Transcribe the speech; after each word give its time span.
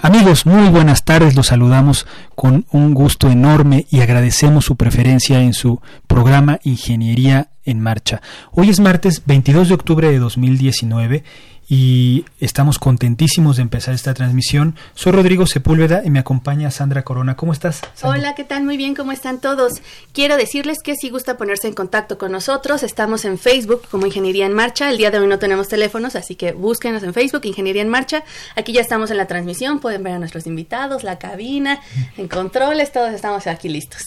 Amigos, 0.00 0.46
muy 0.46 0.68
buenas 0.68 1.04
tardes, 1.04 1.34
los 1.34 1.48
saludamos 1.48 2.06
con 2.36 2.66
un 2.70 2.94
gusto 2.94 3.28
enorme 3.30 3.86
y 3.90 4.00
agradecemos 4.00 4.64
su 4.64 4.76
preferencia 4.76 5.40
en 5.40 5.54
su 5.54 5.80
programa 6.06 6.60
Ingeniería 6.62 7.50
en 7.64 7.80
Marcha. 7.80 8.22
Hoy 8.52 8.70
es 8.70 8.78
martes 8.78 9.22
22 9.26 9.68
de 9.68 9.74
octubre 9.74 10.08
de 10.08 10.20
2019 10.20 11.24
y 11.68 12.24
estamos 12.40 12.78
contentísimos 12.78 13.56
de 13.56 13.62
empezar 13.62 13.94
esta 13.94 14.14
transmisión. 14.14 14.74
Soy 14.94 15.12
Rodrigo 15.12 15.46
Sepúlveda 15.46 16.02
y 16.02 16.08
me 16.08 16.18
acompaña 16.18 16.70
Sandra 16.70 17.02
Corona. 17.02 17.36
¿Cómo 17.36 17.52
estás? 17.52 17.82
Hola, 18.02 18.34
¿qué 18.34 18.44
tal? 18.44 18.64
Muy 18.64 18.78
bien, 18.78 18.94
¿cómo 18.94 19.12
están 19.12 19.38
todos? 19.38 19.82
Quiero 20.12 20.38
decirles 20.38 20.78
que 20.82 20.94
si 20.94 21.10
gusta 21.10 21.36
ponerse 21.36 21.68
en 21.68 21.74
contacto 21.74 22.16
con 22.16 22.32
nosotros, 22.32 22.82
estamos 22.82 23.26
en 23.26 23.38
Facebook 23.38 23.82
como 23.90 24.06
Ingeniería 24.06 24.46
en 24.46 24.54
Marcha. 24.54 24.88
El 24.88 24.96
día 24.96 25.10
de 25.10 25.18
hoy 25.18 25.26
no 25.26 25.38
tenemos 25.38 25.68
teléfonos, 25.68 26.16
así 26.16 26.36
que 26.36 26.52
búsquenos 26.52 27.02
en 27.02 27.12
Facebook, 27.12 27.42
Ingeniería 27.44 27.82
en 27.82 27.90
Marcha. 27.90 28.24
Aquí 28.56 28.72
ya 28.72 28.80
estamos 28.80 29.10
en 29.10 29.18
la 29.18 29.26
transmisión, 29.26 29.80
pueden 29.80 30.02
ver 30.02 30.14
a 30.14 30.18
nuestros 30.18 30.46
invitados, 30.46 31.04
la 31.04 31.18
cabina, 31.18 31.80
en 32.16 32.28
controles, 32.28 32.92
todos 32.92 33.12
estamos 33.12 33.46
aquí 33.46 33.68
listos. 33.68 34.02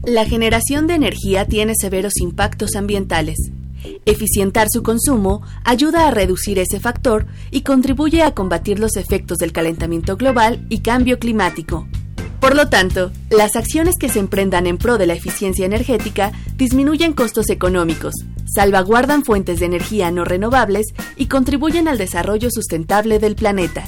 La 0.05 0.25
generación 0.25 0.87
de 0.87 0.95
energía 0.95 1.47
tiene 1.47 1.75
severos 1.81 2.15
impactos 2.21 2.75
ambientales. 2.75 3.37
Eficientar 4.07 4.67
su 4.69 4.83
consumo 4.83 5.43
ayuda 5.63 6.09
a 6.09 6.11
reducir 6.11 6.59
ese 6.59 6.81
factor 6.81 7.27
y 7.51 7.61
contribuye 7.63 8.23
a 8.23 8.35
combatir 8.35 8.79
los 8.79 8.97
efectos 8.97 9.39
del 9.39 9.53
calentamiento 9.53 10.17
global 10.17 10.67
y 10.69 10.81
cambio 10.81 11.19
climático. 11.19 11.87
Por 12.41 12.57
lo 12.57 12.69
tanto, 12.69 13.13
las 13.29 13.55
acciones 13.55 13.97
que 13.99 14.09
se 14.09 14.19
emprendan 14.19 14.67
en 14.67 14.79
pro 14.79 14.97
de 14.97 15.07
la 15.07 15.13
eficiencia 15.13 15.67
energética 15.67 16.33
disminuyen 16.57 17.13
costos 17.13 17.51
económicos, 17.51 18.15
salvaguardan 18.47 19.25
fuentes 19.25 19.61
de 19.61 19.67
energía 19.67 20.11
no 20.11 20.25
renovables 20.25 20.87
y 21.17 21.27
contribuyen 21.27 21.87
al 21.87 21.99
desarrollo 21.99 22.51
sustentable 22.51 23.19
del 23.19 23.37
planeta. 23.37 23.85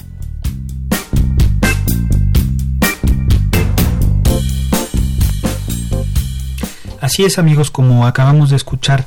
Así 7.01 7.25
es 7.25 7.39
amigos, 7.39 7.71
como 7.71 8.07
acabamos 8.07 8.51
de 8.51 8.57
escuchar 8.57 9.07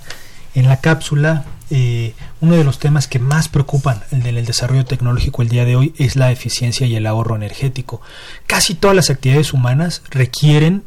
en 0.54 0.68
la 0.68 0.82
cápsula, 0.82 1.46
eh, 1.70 2.14
uno 2.42 2.56
de 2.56 2.64
los 2.64 2.80
temas 2.80 3.08
que 3.08 3.20
más 3.20 3.50
preocupan 3.50 4.02
en 4.12 4.26
el 4.26 4.46
desarrollo 4.46 4.86
tecnológico 4.86 5.42
el 5.42 5.50
día 5.50 5.66
de 5.66 5.76
hoy 5.76 5.94
es 5.98 6.16
la 6.16 6.32
eficiencia 6.32 6.86
y 6.86 6.96
el 6.96 7.08
ahorro 7.08 7.36
energético. 7.36 8.02
Casi 8.48 8.76
todas 8.76 8.96
las 8.96 9.10
actividades 9.10 9.54
humanas 9.54 10.04
requieren 10.10 10.84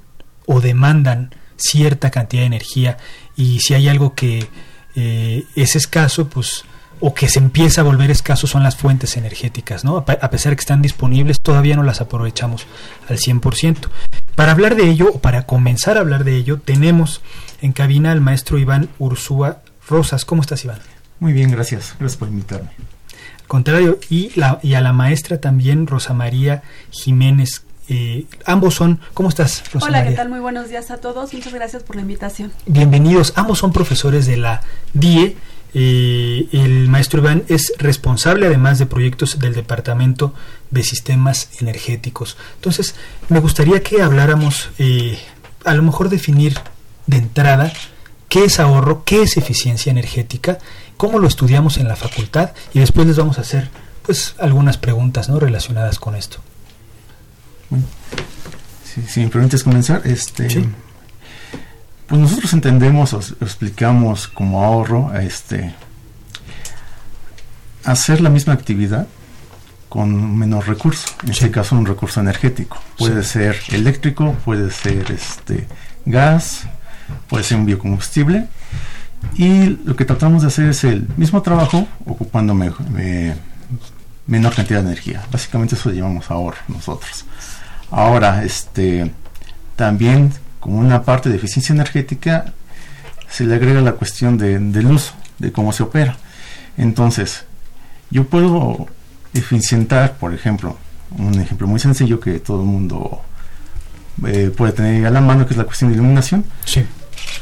o 0.46 0.60
demandan 0.60 1.34
cierta 1.56 2.10
cantidad 2.10 2.42
de 2.42 2.46
energía 2.46 2.96
y 3.36 3.60
si 3.60 3.74
hay 3.74 3.88
algo 3.88 4.14
que 4.14 4.46
eh, 4.94 5.44
es 5.56 5.76
escaso, 5.76 6.28
pues 6.28 6.64
o 7.00 7.14
que 7.14 7.28
se 7.28 7.38
empieza 7.38 7.80
a 7.80 7.84
volver 7.84 8.10
escaso 8.10 8.46
son 8.46 8.62
las 8.62 8.76
fuentes 8.76 9.16
energéticas, 9.16 9.84
¿no? 9.84 9.98
A 9.98 10.30
pesar 10.30 10.50
de 10.50 10.56
que 10.56 10.60
están 10.60 10.82
disponibles, 10.82 11.40
todavía 11.40 11.76
no 11.76 11.82
las 11.82 12.00
aprovechamos 12.00 12.66
al 13.08 13.18
100%. 13.18 13.88
Para 14.34 14.52
hablar 14.52 14.74
de 14.74 14.88
ello, 14.88 15.10
o 15.14 15.20
para 15.20 15.46
comenzar 15.46 15.96
a 15.96 16.00
hablar 16.00 16.24
de 16.24 16.36
ello, 16.36 16.58
tenemos 16.58 17.20
en 17.60 17.72
cabina 17.72 18.12
al 18.12 18.20
maestro 18.20 18.58
Iván 18.58 18.88
Ursúa 18.98 19.58
Rosas. 19.88 20.24
¿Cómo 20.24 20.42
estás, 20.42 20.64
Iván? 20.64 20.78
Muy 21.20 21.32
bien, 21.32 21.50
gracias. 21.50 21.94
Gracias 21.98 22.18
por 22.18 22.28
invitarme. 22.28 22.70
Al 23.40 23.46
contrario, 23.46 23.98
y, 24.10 24.30
la, 24.38 24.60
y 24.62 24.74
a 24.74 24.80
la 24.80 24.92
maestra 24.92 25.40
también, 25.40 25.86
Rosa 25.86 26.14
María 26.14 26.62
Jiménez. 26.90 27.62
Eh, 27.88 28.26
ambos 28.44 28.74
son, 28.74 29.00
¿cómo 29.14 29.30
estás, 29.30 29.64
Rosa 29.72 29.86
Hola, 29.86 30.04
¿qué 30.04 30.12
tal? 30.12 30.28
Muy 30.28 30.40
buenos 30.40 30.68
días 30.68 30.90
a 30.90 30.98
todos. 30.98 31.32
Muchas 31.32 31.54
gracias 31.54 31.82
por 31.82 31.96
la 31.96 32.02
invitación. 32.02 32.52
Bienvenidos. 32.66 33.32
Ambos 33.36 33.58
son 33.58 33.72
profesores 33.72 34.26
de 34.26 34.36
la 34.36 34.60
DIE. 34.92 35.36
Eh, 35.74 36.48
el 36.52 36.88
maestro 36.88 37.20
Iván 37.20 37.44
es 37.48 37.72
responsable 37.78 38.46
además 38.46 38.78
de 38.78 38.86
proyectos 38.86 39.38
del 39.38 39.54
Departamento 39.54 40.34
de 40.70 40.82
Sistemas 40.82 41.48
Energéticos. 41.60 42.36
Entonces, 42.56 42.94
me 43.28 43.40
gustaría 43.40 43.82
que 43.82 44.02
habláramos, 44.02 44.70
eh, 44.78 45.18
a 45.64 45.74
lo 45.74 45.82
mejor 45.82 46.08
definir 46.08 46.58
de 47.06 47.16
entrada 47.18 47.72
qué 48.28 48.44
es 48.44 48.60
ahorro, 48.60 49.04
qué 49.04 49.22
es 49.22 49.36
eficiencia 49.36 49.90
energética, 49.90 50.58
cómo 50.96 51.18
lo 51.18 51.28
estudiamos 51.28 51.78
en 51.78 51.88
la 51.88 51.96
facultad 51.96 52.52
y 52.74 52.80
después 52.80 53.06
les 53.06 53.16
vamos 53.16 53.38
a 53.38 53.42
hacer 53.42 53.70
pues 54.04 54.34
algunas 54.38 54.78
preguntas 54.78 55.28
¿no? 55.28 55.38
relacionadas 55.38 55.98
con 55.98 56.14
esto. 56.14 56.38
si, 59.06 59.20
me 59.20 59.28
permites 59.28 59.62
comenzar, 59.62 60.02
este, 60.04 60.68
Pues 62.06 62.20
nosotros 62.20 62.52
entendemos 62.52 63.12
o 63.12 63.20
explicamos 63.40 64.28
como 64.28 64.64
ahorro 64.64 65.12
este 65.18 65.74
hacer 67.84 68.20
la 68.20 68.30
misma 68.30 68.52
actividad 68.52 69.06
con 69.88 70.36
menos 70.36 70.66
recurso, 70.66 71.08
en 71.22 71.30
este 71.30 71.50
caso 71.50 71.74
un 71.74 71.86
recurso 71.86 72.20
energético. 72.20 72.78
Puede 72.98 73.22
ser 73.24 73.56
eléctrico, 73.70 74.34
puede 74.44 74.70
ser 74.70 75.10
este 75.10 75.66
gas, 76.04 76.66
puede 77.28 77.44
ser 77.44 77.58
un 77.58 77.66
biocombustible. 77.66 78.48
Y 79.34 79.78
lo 79.84 79.96
que 79.96 80.04
tratamos 80.04 80.42
de 80.42 80.48
hacer 80.48 80.68
es 80.68 80.84
el 80.84 81.06
mismo 81.16 81.42
trabajo 81.42 81.86
ocupando 82.06 82.54
menor 82.54 84.54
cantidad 84.54 84.80
de 84.80 84.86
energía. 84.86 85.24
Básicamente 85.30 85.74
eso 85.74 85.90
llamamos 85.90 86.30
ahorro 86.30 86.58
nosotros. 86.68 87.24
Ahora, 87.90 88.44
este 88.44 89.12
también 89.76 90.32
como 90.60 90.78
una 90.78 91.02
parte 91.02 91.28
de 91.28 91.36
eficiencia 91.36 91.72
energética 91.72 92.52
se 93.28 93.44
le 93.44 93.54
agrega 93.54 93.80
la 93.80 93.92
cuestión 93.92 94.38
de, 94.38 94.58
del 94.58 94.86
uso, 94.86 95.12
de 95.38 95.52
cómo 95.52 95.72
se 95.72 95.82
opera. 95.82 96.16
Entonces, 96.76 97.44
yo 98.10 98.24
puedo 98.24 98.86
eficientar, 99.34 100.16
por 100.16 100.34
ejemplo, 100.34 100.76
un 101.16 101.40
ejemplo 101.40 101.66
muy 101.66 101.80
sencillo 101.80 102.20
que 102.20 102.38
todo 102.38 102.62
el 102.62 102.66
mundo 102.66 103.22
eh, 104.26 104.52
puede 104.56 104.72
tener 104.72 105.06
a 105.06 105.10
la 105.10 105.20
mano, 105.20 105.46
que 105.46 105.54
es 105.54 105.58
la 105.58 105.64
cuestión 105.64 105.90
de 105.90 105.96
iluminación. 105.96 106.44
Sí. 106.64 106.84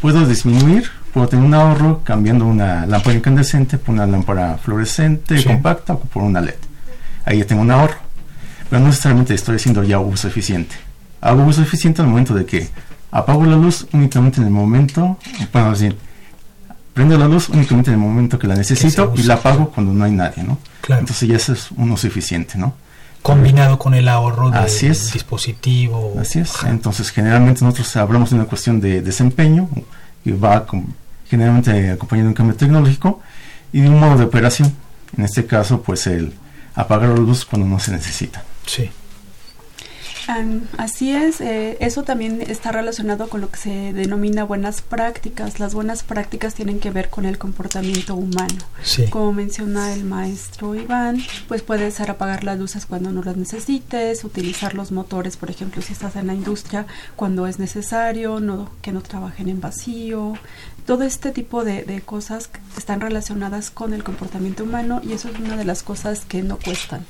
Puedo 0.01 0.27
disminuir, 0.27 0.91
puedo 1.13 1.29
tener 1.29 1.45
un 1.45 1.55
ahorro 1.55 2.03
cambiando 2.05 2.47
una 2.47 2.87
lámpara 2.87 3.17
incandescente 3.17 3.79
por 3.79 3.95
una 3.95 4.07
lámpara 4.07 4.59
fluorescente 4.59 5.43
compacta 5.45 5.95
o 5.95 6.01
por 6.01 6.23
una 6.23 6.41
LED. 6.41 6.55
Ahí 7.25 7.39
ya 7.39 7.47
tengo 7.47 7.63
un 7.63 7.71
ahorro. 7.71 7.97
Pero 8.69 8.81
no 8.81 8.89
necesariamente 8.89 9.35
estoy 9.35 9.57
haciendo 9.57 9.83
ya 9.83 9.99
uso 9.99 10.29
eficiente. 10.29 10.75
Hago 11.21 11.45
uso 11.45 11.63
eficiente 11.63 12.03
al 12.03 12.09
momento 12.09 12.35
de 12.35 12.45
que 12.45 12.69
apago 13.11 13.45
la 13.45 13.57
luz 13.57 13.87
únicamente 13.93 14.41
en 14.41 14.47
el 14.47 14.53
momento, 14.53 15.19
bueno, 15.53 15.71
decir, 15.71 15.97
prendo 16.93 17.17
la 17.19 17.29
luz 17.29 17.49
únicamente 17.49 17.91
en 17.91 17.95
el 17.95 18.01
momento 18.01 18.39
que 18.39 18.47
la 18.47 18.55
necesito 18.55 19.13
y 19.17 19.23
la 19.23 19.35
apago 19.35 19.71
cuando 19.71 19.93
no 19.93 20.05
hay 20.05 20.13
nadie, 20.13 20.43
¿no? 20.43 20.59
Claro. 20.81 21.01
Entonces 21.01 21.29
ya 21.29 21.37
eso 21.37 21.53
es 21.53 21.71
un 21.73 21.91
uso 21.91 22.07
eficiente, 22.07 22.59
¿no? 22.59 22.75
Combinado 23.27 23.79
con 23.79 23.95
el 23.95 24.09
ahorro 24.09 24.51
del 24.51 24.61
Así 24.61 24.87
es. 24.87 25.13
dispositivo. 25.13 26.15
Así 26.21 26.39
es. 26.39 26.63
Entonces 26.65 27.11
generalmente 27.11 27.65
nosotros 27.65 27.97
hablamos 27.97 28.31
de 28.31 28.37
una 28.37 28.45
cuestión 28.45 28.81
de 28.81 29.03
desempeño 29.03 29.69
y 30.25 30.33
va 30.33 30.67
generalmente 31.29 31.91
acompañado 31.91 32.27
de 32.27 32.29
un 32.29 32.35
cambio 32.35 32.57
tecnológico 32.57 33.21
y 33.73 33.81
de 33.81 33.89
un 33.89 33.99
modo 33.99 34.17
de 34.17 34.25
operación. 34.25 34.73
En 35.17 35.25
este 35.25 35.47
caso, 35.47 35.83
pues 35.83 36.07
el 36.07 36.35
apagar 36.75 37.09
la 37.11 37.17
luz 37.17 37.45
cuando 37.45 37.67
no 37.67 37.79
se 37.81 37.93
necesita. 37.93 38.45
Sí 38.67 38.91
así 40.77 41.13
es, 41.13 41.41
eh, 41.41 41.77
eso 41.81 42.03
también 42.03 42.43
está 42.43 42.73
relacionado 42.73 43.29
con 43.29 43.41
lo 43.41 43.51
que 43.51 43.59
se 43.59 43.93
denomina 43.93 44.45
buenas 44.45 44.83
prácticas. 44.83 45.61
Las 45.61 45.75
buenas 45.75 46.03
prácticas 46.03 46.55
tienen 46.55 46.81
que 46.81 46.91
ver 46.91 47.11
con 47.11 47.25
el 47.25 47.39
comportamiento 47.39 48.15
humano. 48.15 48.59
Como 49.11 49.33
menciona 49.33 49.93
el 49.93 50.05
maestro 50.05 50.75
Iván, 50.75 51.19
pues 51.49 51.63
puede 51.63 51.91
ser 51.91 52.11
apagar 52.11 52.45
las 52.45 52.59
luces 52.59 52.87
cuando 52.87 53.13
no 53.13 53.23
las 53.23 53.37
necesites, 53.37 54.25
utilizar 54.25 54.75
los 54.75 54.93
motores, 54.93 55.37
por 55.37 55.51
ejemplo, 55.51 55.83
si 55.83 55.93
estás 55.93 56.17
en 56.17 56.27
la 56.27 56.35
industria 56.35 56.87
cuando 57.15 57.47
es 57.47 57.59
necesario, 57.59 58.41
no, 58.41 58.71
que 58.83 58.93
no 58.93 59.03
trabajen 59.03 59.49
en 59.49 59.61
vacío. 59.61 60.35
Todo 60.87 61.03
este 61.05 61.33
tipo 61.33 61.65
de, 61.65 61.83
de 61.83 62.01
cosas 62.01 62.51
están 62.77 63.01
relacionadas 63.01 63.71
con 63.71 63.93
el 63.93 64.05
comportamiento 64.05 64.65
humano 64.65 65.01
y 65.03 65.13
eso 65.13 65.29
es 65.29 65.39
una 65.39 65.57
de 65.57 65.65
las 65.65 65.83
cosas 65.83 66.25
que 66.25 66.43
no 66.43 66.59
cuestan 66.59 67.05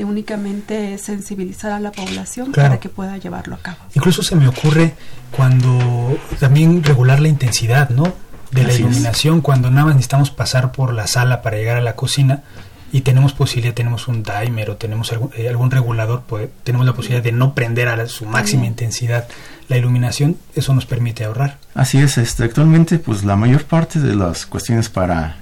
que 0.00 0.04
únicamente 0.06 0.96
sensibilizar 0.96 1.72
a 1.72 1.78
la 1.78 1.92
población 1.92 2.52
para 2.52 2.80
que 2.80 2.88
pueda 2.88 3.18
llevarlo 3.18 3.56
a 3.56 3.58
cabo. 3.58 3.76
Incluso 3.94 4.22
se 4.22 4.34
me 4.34 4.48
ocurre 4.48 4.94
cuando 5.30 6.16
también 6.38 6.82
regular 6.82 7.20
la 7.20 7.28
intensidad, 7.28 7.90
¿no? 7.90 8.14
De 8.50 8.64
la 8.64 8.72
iluminación, 8.72 9.42
cuando 9.42 9.70
nada 9.70 9.84
más 9.84 9.96
necesitamos 9.96 10.30
pasar 10.30 10.72
por 10.72 10.94
la 10.94 11.06
sala 11.06 11.42
para 11.42 11.58
llegar 11.58 11.76
a 11.76 11.82
la 11.82 11.96
cocina 11.96 12.44
y 12.92 13.02
tenemos 13.02 13.34
posibilidad, 13.34 13.74
tenemos 13.74 14.08
un 14.08 14.22
timer 14.22 14.70
o 14.70 14.76
tenemos 14.76 15.12
algún, 15.12 15.32
eh, 15.36 15.50
algún 15.50 15.70
regulador, 15.70 16.22
pues, 16.26 16.48
tenemos 16.64 16.86
la 16.86 16.94
posibilidad 16.94 17.22
de 17.22 17.32
no 17.32 17.54
prender 17.54 17.88
a 17.88 18.08
su 18.08 18.24
máxima 18.24 18.64
intensidad 18.64 19.28
la 19.68 19.76
iluminación, 19.76 20.38
eso 20.54 20.72
nos 20.72 20.86
permite 20.86 21.24
ahorrar. 21.24 21.58
Así 21.74 21.98
es, 21.98 22.16
este, 22.16 22.44
actualmente 22.44 22.98
pues 22.98 23.22
la 23.22 23.36
mayor 23.36 23.64
parte 23.64 24.00
de 24.00 24.16
las 24.16 24.46
cuestiones 24.46 24.88
para 24.88 25.36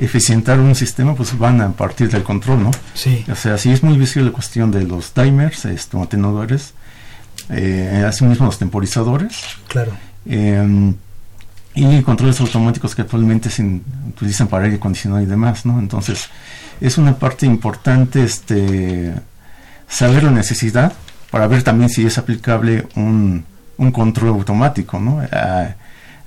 eficientar 0.00 0.58
un 0.58 0.74
sistema, 0.74 1.14
pues 1.14 1.38
van 1.38 1.60
a 1.60 1.72
partir 1.72 2.10
del 2.10 2.22
control, 2.22 2.62
¿no? 2.64 2.70
Sí. 2.94 3.24
O 3.30 3.34
sea, 3.34 3.58
sí 3.58 3.70
es 3.70 3.82
muy 3.82 3.98
visible 3.98 4.30
la 4.30 4.32
cuestión 4.32 4.70
de 4.70 4.84
los 4.84 5.12
timers, 5.12 5.66
estos 5.66 6.02
atenuadores, 6.02 6.72
eh, 7.50 8.04
asimismo 8.06 8.46
los 8.46 8.58
temporizadores. 8.58 9.42
Claro. 9.68 9.92
Eh, 10.26 10.94
y 11.74 12.02
controles 12.02 12.40
automáticos 12.40 12.94
que 12.94 13.02
actualmente 13.02 13.48
se 13.48 13.62
utilizan 14.08 14.48
para 14.48 14.64
aire 14.64 14.76
acondicionado 14.76 15.22
y 15.22 15.26
demás, 15.26 15.64
¿no? 15.66 15.78
Entonces, 15.78 16.28
es 16.80 16.98
una 16.98 17.16
parte 17.16 17.46
importante 17.46 18.24
este 18.24 19.14
saber 19.88 20.24
la 20.24 20.30
necesidad 20.30 20.92
para 21.30 21.46
ver 21.46 21.62
también 21.62 21.90
si 21.90 22.04
es 22.06 22.18
aplicable 22.18 22.88
un, 22.96 23.44
un 23.76 23.92
control 23.92 24.30
automático, 24.30 24.98
¿no? 24.98 25.22
Ah, 25.30 25.74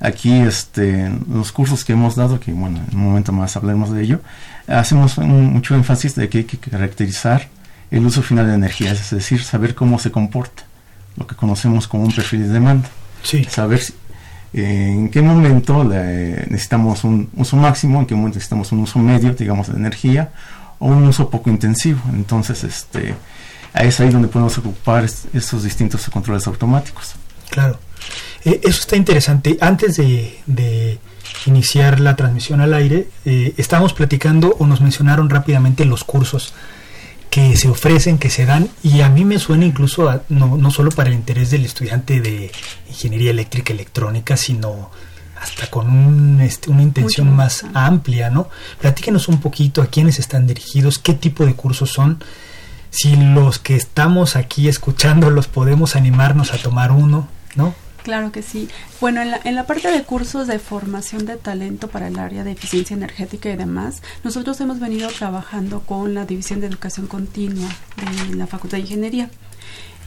Aquí, 0.04 0.34
este, 0.34 1.10
los 1.32 1.54
cursos 1.54 1.86
que 1.86 1.94
hemos 1.94 2.18
dado, 2.18 2.38
que 2.38 2.52
bueno, 2.52 2.82
en 2.92 2.98
un 2.98 3.06
momento 3.06 3.32
más 3.32 3.56
hablaremos 3.56 3.90
de 3.94 4.04
ello, 4.04 4.20
hacemos 4.68 5.18
mucho 5.18 5.76
énfasis 5.76 6.14
de 6.16 6.28
que 6.28 6.40
hay 6.40 6.44
que 6.44 6.58
caracterizar 6.58 7.48
el 7.90 8.06
uso 8.06 8.22
final 8.22 8.46
de 8.48 8.56
energía, 8.56 8.92
es 8.92 9.12
decir, 9.12 9.42
saber 9.42 9.76
cómo 9.76 9.98
se 10.00 10.12
comporta, 10.12 10.64
lo 11.16 11.26
que 11.26 11.36
conocemos 11.36 11.88
como 11.88 12.04
un 12.04 12.12
perfil 12.12 12.42
de 12.42 12.50
demanda. 12.50 12.90
Sí. 13.22 13.46
Saber 13.46 13.82
eh, 14.52 14.90
en 14.90 15.10
qué 15.10 15.22
momento 15.22 15.86
necesitamos 15.86 17.06
un 17.06 17.30
uso 17.38 17.56
máximo, 17.56 18.02
en 18.02 18.06
qué 18.06 18.14
momento 18.14 18.36
necesitamos 18.36 18.74
un 18.74 18.80
uso 18.80 19.00
medio, 19.00 19.34
digamos, 19.34 19.68
de 19.68 19.78
energía, 19.78 20.34
o 20.80 20.88
un 20.88 21.06
uso 21.06 21.30
poco 21.30 21.50
intensivo. 21.50 22.02
Entonces, 22.12 22.66
este, 22.66 23.16
es 23.74 24.00
ahí 24.02 24.10
donde 24.10 24.28
podemos 24.28 24.58
ocupar 24.58 25.06
estos 25.06 25.64
distintos 25.64 26.10
controles 26.10 26.46
automáticos. 26.46 27.14
Claro. 27.50 27.80
Eh, 28.46 28.62
eso 28.64 28.82
está 28.82 28.96
interesante. 28.96 29.58
Antes 29.62 29.98
de, 29.98 31.00
iniciar 31.46 32.00
la 32.00 32.16
transmisión 32.16 32.62
al 32.62 32.74
aire, 32.74 33.08
eh, 33.26 33.54
estábamos 33.58 33.94
platicando 33.94 34.56
o 34.60 34.68
nos 34.68 34.82
mencionaron 34.82 35.30
rápidamente 35.30 35.84
los 35.86 36.04
cursos 36.04 36.54
que 37.30 37.58
se 37.58 37.68
ofrecen, 37.68 38.20
que 38.20 38.30
se 38.30 38.46
dan, 38.46 38.70
y 38.84 39.02
a 39.02 39.10
mí 39.10 39.26
me 39.26 39.40
suena 39.40 39.66
incluso 39.66 40.22
no, 40.30 40.56
no 40.56 40.72
solo 40.72 40.92
para 40.92 41.10
el 41.10 41.16
interés 41.16 41.50
del 41.50 41.66
estudiante 41.66 42.22
de 42.22 42.52
ingeniería 42.88 43.32
eléctrica 43.32 43.74
electrónica, 43.74 44.38
sino 44.38 44.92
hasta 45.44 45.68
con 45.68 45.90
un, 45.90 46.42
este, 46.42 46.70
una 46.70 46.84
intención 46.84 47.36
más 47.36 47.66
amplia, 47.74 48.30
¿no? 48.30 48.50
Platíquenos 48.80 49.28
un 49.28 49.40
poquito 49.42 49.82
a 49.82 49.88
quiénes 49.88 50.20
están 50.20 50.48
dirigidos, 50.48 51.00
qué 51.00 51.14
tipo 51.14 51.46
de 51.46 51.54
cursos 51.54 51.92
son, 51.92 52.24
si 52.90 53.16
los 53.16 53.60
que 53.60 53.76
estamos 53.76 54.36
aquí 54.36 54.68
escuchando 54.68 55.30
los 55.30 55.48
podemos 55.48 55.96
animarnos 55.96 56.54
a 56.54 56.58
tomar 56.58 56.92
uno, 56.92 57.28
¿no? 57.56 57.76
Claro 58.04 58.34
que 58.34 58.42
sí. 58.42 58.68
Bueno, 59.00 59.22
en 59.22 59.32
la, 59.32 59.40
en 59.44 59.56
la 59.56 59.66
parte 59.66 59.90
de 59.90 60.04
cursos 60.04 60.48
de 60.48 60.60
formación 60.60 61.26
de 61.26 61.38
talento 61.38 61.88
para 61.88 62.10
el 62.10 62.20
área 62.20 62.44
de 62.44 62.52
eficiencia 62.52 62.96
energética 62.96 63.50
y 63.50 63.56
demás, 63.56 64.04
nosotros 64.26 64.60
hemos 64.60 64.80
venido 64.80 65.10
trabajando 65.10 65.80
con 65.82 66.14
la 66.14 66.26
División 66.26 66.60
de 66.60 66.68
Educación 66.68 67.08
Continua 67.08 67.70
de 68.30 68.36
la 68.36 68.46
Facultad 68.46 68.78
de 68.78 68.82
Ingeniería. 68.82 69.30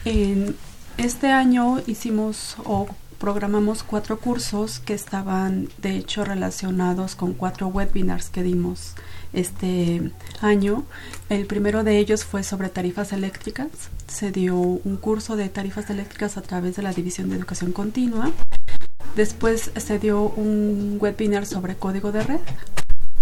En 0.05 0.55
este 0.97 1.31
año 1.31 1.81
hicimos 1.87 2.55
o 2.63 2.87
programamos 3.17 3.81
cuatro 3.81 4.19
cursos 4.19 4.79
que 4.79 4.93
estaban 4.93 5.69
de 5.79 5.97
hecho 5.97 6.23
relacionados 6.23 7.15
con 7.15 7.33
cuatro 7.33 7.67
webinars 7.67 8.29
que 8.29 8.43
dimos 8.43 8.93
este 9.33 10.11
año. 10.41 10.83
El 11.29 11.45
primero 11.45 11.83
de 11.83 11.97
ellos 11.97 12.23
fue 12.23 12.43
sobre 12.43 12.69
tarifas 12.69 13.13
eléctricas. 13.13 13.67
Se 14.07 14.31
dio 14.31 14.55
un 14.57 14.97
curso 14.97 15.35
de 15.35 15.49
tarifas 15.49 15.89
eléctricas 15.89 16.37
a 16.37 16.41
través 16.41 16.75
de 16.75 16.83
la 16.83 16.93
División 16.93 17.29
de 17.29 17.37
Educación 17.37 17.71
Continua. 17.71 18.31
Después 19.15 19.71
se 19.75 19.99
dio 19.99 20.21
un 20.21 20.97
webinar 20.99 21.45
sobre 21.45 21.75
código 21.75 22.11
de 22.11 22.23
red 22.23 22.39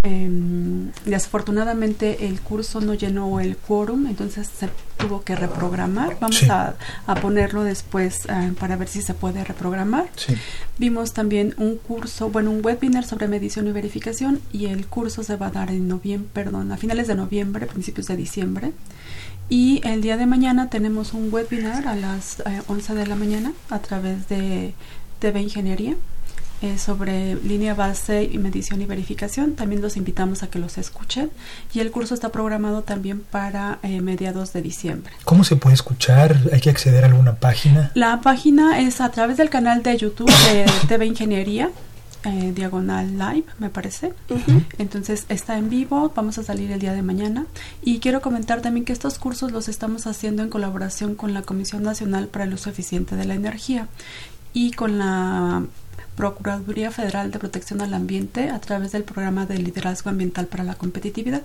Em, 0.05 0.91
desafortunadamente 1.03 2.27
el 2.27 2.39
curso 2.39 2.79
no 2.79 2.93
llenó 2.93 3.39
el 3.39 3.57
quórum, 3.57 4.05
entonces 4.05 4.47
se 4.47 4.69
tuvo 4.97 5.23
que 5.23 5.35
reprogramar. 5.35 6.17
Vamos 6.19 6.43
a, 6.47 6.75
ponerlo 7.23 7.63
después 7.63 8.27
eh, 8.29 8.53
para 8.59 8.75
ver 8.75 8.87
si 8.87 9.01
se 9.01 9.15
puede 9.15 9.43
reprogramar. 9.43 10.07
Vimos 10.77 11.13
también 11.13 11.55
un 11.57 11.77
curso, 11.77 12.29
bueno, 12.29 12.51
un 12.51 12.63
webinar 12.63 13.03
sobre 13.03 13.27
medición 13.27 13.65
y 13.65 13.71
verificación 13.71 14.41
y 14.53 14.67
el 14.67 14.85
curso 14.85 15.23
se 15.23 15.37
va 15.37 15.47
a 15.47 15.51
dar 15.51 15.71
en 15.71 15.87
noviembre, 15.87 16.29
perdón, 16.33 16.71
a 16.71 16.77
finales 16.77 17.07
de 17.07 17.15
noviembre, 17.15 17.65
principios 17.65 18.05
de 18.05 18.15
diciembre. 18.15 18.73
Y 19.49 19.81
el 19.83 20.01
día 20.01 20.17
de 20.17 20.27
mañana 20.27 20.69
tenemos 20.69 21.13
un 21.13 21.33
webinar 21.33 21.87
a 21.87 21.95
las 21.95 22.43
11 22.67 22.93
eh, 22.93 22.95
de 22.95 23.07
la 23.07 23.15
mañana 23.15 23.53
a 23.71 23.79
través 23.79 24.29
de 24.29 24.75
TV 25.17 25.41
Ingeniería 25.41 25.95
eh, 26.61 26.77
sobre 26.77 27.35
línea 27.35 27.73
base 27.73 28.23
y 28.23 28.37
medición 28.37 28.81
y 28.81 28.85
verificación. 28.85 29.55
También 29.55 29.81
los 29.81 29.97
invitamos 29.97 30.41
a 30.41 30.47
que 30.47 30.57
los 30.57 30.77
escuchen. 30.77 31.29
Y 31.73 31.79
el 31.79 31.91
curso 31.91 32.13
está 32.13 32.29
programado 32.29 32.81
también 32.81 33.19
para 33.19 33.79
eh, 33.83 34.01
mediados 34.01 34.53
de 34.53 34.61
diciembre. 34.61 35.13
¿Cómo 35.25 35.43
se 35.43 35.57
puede 35.57 35.73
escuchar? 35.73 36.37
¿Hay 36.53 36.61
que 36.61 36.69
acceder 36.69 37.03
a 37.03 37.07
alguna 37.07 37.35
página? 37.35 37.91
La 37.93 38.21
página 38.21 38.79
es 38.79 39.01
a 39.01 39.09
través 39.11 39.37
del 39.37 39.49
canal 39.49 39.83
de 39.83 39.97
YouTube 39.97 40.31
de 40.51 40.65
TV 40.87 41.05
Ingeniería. 41.05 41.71
Eh, 42.23 42.53
diagonal 42.55 43.19
live, 43.19 43.45
me 43.59 43.69
parece. 43.69 44.13
Entonces 44.79 45.25
está 45.29 45.59
en 45.59 45.69
vivo, 45.69 46.11
vamos 46.15 46.39
a 46.39 46.43
salir 46.43 46.71
el 46.71 46.79
día 46.79 46.93
de 46.93 47.03
mañana. 47.03 47.45
Y 47.83 47.99
quiero 47.99 48.21
comentar 48.21 48.61
también 48.61 48.83
que 48.83 48.93
estos 48.93 49.19
cursos 49.19 49.51
los 49.51 49.67
estamos 49.67 50.07
haciendo 50.07 50.41
en 50.41 50.49
colaboración 50.49 51.13
con 51.13 51.35
la 51.35 51.43
Comisión 51.43 51.83
Nacional 51.83 52.27
para 52.27 52.45
el 52.45 52.53
Uso 52.55 52.71
Eficiente 52.71 53.15
de 53.15 53.25
la 53.25 53.35
Energía 53.35 53.89
y 54.53 54.71
con 54.71 54.97
la 54.97 55.65
Procuraduría 56.15 56.91
Federal 56.91 57.31
de 57.31 57.39
Protección 57.39 57.81
al 57.81 57.93
Ambiente 57.93 58.49
a 58.49 58.59
través 58.59 58.91
del 58.93 59.03
programa 59.03 59.45
de 59.45 59.57
liderazgo 59.57 60.09
ambiental 60.09 60.47
para 60.47 60.63
la 60.63 60.75
competitividad. 60.75 61.43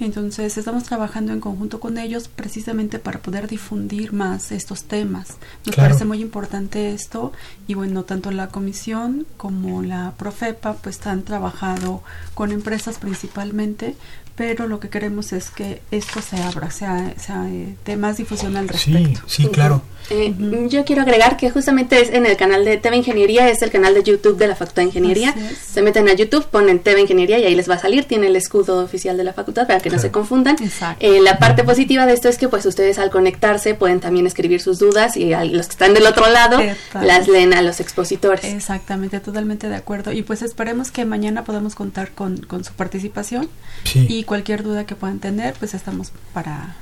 Entonces 0.00 0.56
estamos 0.56 0.84
trabajando 0.84 1.32
en 1.32 1.40
conjunto 1.40 1.80
con 1.80 1.98
ellos 1.98 2.28
precisamente 2.28 2.98
para 2.98 3.20
poder 3.20 3.48
difundir 3.48 4.12
más 4.12 4.52
estos 4.52 4.84
temas. 4.84 5.36
Nos 5.66 5.76
parece 5.76 6.04
muy 6.04 6.20
importante 6.20 6.92
esto 6.92 7.32
y 7.66 7.74
bueno, 7.74 8.04
tanto 8.04 8.30
la 8.30 8.48
comisión 8.48 9.26
como 9.36 9.82
la 9.82 10.14
Profepa 10.16 10.74
pues 10.74 11.04
han 11.06 11.22
trabajado 11.22 12.02
con 12.34 12.52
empresas 12.52 12.98
principalmente 12.98 13.96
pero 14.36 14.66
lo 14.66 14.80
que 14.80 14.88
queremos 14.88 15.32
es 15.32 15.50
que 15.50 15.80
esto 15.90 16.20
se 16.20 16.36
abra, 16.42 16.70
sea, 16.70 17.14
sea 17.18 17.46
eh, 17.48 17.74
de 17.84 17.96
más 17.96 18.16
difusión 18.16 18.56
al 18.56 18.68
respecto. 18.68 19.22
Sí, 19.26 19.44
sí, 19.44 19.48
claro. 19.48 19.82
Eh, 20.10 20.34
yo 20.68 20.84
quiero 20.84 21.02
agregar 21.02 21.36
que 21.36 21.50
justamente 21.50 22.00
es 22.00 22.10
en 22.10 22.26
el 22.26 22.36
canal 22.36 22.64
de 22.64 22.76
TV 22.76 22.96
Ingeniería, 22.96 23.48
es 23.48 23.62
el 23.62 23.70
canal 23.70 23.94
de 23.94 24.02
YouTube 24.02 24.36
de 24.36 24.48
la 24.48 24.54
Facultad 24.54 24.82
de 24.82 24.88
Ingeniería. 24.88 25.34
Se 25.66 25.82
meten 25.82 26.08
a 26.08 26.14
YouTube, 26.14 26.44
ponen 26.46 26.80
TV 26.80 27.00
Ingeniería 27.00 27.38
y 27.38 27.44
ahí 27.44 27.54
les 27.54 27.70
va 27.70 27.76
a 27.76 27.78
salir, 27.78 28.04
tiene 28.04 28.26
el 28.26 28.36
escudo 28.36 28.82
oficial 28.82 29.16
de 29.16 29.24
la 29.24 29.32
facultad 29.32 29.66
para 29.66 29.80
que 29.80 29.90
no 29.90 29.98
se 29.98 30.10
confundan. 30.10 30.56
Eh, 31.00 31.20
la 31.20 31.38
parte 31.38 31.64
positiva 31.64 32.04
de 32.06 32.12
esto 32.12 32.28
es 32.28 32.36
que 32.36 32.48
pues 32.48 32.66
ustedes 32.66 32.98
al 32.98 33.10
conectarse 33.10 33.74
pueden 33.74 34.00
también 34.00 34.26
escribir 34.26 34.60
sus 34.60 34.78
dudas 34.78 35.16
y 35.16 35.30
los 35.30 35.66
que 35.66 35.72
están 35.72 35.94
del 35.94 36.06
otro 36.06 36.28
lado 36.28 36.58
las 37.00 37.28
leen 37.28 37.54
a 37.54 37.62
los 37.62 37.80
expositores. 37.80 38.44
Exactamente, 38.44 39.20
totalmente 39.20 39.68
de 39.68 39.76
acuerdo. 39.76 40.12
Y 40.12 40.22
pues 40.22 40.42
esperemos 40.42 40.90
que 40.90 41.04
mañana 41.04 41.44
podamos 41.44 41.74
contar 41.74 42.10
con, 42.10 42.38
con 42.38 42.64
su 42.64 42.74
participación 42.74 43.48
y 43.94 44.23
cualquier 44.24 44.62
duda 44.62 44.84
que 44.84 44.94
puedan 44.94 45.18
tener, 45.18 45.54
pues 45.54 45.74
estamos 45.74 46.12
para, 46.32 46.76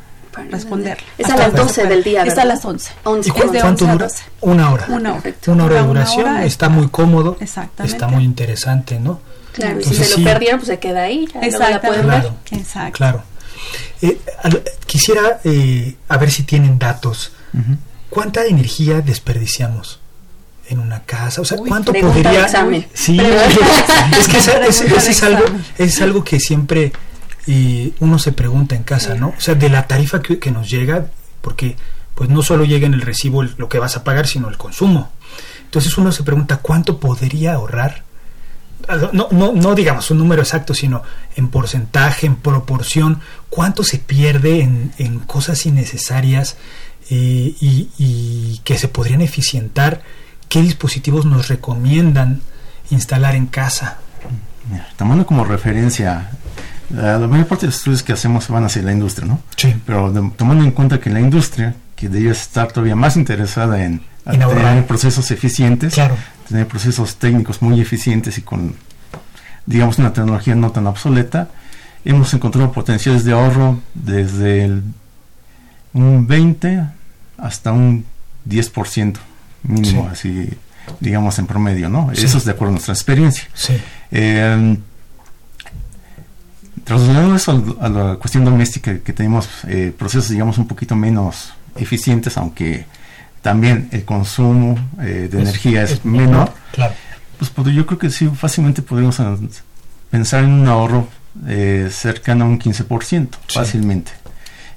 responder. 0.51 0.99
Es 1.19 1.29
a 1.29 1.37
las 1.37 1.55
12 1.55 1.87
del 1.87 2.03
día, 2.03 2.23
Es 2.25 2.39
a 2.39 2.45
las 2.45 2.65
11. 2.65 2.91
11. 3.05 3.29
¿Y 3.29 3.33
cuánto 3.33 3.87
dura? 3.87 4.09
Una 4.41 4.73
hora. 4.73 4.87
Una 4.89 5.15
hora. 5.15 5.35
Una 5.47 5.65
hora 5.65 5.75
de 5.83 5.87
duración, 5.87 6.37
está 6.39 6.69
muy 6.69 6.89
cómodo. 6.89 7.37
Exactamente. 7.41 7.97
Está 7.97 8.09
muy 8.09 8.25
interesante, 8.25 8.99
¿no? 8.99 9.21
Claro, 9.53 9.81
y 9.81 9.85
si 9.85 9.95
se 9.95 10.19
lo 10.19 10.25
perdieron, 10.25 10.61
pues 10.61 10.69
se 10.69 10.79
queda 10.79 11.03
ahí. 11.03 11.29
Exacto. 11.43 11.93
Claro, 11.93 12.35
Exacto. 12.51 12.97
Claro. 12.97 13.23
Eh, 14.01 14.19
quisiera 14.87 15.41
eh, 15.45 15.97
a 16.09 16.17
ver 16.17 16.31
si 16.31 16.43
tienen 16.45 16.79
datos. 16.79 17.33
¿Cuánta 18.09 18.45
energía 18.47 19.01
desperdiciamos? 19.01 20.01
en 20.69 20.79
una 20.79 21.03
casa, 21.03 21.43
o 21.43 21.45
sea, 21.45 21.59
¿cuánto 21.59 21.93
podría? 21.93 22.49
Sí, 22.95 23.19
es 24.19 24.29
que 24.29 24.39
es, 24.39 25.23
algo, 25.23 25.45
es 25.77 26.01
algo 26.01 26.25
que 26.25 26.41
siempre 26.41 26.93
y 27.47 27.95
uno 28.01 28.19
se 28.19 28.33
pregunta 28.33 28.75
en 28.75 28.83
casa, 28.83 29.15
¿no? 29.15 29.35
O 29.37 29.41
sea, 29.41 29.55
de 29.55 29.69
la 29.69 29.87
tarifa 29.87 30.21
que, 30.23 30.51
nos 30.51 30.71
llega, 30.71 31.07
porque 31.41 31.77
pues 32.15 32.31
no 32.31 32.43
solo 32.43 32.65
llega 32.65 32.87
en 32.87 32.95
el 32.95 33.01
recibo 33.01 33.43
lo 33.43 33.69
que 33.69 33.79
vas 33.79 33.97
a 33.97 34.05
pagar, 34.05 34.27
sino 34.27 34.49
el 34.49 34.57
consumo. 34.57 35.11
Entonces 35.65 35.97
uno 35.99 36.13
se 36.13 36.23
pregunta 36.23 36.59
cuánto 36.59 37.01
podría 37.01 37.55
ahorrar. 37.55 38.05
No, 39.13 39.29
no, 39.31 39.53
no 39.53 39.75
digamos 39.75 40.11
un 40.11 40.19
número 40.19 40.43
exacto, 40.43 40.75
sino 40.75 41.03
en 41.37 41.49
porcentaje, 41.49 42.27
en 42.27 42.37
proporción, 42.37 43.21
cuánto 43.49 43.85
se 43.85 43.99
pierde 43.99 44.61
en, 44.61 44.93
en 44.99 45.21
cosas 45.21 45.65
innecesarias 45.67 46.57
eh, 47.09 47.55
y, 47.61 47.91
y 47.97 48.61
que 48.65 48.77
se 48.77 48.89
podrían 48.89 49.21
eficientar, 49.21 50.03
qué 50.49 50.63
dispositivos 50.63 51.27
nos 51.27 51.49
recomiendan 51.49 52.43
instalar 52.91 53.35
en 53.35 53.47
casa. 53.47 53.99
Tomando 54.97 55.27
como 55.27 55.45
referencia 55.45 56.31
la, 56.93 57.19
mayor 57.27 57.47
parte 57.47 57.63
de 57.63 57.69
los 57.69 57.77
estudios 57.77 58.03
que 58.03 58.13
hacemos 58.13 58.49
van 58.49 58.65
hacia 58.65 58.83
la 58.83 58.93
industria, 58.93 59.27
¿no? 59.27 59.41
Sí. 59.57 59.75
Pero 59.87 60.13
tomando 60.37 60.65
en 60.65 60.73
cuenta 60.73 61.01
que 61.01 61.11
la 61.11 61.21
industria, 61.21 61.75
que 61.97 62.09
debe 62.09 62.31
estar 62.31 62.71
todavía 62.71 62.97
más 62.97 63.17
interesada 63.17 63.85
en, 63.85 64.03
tener 64.25 64.87
procesos 64.87 65.31
eficientes, 65.31 65.95
tener 66.49 66.67
procesos 66.67 67.17
técnicos 67.17 67.63
muy 67.63 67.81
eficientes 67.81 68.39
y 68.39 68.43
con, 68.43 68.75
digamos, 69.67 69.99
una 69.99 70.13
tecnología 70.13 70.55
no 70.55 70.71
tan 70.71 70.87
obsoleta, 70.87 71.49
hemos 72.05 72.33
encontrado 72.35 72.73
potenciales 72.73 73.25
de 73.25 73.33
ahorro 73.33 73.81
desde 73.95 74.65
el, 74.65 74.83
un 75.95 76.27
20 76.27 76.85
hasta 77.39 77.73
un 77.73 78.05
10% 78.49 79.17
mínimo, 79.65 80.09
así 80.11 80.51
digamos 81.01 81.39
en 81.39 81.47
promedio, 81.47 81.89
¿no? 81.89 82.11
Eso 82.13 82.39
es 82.39 82.45
de 82.45 82.51
acuerdo 82.51 82.71
a 82.71 82.73
nuestra 82.73 82.95
experiencia. 82.95 83.45
Sí. 83.55 83.75
Eh, 84.11 84.77
Trasladando 86.85 87.37
eso 87.37 87.77
a, 87.81 87.89
la 87.89 88.17
cuestión 88.17 88.45
doméstica, 88.45 88.99
que 88.99 89.13
tenemos 89.13 89.49
eh, 89.69 89.93
procesos, 89.97 90.31
digamos, 90.31 90.59
un 90.59 90.67
poquito 90.67 90.97
menos 90.97 91.53
eficientes, 91.77 92.37
aunque 92.37 92.87
también 93.41 93.89
el 93.93 94.05
consumo 94.05 94.77
eh, 95.01 95.29
de 95.31 95.43
energía 95.43 95.85
es, 95.85 96.05
menor, 96.05 96.53
claro. 96.73 96.95
pues, 97.39 97.51
pues, 97.51 97.75
yo 97.75 97.87
creo 97.87 97.99
que 97.99 98.11
sí, 98.11 98.29
fácilmente 98.35 98.83
podríamos 98.83 99.21
pensar 100.11 100.45
en 100.45 100.51
un 100.51 100.69
ahorro 100.69 101.09
eh, 101.47 101.89
cercano 101.91 102.45
a 102.45 102.49
un 102.49 102.59
15%, 102.59 103.29
fácilmente. 103.49 104.13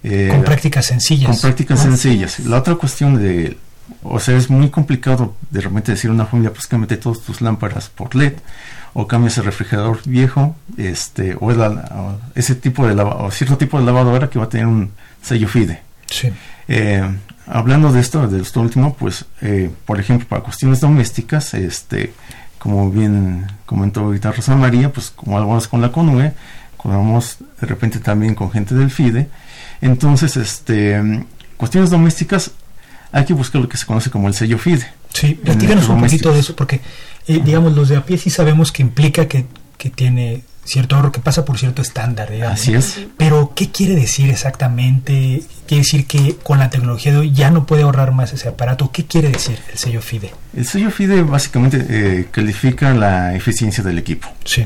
con 0.02 0.44
prácticas 0.44 0.86
sencillas. 0.86 1.30
Con 1.30 1.42
prácticas 1.42 1.82
sencillas. 1.82 2.40
La 2.40 2.58
otra 2.58 2.76
cuestión 2.76 3.18
de, 3.18 3.58
o 4.04 4.20
sea, 4.20 4.38
es 4.38 4.50
muy 4.50 4.70
complicado 4.70 5.36
de 5.50 5.62
repente 5.62 5.92
decir 5.92 6.10
a 6.10 6.14
una 6.14 6.26
familia, 6.26 6.52
pues 6.52 6.72
mete 6.74 6.98
todas 6.98 7.22
tus 7.22 7.42
lámparas 7.42 7.90
por 7.90 8.16
LED 8.16 8.34
o 8.94 9.08
cambia 9.08 9.28
ese 9.28 9.42
refrigerador 9.42 10.00
viejo, 10.06 10.56
este, 10.78 11.36
o, 11.40 11.52
ese 12.34 12.56
tipo 12.56 12.88
de 12.88 13.02
o 13.02 13.30
cierto 13.32 13.58
tipo 13.58 13.80
de 13.80 13.86
lavadora 13.86 14.30
que 14.30 14.40
va 14.40 14.46
a 14.46 14.50
tener 14.50 14.68
un 14.68 14.92
sello 15.22 15.48
FIDE. 15.48 15.82
Sí. 16.06 16.32
Eh, 16.68 17.04
hablando 17.48 17.92
de 17.92 18.00
esto, 18.00 18.28
de 18.28 18.42
esto 18.42 18.62
último, 18.62 18.96
pues, 18.96 19.26
eh, 19.42 19.70
por 19.86 20.00
ejemplo, 20.00 20.28
para 20.28 20.44
cuestiones 20.44 20.80
domésticas, 20.80 21.54
este, 21.54 22.14
como 22.58 22.90
bien 22.90 23.46
comentó 23.66 24.02
ahorita 24.02 24.32
Rosa 24.32 24.56
María, 24.56 24.92
pues 24.94 25.12
como 25.12 25.38
algunas 25.38 25.68
con 25.68 25.82
la 25.82 25.92
CONUE, 25.92 26.34
vamos 26.90 27.38
de 27.60 27.68
repente 27.68 28.00
también 28.00 28.36
con 28.36 28.52
gente 28.52 28.76
del 28.76 28.92
FIDE. 28.92 29.28
Entonces, 29.82 30.38
este, 30.38 31.26
cuestiones 31.58 31.90
domésticas, 31.90 32.52
hay 33.16 33.24
que 33.24 33.34
buscar 33.34 33.62
lo 33.62 33.70
que 33.70 33.78
se 33.78 33.86
conoce 33.86 34.12
como 34.12 34.28
el 34.28 34.34
sello 34.34 34.58
FIDE. 34.58 34.86
Sí, 35.14 35.36
platícanos 35.36 35.88
un 35.88 36.02
poquito 36.02 36.34
de 36.34 36.40
eso, 36.42 36.54
porque 36.54 36.82
eh, 37.28 37.42
digamos, 37.44 37.74
los 37.74 37.88
de 37.88 37.96
a 37.96 38.06
pie 38.06 38.18
sí 38.18 38.30
sabemos 38.30 38.74
que 38.74 38.82
implica 38.82 39.26
que, 39.30 39.46
que 39.78 39.90
tiene 39.90 40.44
cierto 40.66 40.98
ahorro, 40.98 41.14
que 41.14 41.22
pasa 41.22 41.46
por 41.46 41.58
cierto 41.58 41.82
estándar, 41.82 42.30
digamos. 42.30 42.60
Así 42.60 42.74
es. 42.74 43.00
Pero, 43.16 43.54
¿qué 43.56 43.72
quiere 43.72 43.96
decir 43.96 44.30
exactamente? 44.30 45.44
¿Quiere 45.66 45.84
decir 45.84 46.08
que 46.08 46.36
con 46.44 46.60
la 46.60 46.70
tecnología 46.70 47.14
de 47.14 47.20
hoy 47.20 47.32
ya 47.32 47.52
no 47.52 47.66
puede 47.66 47.84
ahorrar 47.84 48.12
más 48.12 48.34
ese 48.34 48.50
aparato? 48.50 48.92
¿Qué 48.92 49.06
quiere 49.06 49.30
decir 49.30 49.60
el 49.72 49.78
sello 49.78 50.02
FIDE? 50.02 50.32
El 50.54 50.66
sello 50.66 50.92
FIDE 50.92 51.22
básicamente 51.22 51.86
eh, 51.88 52.28
califica 52.32 52.94
la 52.94 53.34
eficiencia 53.34 53.82
del 53.82 53.98
equipo. 53.98 54.28
Sí. 54.44 54.66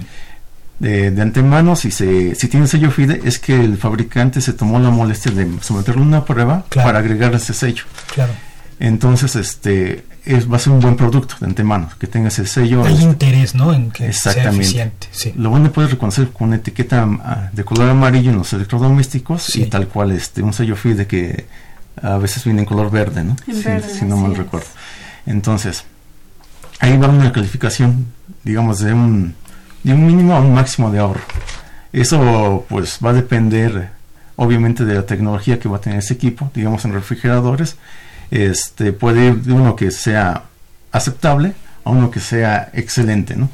De, 0.80 1.12
de, 1.12 1.22
antemano, 1.22 1.76
si 1.76 1.92
se 1.92 2.36
si 2.36 2.48
tiene 2.48 2.66
sello 2.68 2.90
FIDE, 2.90 3.22
es 3.26 3.38
que 3.38 3.54
el 3.60 3.78
fabricante 3.78 4.40
se 4.40 4.54
tomó 4.54 4.80
la 4.80 4.90
molestia 4.90 5.32
de 5.32 5.48
someterle 5.62 6.02
una 6.02 6.24
prueba 6.24 6.66
para 6.74 7.00
agregar 7.00 7.36
ese 7.36 7.54
sello. 7.54 7.84
Claro. 8.14 8.32
Entonces, 8.80 9.36
este, 9.36 10.06
es, 10.26 10.50
va 10.50 10.56
a 10.56 10.60
ser 10.60 10.72
un 10.72 10.80
buen 10.80 10.96
producto 10.96 11.36
de 11.40 11.48
antemano, 11.48 11.90
que 12.00 12.08
tenga 12.08 12.30
ese 12.30 12.46
sello. 12.46 12.86
Hay 12.86 13.02
interés, 13.02 13.56
¿no? 13.56 13.74
En 13.74 13.92
que 13.92 14.14
sea 14.14 14.32
eficiente. 14.50 15.08
Sí. 15.12 15.34
Lo 15.36 15.50
bueno 15.50 15.72
puedes 15.72 15.92
reconocer 15.92 16.30
con 16.30 16.48
una 16.48 16.58
etiqueta 16.58 17.08
ah, 17.24 17.50
de 17.52 17.64
color 17.66 17.90
amarillo 17.90 18.32
en 18.32 18.38
los 18.38 18.54
electrodomésticos 18.54 19.56
y 19.58 19.66
tal 19.66 19.88
cual 19.88 20.12
este 20.12 20.42
un 20.42 20.54
sello 20.54 20.78
FIDE 20.78 21.08
que 21.08 21.46
a 22.02 22.18
veces 22.18 22.44
viene 22.46 22.62
en 22.62 22.66
color 22.66 22.90
verde, 22.90 23.24
¿no? 23.24 23.36
si, 23.46 24.06
no 24.06 24.16
mal 24.16 24.36
recuerdo. 24.36 24.68
Entonces, 25.26 25.84
ahí 26.80 26.98
va 26.98 27.08
una 27.08 27.32
calificación, 27.34 28.08
digamos, 28.44 28.80
de 28.80 28.94
un, 28.94 29.36
de 29.84 29.94
un 29.94 30.06
mínimo 30.06 30.36
a 30.36 30.40
un 30.40 30.54
máximo 30.54 30.92
de 30.92 31.00
ahorro. 31.00 31.22
Eso 31.92 32.66
pues 32.70 33.00
va 33.04 33.12
a 33.12 33.14
depender 33.14 33.90
obviamente 34.36 34.86
de 34.86 34.96
la 34.96 35.06
tecnología 35.06 35.60
que 35.60 35.68
va 35.68 35.78
a 35.78 35.82
tener 35.82 36.00
ese 36.00 36.14
equipo, 36.14 36.52
digamos 36.54 36.86
en 36.86 36.94
refrigeradores 36.94 37.78
este, 38.32 38.94
puede 38.94 39.28
ir 39.28 39.42
de 39.42 39.54
uno 39.54 39.76
que 39.76 39.92
sea 39.92 40.44
aceptable 40.92 41.54
a 41.84 41.90
uno 41.90 42.12
que 42.12 42.20
sea 42.20 42.70
excelente, 42.74 43.36
¿no? 43.36 43.50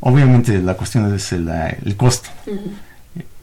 Obviamente 0.00 0.58
la 0.58 0.74
cuestión 0.74 1.14
es 1.14 1.32
el, 1.32 1.48
el 1.48 1.96
costo, 1.96 2.30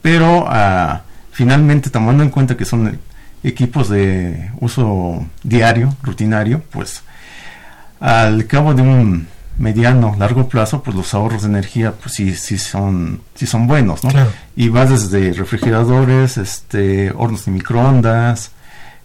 pero 0.02 0.44
uh, 0.44 0.98
finalmente 1.30 1.88
tomando 1.88 2.22
en 2.24 2.30
cuenta 2.30 2.56
que 2.56 2.64
son 2.64 2.98
equipos 3.44 3.88
de 3.88 4.50
uso 4.60 5.24
diario, 5.44 5.96
rutinario, 6.02 6.62
pues 6.70 7.02
al 8.00 8.46
cabo 8.46 8.74
de 8.74 8.82
un 8.82 9.28
mediano, 9.58 10.14
largo 10.18 10.48
plazo, 10.48 10.82
pues 10.82 10.96
los 10.96 11.12
ahorros 11.14 11.42
de 11.42 11.48
energía 11.48 11.92
pues 11.92 12.14
sí, 12.14 12.34
sí 12.34 12.58
son, 12.58 13.20
sí 13.34 13.46
son 13.46 13.66
buenos, 13.66 14.04
¿no? 14.04 14.10
Claro. 14.10 14.30
Y 14.56 14.68
va 14.68 14.86
desde 14.86 15.32
refrigeradores, 15.32 16.36
este, 16.38 17.10
hornos 17.10 17.44
de 17.44 17.52
microondas, 17.52 18.52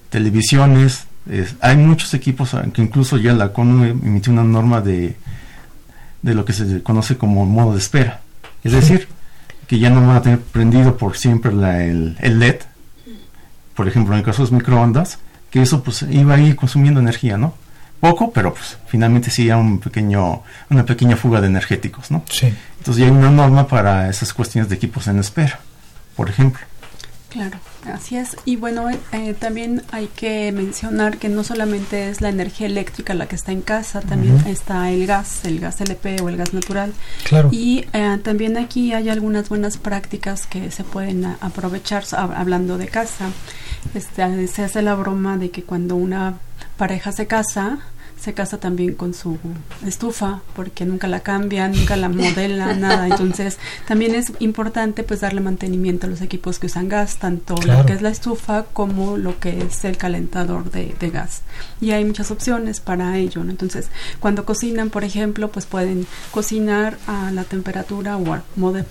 televisiones, 0.09 1.05
es- 1.29 1.55
hay 1.61 1.77
muchos 1.77 2.13
equipos 2.13 2.53
ah, 2.53 2.63
que 2.73 2.81
incluso 2.81 3.17
ya 3.17 3.33
la 3.33 3.51
CONU 3.51 3.83
emitió 3.85 4.31
una 4.31 4.43
norma 4.43 4.81
de, 4.81 5.15
de 6.21 6.33
lo 6.35 6.45
que 6.45 6.53
se 6.53 6.83
conoce 6.83 7.17
como 7.17 7.45
modo 7.45 7.73
de 7.73 7.79
espera. 7.79 8.21
Es 8.63 8.73
decir, 8.73 9.07
que 9.67 9.79
ya 9.79 9.89
no 9.89 10.05
van 10.05 10.17
a 10.17 10.21
tener 10.21 10.39
prendido 10.39 10.97
por 10.97 11.17
siempre 11.17 11.51
la- 11.51 11.83
el, 11.83 12.15
el 12.21 12.39
LED, 12.39 12.57
por 13.75 13.87
ejemplo, 13.87 14.13
en 14.13 14.19
el 14.19 14.25
caso 14.25 14.37
de 14.43 14.51
los 14.51 14.51
microondas, 14.51 15.17
que 15.49 15.61
eso 15.61 15.83
pues 15.83 16.03
iba 16.09 16.35
a 16.35 16.39
ir 16.39 16.55
consumiendo 16.55 16.99
energía, 16.99 17.37
¿no? 17.37 17.55
Poco, 18.03 18.31
pero 18.31 18.53
pues 18.53 18.77
finalmente 18.87 19.31
sí 19.31 19.49
hay 19.49 19.57
un 19.57 19.79
pequeño, 19.79 20.43
una 20.69 20.85
pequeña 20.85 21.15
fuga 21.15 21.39
de 21.39 21.47
energéticos, 21.47 22.11
¿no? 22.11 22.21
Sí. 22.29 22.53
Entonces 22.79 22.97
ya 23.01 23.05
hay 23.05 23.11
una 23.11 23.31
norma 23.31 23.65
para 23.67 24.09
esas 24.09 24.33
cuestiones 24.33 24.67
de 24.69 24.75
equipos 24.75 25.07
en 25.07 25.19
espera, 25.19 25.59
por 26.17 26.29
ejemplo. 26.29 26.59
Claro, 27.29 27.57
así 27.91 28.15
es. 28.17 28.35
Y 28.45 28.57
bueno, 28.57 28.89
eh, 28.91 28.99
eh, 29.13 29.33
también 29.33 29.81
hay 29.91 30.05
que 30.07 30.51
mencionar 30.51 31.17
que 31.17 31.29
no 31.29 31.43
solamente 31.43 32.09
es 32.09 32.21
la 32.21 32.29
energía 32.29 32.67
eléctrica 32.67 33.13
la 33.15 33.25
que 33.25 33.35
está 33.35 33.51
en 33.53 33.61
casa, 33.61 34.01
también 34.01 34.37
está 34.47 34.91
el 34.91 35.07
gas, 35.07 35.43
el 35.45 35.59
gas 35.59 35.79
LP 35.81 36.17
o 36.21 36.29
el 36.29 36.37
gas 36.37 36.53
natural. 36.53 36.93
Claro. 37.23 37.49
Y 37.51 37.85
eh, 37.93 38.19
también 38.23 38.57
aquí 38.57 38.93
hay 38.93 39.09
algunas 39.09 39.47
buenas 39.49 39.77
prácticas 39.77 40.45
que 40.45 40.69
se 40.71 40.83
pueden 40.83 41.25
a- 41.25 41.37
aprovechar, 41.41 42.03
hab- 42.03 42.35
hablando 42.35 42.77
de 42.77 42.87
casa. 42.87 43.29
Este, 43.95 44.47
se 44.47 44.63
hace 44.65 44.81
la 44.83 44.93
broma 44.93 45.37
de 45.37 45.49
que 45.49 45.63
cuando 45.63 45.95
una 45.95 46.35
pareja 46.77 47.11
se 47.11 47.25
casa, 47.25 47.79
se 48.23 48.33
casa 48.33 48.57
también 48.57 48.93
con 48.93 49.13
su 49.13 49.37
estufa 49.85 50.41
porque 50.55 50.85
nunca 50.85 51.09
la 51.09 51.19
cambian, 51.19 51.73
nunca 51.73 51.97
la 51.97 52.07
modelan, 52.07 52.79
nada. 52.87 53.07
Entonces, 53.07 53.57
también 53.85 54.15
es 54.15 54.31
importante 54.39 55.03
pues 55.03 55.19
darle 55.19 55.41
mantenimiento 55.41 56.07
a 56.07 56.09
los 56.09 56.21
equipos 56.21 56.57
que 56.57 56.67
usan 56.67 56.87
gas, 56.87 57.17
tanto 57.17 57.55
Claro. 57.55 57.81
lo 57.81 57.85
que 57.85 57.91
es 57.93 58.01
la 58.01 58.09
estufa 58.09 58.63
como 58.71 59.17
lo 59.17 59.39
que 59.39 59.63
es 59.65 59.83
el 59.83 59.97
calentador 59.97 60.71
de, 60.71 60.95
de 60.99 61.09
gas. 61.09 61.41
Y 61.81 61.91
hay 61.91 62.05
muchas 62.05 62.31
opciones 62.31 62.79
para 62.79 63.17
ello, 63.17 63.43
¿no? 63.43 63.51
Entonces, 63.51 63.89
cuando 64.21 64.45
cocinan, 64.45 64.89
por 64.89 65.03
ejemplo, 65.03 65.49
pues 65.51 65.65
pueden 65.65 66.07
cocinar 66.31 66.97
a 67.07 67.29
la 67.31 67.43
temperatura 67.43 68.15
o 68.17 68.23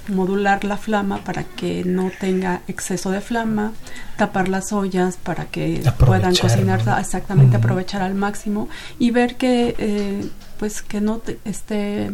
modular 0.09 0.65
la 0.65 0.77
flama 0.77 1.25
para 1.25 1.45
que 1.45 1.85
no 1.85 2.11
tenga 2.21 2.61
exceso 2.69 3.11
de 3.11 3.23
flama, 3.23 3.73
tapar 4.17 4.49
las 4.49 4.73
ollas 4.73 5.17
para 5.17 5.47
que 5.47 5.83
puedan 5.99 6.35
cocinar 6.37 6.85
¿no? 6.87 6.99
exactamente, 6.99 7.57
aprovechar 7.57 8.03
al 8.03 8.15
máximo 8.15 8.69
y 8.99 9.11
ver 9.11 9.22
que 9.37 9.75
eh, 9.79 10.25
pues 10.59 10.83
que 10.83 11.00
no 11.00 11.19
te- 11.19 11.38
esté 11.45 12.11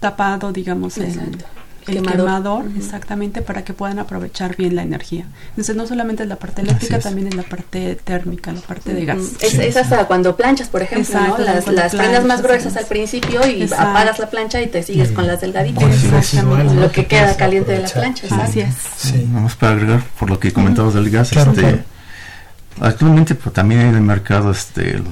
tapado, 0.00 0.52
digamos, 0.52 0.96
el, 0.98 1.04
Exacto. 1.06 1.44
el 1.86 2.02
Quemador. 2.02 2.64
exactamente 2.76 3.42
para 3.42 3.62
que 3.64 3.72
puedan 3.72 3.98
aprovechar 3.98 4.56
bien 4.56 4.74
la 4.76 4.82
energía. 4.82 5.26
Entonces 5.50 5.74
no 5.76 5.86
solamente 5.86 6.22
es 6.22 6.28
la 6.28 6.36
parte 6.36 6.62
eléctrica, 6.62 6.96
es. 6.96 7.02
también 7.04 7.26
es 7.28 7.34
la 7.34 7.42
parte 7.42 7.96
térmica, 7.96 8.52
la 8.52 8.60
parte 8.60 8.94
de 8.94 9.04
gas. 9.04 9.18
Es, 9.40 9.76
hasta 9.76 10.06
cuando 10.06 10.36
planchas, 10.36 10.68
por 10.68 10.82
ejemplo, 10.82 11.04
Exacto, 11.18 11.38
¿no? 11.38 11.44
Las, 11.44 11.66
las 11.66 11.94
prendas 11.94 12.24
más 12.24 12.42
gruesas 12.42 12.72
sí. 12.72 12.78
al 12.78 12.86
principio 12.86 13.46
y 13.48 13.62
Exacto. 13.62 13.84
apagas 13.90 14.18
la 14.18 14.30
plancha 14.30 14.60
y 14.62 14.68
te 14.68 14.82
sigues 14.82 15.10
con 15.10 15.26
las 15.26 15.40
delgaditas. 15.40 15.84
Exactamente. 16.04 16.74
Lo 16.74 16.90
que 16.92 17.06
queda 17.06 17.36
caliente 17.36 17.72
de 17.72 17.80
la 17.80 17.88
plancha, 17.88 18.26
Así 18.42 18.60
es. 18.60 18.74
Sí. 18.96 19.26
Vamos 19.32 19.56
para 19.56 19.72
agregar 19.72 20.02
por 20.18 20.30
lo 20.30 20.38
que 20.40 20.52
comentabas 20.52 20.94
del 20.94 21.10
gas, 21.10 21.30
Claro, 21.30 21.50
este, 21.50 21.62
claro. 21.62 21.78
actualmente 22.80 23.34
pues, 23.34 23.54
también 23.54 23.80
hay 23.82 23.88
en 23.88 23.94
el 23.96 24.02
mercado 24.02 24.50
este, 24.50 24.94
los 24.98 25.06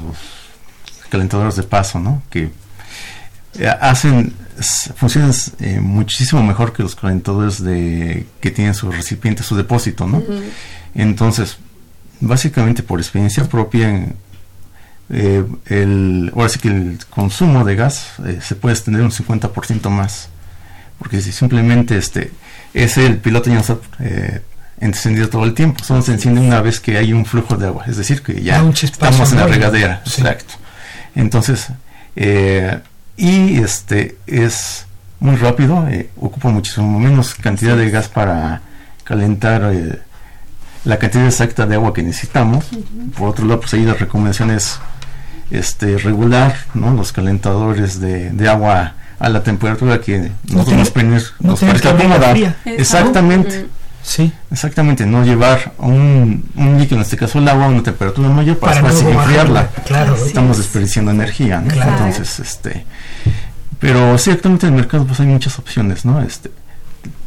calentadores 1.11 1.57
de 1.57 1.63
paso, 1.65 1.99
¿no? 1.99 2.23
Que 2.31 2.51
eh, 3.59 3.69
hacen 3.81 4.35
funcionan 4.97 5.33
eh, 5.61 5.81
muchísimo 5.81 6.43
mejor 6.43 6.73
que 6.73 6.83
los 6.83 6.95
calentadores 6.95 7.63
de 7.63 8.27
que 8.41 8.51
tienen 8.51 8.75
su 8.75 8.91
recipiente, 8.91 9.43
su 9.43 9.57
depósito, 9.57 10.07
¿no? 10.07 10.23
Entonces, 10.95 11.57
básicamente 12.21 12.83
por 12.83 13.01
experiencia 13.01 13.49
propia, 13.49 14.07
eh, 15.09 15.45
el, 15.67 16.31
ahora 16.35 16.49
sí 16.49 16.59
que 16.59 16.69
el 16.69 16.99
consumo 17.09 17.65
de 17.65 17.75
gas 17.75 18.13
eh, 18.25 18.39
se 18.43 18.55
puede 18.55 18.75
extender 18.75 19.03
un 19.03 19.11
50% 19.11 19.89
más. 19.89 20.29
Porque 20.99 21.21
si 21.23 21.33
simplemente 21.33 21.97
este 21.97 22.31
es 22.75 22.99
el 22.99 23.17
piloto 23.17 23.49
ya 23.49 23.55
no 23.55 23.61
está 23.61 23.79
eh, 24.01 24.43
encendido 24.81 25.29
todo 25.31 25.45
el 25.45 25.55
tiempo, 25.55 25.83
solo 25.83 26.03
se 26.03 26.13
enciende 26.13 26.41
una 26.41 26.61
vez 26.61 26.79
que 26.79 26.99
hay 26.99 27.15
un 27.15 27.25
flujo 27.25 27.57
de 27.57 27.67
agua, 27.67 27.85
es 27.87 27.97
decir, 27.97 28.23
que 28.23 28.43
ya 28.43 28.63
estamos 28.71 29.33
en 29.33 29.39
la 29.39 29.47
regadera. 29.47 30.03
Sí. 30.05 30.21
Exacto. 30.21 30.55
Entonces, 31.15 31.69
eh, 32.17 32.79
y 33.17 33.59
este 33.59 34.17
es 34.27 34.87
muy 35.21 35.37
rápido, 35.37 35.87
eh, 35.89 36.09
ocupa 36.17 36.49
muchísimo 36.49 36.99
menos 36.99 37.35
cantidad 37.35 37.77
de 37.77 37.91
gas 37.91 38.09
para 38.09 38.63
calentar 39.05 39.71
eh, 39.73 39.99
la 40.85 40.99
cantidad 40.99 41.27
exacta 41.27 41.67
de 41.67 41.75
agua 41.75 41.93
que 41.93 42.03
necesitamos. 42.03 42.65
Por 43.17 43.29
otro 43.29 43.45
lado, 43.45 43.61
pues 43.61 43.75
ahí 43.75 43.85
la 43.85 43.95
recomendación 43.95 44.51
es 44.51 44.79
este, 45.51 45.99
regular 45.99 46.55
¿no? 46.75 46.95
los 46.95 47.13
calentadores 47.13 48.01
de, 48.01 48.31
de 48.31 48.49
agua 48.49 48.95
a 49.19 49.29
la 49.29 49.43
temperatura 49.43 50.01
que 50.01 50.31
nosotros 50.49 50.93
tener- 50.95 51.11
nos, 51.13 51.35
no 51.41 51.51
nos 51.51 51.61
tener 51.61 51.75
parezca 51.81 51.91
cómoda. 52.15 52.33
Exactamente. 52.65 53.67
Sí. 54.03 54.33
Exactamente, 54.51 55.05
no 55.07 55.25
llevar 55.25 55.73
un, 55.79 56.45
un 56.57 56.79
líquido, 56.79 56.97
en 56.97 57.03
este 57.03 57.17
caso 57.17 57.39
el 57.39 57.49
agua, 57.49 57.67
a 57.67 57.69
una 57.69 57.83
temperatura 57.83 58.29
mayor 58.29 58.59
para, 58.59 58.81
Para 58.81 58.93
después 58.93 59.15
enfriarla. 59.15 59.69
claro. 59.87 60.15
Estamos 60.17 60.57
es. 60.59 60.65
desperdiciando 60.65 61.11
energía, 61.11 61.61
¿no? 61.61 61.69
Claro. 61.73 61.93
Entonces, 61.93 62.41
este, 62.41 62.87
pero 63.79 64.17
sí, 64.19 64.31
actualmente 64.31 64.67
en 64.67 64.75
el 64.75 64.81
mercado 64.81 65.07
pues 65.07 65.21
hay 65.21 65.27
muchas 65.27 65.59
opciones, 65.59 66.05
¿no? 66.05 66.21
Este, 66.23 66.51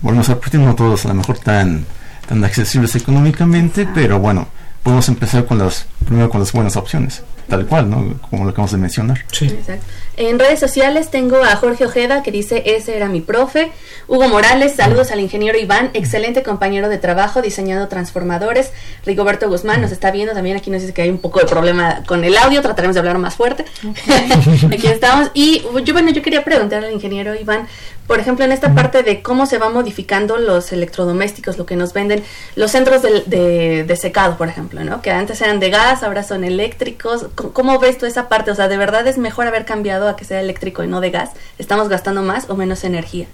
volvemos 0.02 0.30
a 0.30 0.34
repetir, 0.36 0.60
no 0.60 0.76
todos 0.76 1.06
a 1.06 1.10
lo 1.10 1.14
mejor 1.16 1.40
tan, 1.40 1.86
tan 2.28 2.44
accesibles 2.44 2.96
económicamente, 2.96 3.88
pero 3.94 4.20
bueno, 4.20 4.48
podemos 4.84 5.08
empezar 5.10 5.46
con 5.46 5.60
las, 5.60 5.86
primero 6.06 6.30
con 6.30 6.40
las 6.42 6.52
buenas 6.52 6.76
opciones, 6.76 7.24
tal 7.48 7.66
cual, 7.66 7.90
¿no? 7.90 8.20
Como 8.30 8.44
lo 8.44 8.52
acabamos 8.52 8.72
de 8.72 8.78
mencionar. 8.78 9.26
Sí. 9.32 9.46
Exacto. 9.46 9.86
En 10.16 10.38
redes 10.38 10.60
sociales 10.60 11.10
tengo 11.10 11.44
a 11.44 11.56
Jorge 11.56 11.86
Ojeda 11.86 12.22
que 12.22 12.32
dice, 12.32 12.62
ese 12.68 12.96
era 12.96 13.10
mi 13.10 13.22
profe. 13.22 13.72
Hugo 14.08 14.28
Morales, 14.28 14.76
saludos 14.76 15.10
al 15.10 15.20
ingeniero 15.20 15.58
Iván, 15.58 15.90
excelente 15.96 16.44
compañero 16.44 16.88
de 16.88 17.00
trabajo 17.00 17.42
diseñando 17.42 17.88
transformadores. 17.88 18.72
Rigoberto 19.08 19.50
Guzmán 19.50 19.82
nos 19.82 19.92
está 19.92 20.12
viendo, 20.12 20.34
también 20.34 20.56
aquí 20.56 20.70
nos 20.70 20.82
dice 20.82 20.94
que 20.94 21.02
hay 21.02 21.10
un 21.10 21.18
poco 21.18 21.40
de 21.40 21.46
problema 21.46 22.04
con 22.06 22.24
el 22.24 22.38
audio, 22.38 22.62
trataremos 22.62 22.94
de 22.94 23.00
hablar 23.00 23.18
más 23.18 23.34
fuerte. 23.34 23.66
aquí 24.72 24.86
estamos. 24.86 25.32
Y 25.34 25.64
yo, 25.84 25.94
bueno, 25.94 26.12
yo 26.12 26.22
quería 26.22 26.44
preguntarle 26.44 26.90
al 26.90 26.94
ingeniero 26.94 27.34
Iván, 27.34 27.68
por 28.08 28.20
ejemplo, 28.20 28.44
en 28.46 28.52
esta 28.52 28.74
parte 28.76 29.02
de 29.02 29.22
cómo 29.22 29.46
se 29.46 29.58
van 29.58 29.74
modificando 29.74 30.38
los 30.38 30.72
electrodomésticos, 30.74 31.58
lo 31.58 31.66
que 31.66 31.76
nos 31.76 31.94
venden, 31.94 32.22
los 32.56 32.72
centros 32.72 33.02
de, 33.02 33.24
de- 33.26 33.84
de 33.86 33.96
secado, 33.96 34.38
por 34.38 34.50
ejemplo, 34.50 34.84
¿no? 34.84 35.02
Que 35.02 35.12
antes 35.12 35.39
eran 35.42 35.60
de 35.60 35.70
gas, 35.70 36.04
ahora 36.04 36.24
son 36.24 36.44
eléctricos. 36.44 37.28
¿Cómo, 37.36 37.54
cómo 37.54 37.80
ves 37.80 37.98
tú 37.98 38.06
esa 38.06 38.28
parte? 38.30 38.52
O 38.52 38.56
sea, 38.56 38.68
¿de 38.68 38.78
verdad 38.78 39.08
es 39.08 39.18
mejor 39.18 39.48
haber 39.48 39.66
cambiado 39.66 40.10
a 40.10 40.16
que 40.16 40.26
sea 40.26 40.42
eléctrico 40.42 40.84
y 40.84 40.88
no 40.88 41.00
de 41.02 41.12
gas? 41.12 41.30
¿Estamos 41.58 41.88
gastando 41.89 42.22
más 42.24 42.50
o 42.50 42.56
menos 42.58 42.84
energía? 42.84 43.26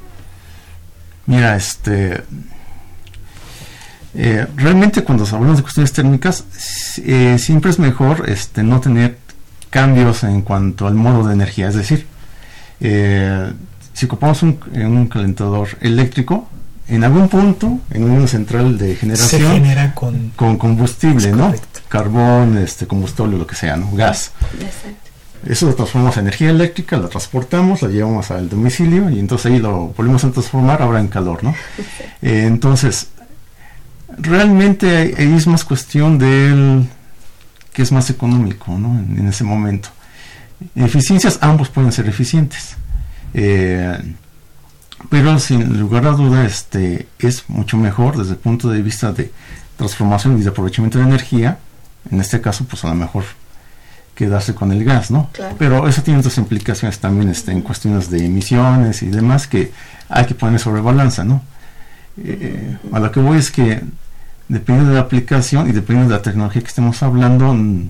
Mira, 1.25 1.55
este. 1.55 2.23
eh, 4.15 4.47
realmente 4.55 5.03
cuando 5.03 5.25
hablamos 5.25 5.58
de 5.58 5.63
cuestiones 5.63 5.93
térmicas, 5.93 6.43
eh, 7.03 7.38
siempre 7.39 7.69
es 7.71 7.79
mejor 7.79 8.29
este, 8.29 8.63
no 8.63 8.79
tener 8.82 9.17
cambios 9.69 10.23
en 10.23 10.41
cuanto 10.41 10.88
al 10.88 10.95
modo 10.95 11.27
de 11.27 11.34
energía. 11.34 11.67
Es 11.67 11.75
decir, 11.75 12.08
eh, 12.82 13.51
si 13.99 14.05
ocupamos 14.05 14.41
un, 14.43 14.59
eh, 14.73 14.85
un 14.85 15.07
calentador 15.07 15.67
eléctrico, 15.81 16.47
en 16.88 17.03
algún 17.03 17.27
punto, 17.27 17.79
en 17.91 18.03
una 18.09 18.27
central 18.27 18.77
de 18.77 18.93
Se 18.93 18.95
generación, 18.95 19.51
genera 19.53 19.93
con. 19.93 20.29
con 20.35 20.57
combustible, 20.57 21.31
¿no? 21.33 21.53
Carbón, 21.89 22.57
este, 22.57 22.88
combustible, 22.88 23.38
lo 23.38 23.45
que 23.45 23.55
sea, 23.55 23.75
¿no? 23.77 23.91
Gas. 23.91 24.31
Exacto. 24.53 25.09
Eso 25.45 25.67
lo 25.67 25.75
transformamos 25.75 26.17
en 26.17 26.21
energía 26.23 26.49
eléctrica, 26.49 26.97
la 26.97 27.07
transportamos, 27.07 27.81
la 27.81 27.89
llevamos 27.89 28.29
al 28.31 28.49
domicilio 28.49 29.09
y 29.09 29.19
entonces 29.19 29.51
ahí 29.51 29.59
lo 29.59 29.88
volvemos 29.95 30.23
a 30.23 30.31
transformar 30.31 30.81
ahora 30.81 30.99
en 30.99 31.07
calor, 31.07 31.43
¿no? 31.43 31.53
Eh, 32.21 32.45
entonces, 32.47 33.07
realmente 34.17 34.95
ahí- 34.97 35.13
ahí 35.17 35.33
es 35.33 35.47
más 35.47 35.63
cuestión 35.63 36.17
del 36.17 36.85
que 37.73 37.81
es 37.83 37.91
más 37.91 38.09
económico, 38.09 38.77
¿no? 38.77 38.97
En, 38.99 39.17
en 39.19 39.27
ese 39.27 39.43
momento. 39.43 39.89
Eficiencias, 40.75 41.38
ambos 41.41 41.69
pueden 41.69 41.91
ser 41.91 42.07
eficientes. 42.07 42.75
Eh, 43.33 43.97
pero 45.09 45.39
sin 45.39 45.79
lugar 45.79 46.05
a 46.05 46.11
duda, 46.11 46.45
este 46.45 47.07
es 47.19 47.49
mucho 47.49 47.77
mejor 47.77 48.17
desde 48.17 48.31
el 48.31 48.37
punto 48.37 48.69
de 48.69 48.81
vista 48.81 49.11
de 49.11 49.31
transformación 49.77 50.37
y 50.37 50.43
de 50.43 50.49
aprovechamiento 50.49 50.99
de 50.99 51.05
energía. 51.05 51.59
En 52.11 52.19
este 52.19 52.41
caso, 52.41 52.65
pues 52.65 52.83
a 52.83 52.89
lo 52.89 52.95
mejor 52.95 53.23
quedarse 54.15 54.53
con 54.53 54.71
el 54.73 54.83
gas, 54.83 55.11
¿no? 55.11 55.29
Claro. 55.31 55.55
Pero 55.57 55.87
eso 55.87 56.03
tiene 56.03 56.19
otras 56.19 56.37
implicaciones 56.37 56.99
también 56.99 57.29
este, 57.29 57.53
en 57.53 57.61
cuestiones 57.61 58.09
de 58.09 58.25
emisiones 58.25 59.01
y 59.01 59.07
demás 59.07 59.47
que 59.47 59.71
hay 60.09 60.25
que 60.25 60.35
poner 60.35 60.59
sobre 60.59 60.81
balanza, 60.81 61.23
¿no? 61.23 61.41
Eh, 62.21 62.77
a 62.91 62.99
lo 62.99 63.11
que 63.11 63.21
voy 63.21 63.37
es 63.37 63.49
que 63.49 63.81
dependiendo 64.49 64.91
de 64.91 64.97
la 64.97 65.03
aplicación 65.03 65.69
y 65.69 65.71
dependiendo 65.71 66.11
de 66.11 66.17
la 66.17 66.21
tecnología 66.21 66.61
que 66.61 66.67
estemos 66.67 67.01
hablando, 67.01 67.53
no 67.53 67.89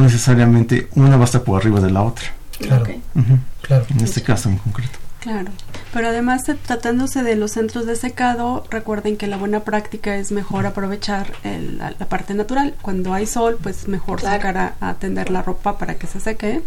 necesariamente 0.00 0.88
una 0.94 1.16
va 1.16 1.22
a 1.22 1.24
estar 1.26 1.42
por 1.42 1.60
arriba 1.60 1.80
de 1.80 1.90
la 1.90 2.02
otra. 2.02 2.24
Claro, 2.58 2.86
claro. 3.62 3.86
En 3.90 4.00
este 4.00 4.22
caso 4.22 4.48
en 4.48 4.56
concreto. 4.58 4.98
Claro, 5.26 5.50
pero 5.92 6.06
además 6.08 6.44
tratándose 6.44 7.24
de 7.24 7.34
los 7.34 7.50
centros 7.50 7.84
de 7.84 7.96
secado, 7.96 8.64
recuerden 8.70 9.16
que 9.16 9.26
la 9.26 9.36
buena 9.36 9.64
práctica 9.64 10.14
es 10.14 10.30
mejor 10.30 10.66
aprovechar 10.66 11.32
la, 11.42 11.90
parte 12.06 12.34
natural. 12.34 12.74
Cuando 12.80 13.12
hay 13.12 13.26
sol, 13.26 13.58
pues 13.60 13.88
mejor 13.88 14.20
sacar 14.20 14.56
a, 14.56 14.74
a, 14.78 14.94
tender 14.94 15.30
la 15.30 15.42
ropa 15.42 15.78
para 15.78 15.96
que 15.96 16.06
se 16.06 16.20
seque 16.20 16.62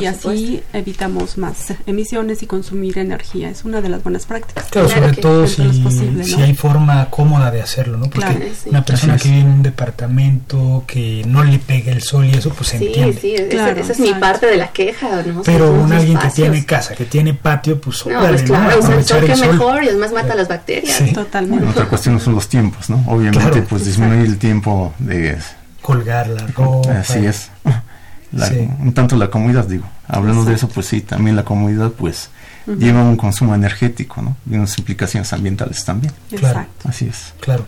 y 0.00 0.04
así 0.04 0.62
evitamos 0.72 1.36
más 1.36 1.72
emisiones 1.86 2.44
y 2.44 2.46
consumir 2.46 2.98
energía. 2.98 3.50
Es 3.50 3.64
una 3.64 3.80
de 3.80 3.88
las 3.88 4.04
buenas 4.04 4.24
prácticas. 4.24 4.66
Claro, 4.66 4.88
sobre 4.88 5.14
todo 5.14 5.48
si, 5.48 5.68
si, 6.22 6.40
hay 6.40 6.54
forma 6.54 7.10
cómoda 7.10 7.50
de 7.50 7.62
hacerlo, 7.62 7.96
¿no? 7.98 8.08
Porque 8.08 8.52
una 8.66 8.84
persona 8.84 9.16
que 9.16 9.30
vive 9.30 9.40
en 9.40 9.48
un 9.48 9.62
departamento 9.64 10.84
que 10.86 11.24
no 11.26 11.42
le 11.42 11.58
pega 11.58 11.90
el 11.90 12.02
sol 12.02 12.26
y 12.26 12.32
eso, 12.32 12.50
pues 12.50 12.68
se 12.68 12.76
entiende. 12.76 13.14
Sí, 13.14 13.20
sí, 13.20 13.34
esa, 13.36 13.70
es 13.70 13.98
mi 13.98 14.14
parte 14.14 14.46
de 14.46 14.58
la 14.58 14.68
queja, 14.68 15.22
¿no? 15.22 15.42
Pero 15.42 15.72
un 15.72 15.92
alguien 15.92 16.18
que 16.18 16.28
tiene 16.28 16.64
casa, 16.64 16.94
que 16.94 17.06
tiene 17.06 17.34
patio, 17.34 17.79
pues, 17.80 18.06
no, 18.06 18.20
pues 18.20 18.42
claro, 18.42 19.26
el 19.26 19.40
mejor 19.40 19.84
y 19.84 19.88
además 19.88 20.12
mata 20.12 20.34
las 20.34 20.48
bacterias. 20.48 21.02
Totalmente. 21.12 21.66
otra 21.66 21.86
cuestión 21.86 22.20
son 22.20 22.34
los 22.34 22.48
tiempos, 22.48 22.90
¿no? 22.90 23.02
Obviamente, 23.06 23.62
pues 23.62 23.84
disminuir 23.84 24.26
el 24.26 24.38
tiempo 24.38 24.94
de 24.98 25.38
colgar 25.80 26.28
la 26.28 26.46
ropa. 26.48 26.98
Así 26.98 27.24
es. 27.26 27.50
Un 28.78 28.92
tanto 28.94 29.16
la 29.16 29.28
comodidad, 29.28 29.64
digo. 29.64 29.84
Hablando 30.06 30.44
de 30.44 30.54
eso, 30.54 30.68
pues 30.68 30.86
sí, 30.86 31.00
también 31.00 31.34
la 31.34 31.44
comodidad, 31.44 31.90
pues 31.90 32.30
lleva 32.66 33.02
un 33.02 33.16
consumo 33.16 33.54
energético, 33.54 34.22
¿no? 34.22 34.36
Y 34.48 34.54
unas 34.54 34.76
implicaciones 34.78 35.32
ambientales 35.32 35.84
también. 35.84 36.12
Claro. 36.36 36.66
Así 36.84 37.06
es. 37.06 37.34
Claro. 37.40 37.66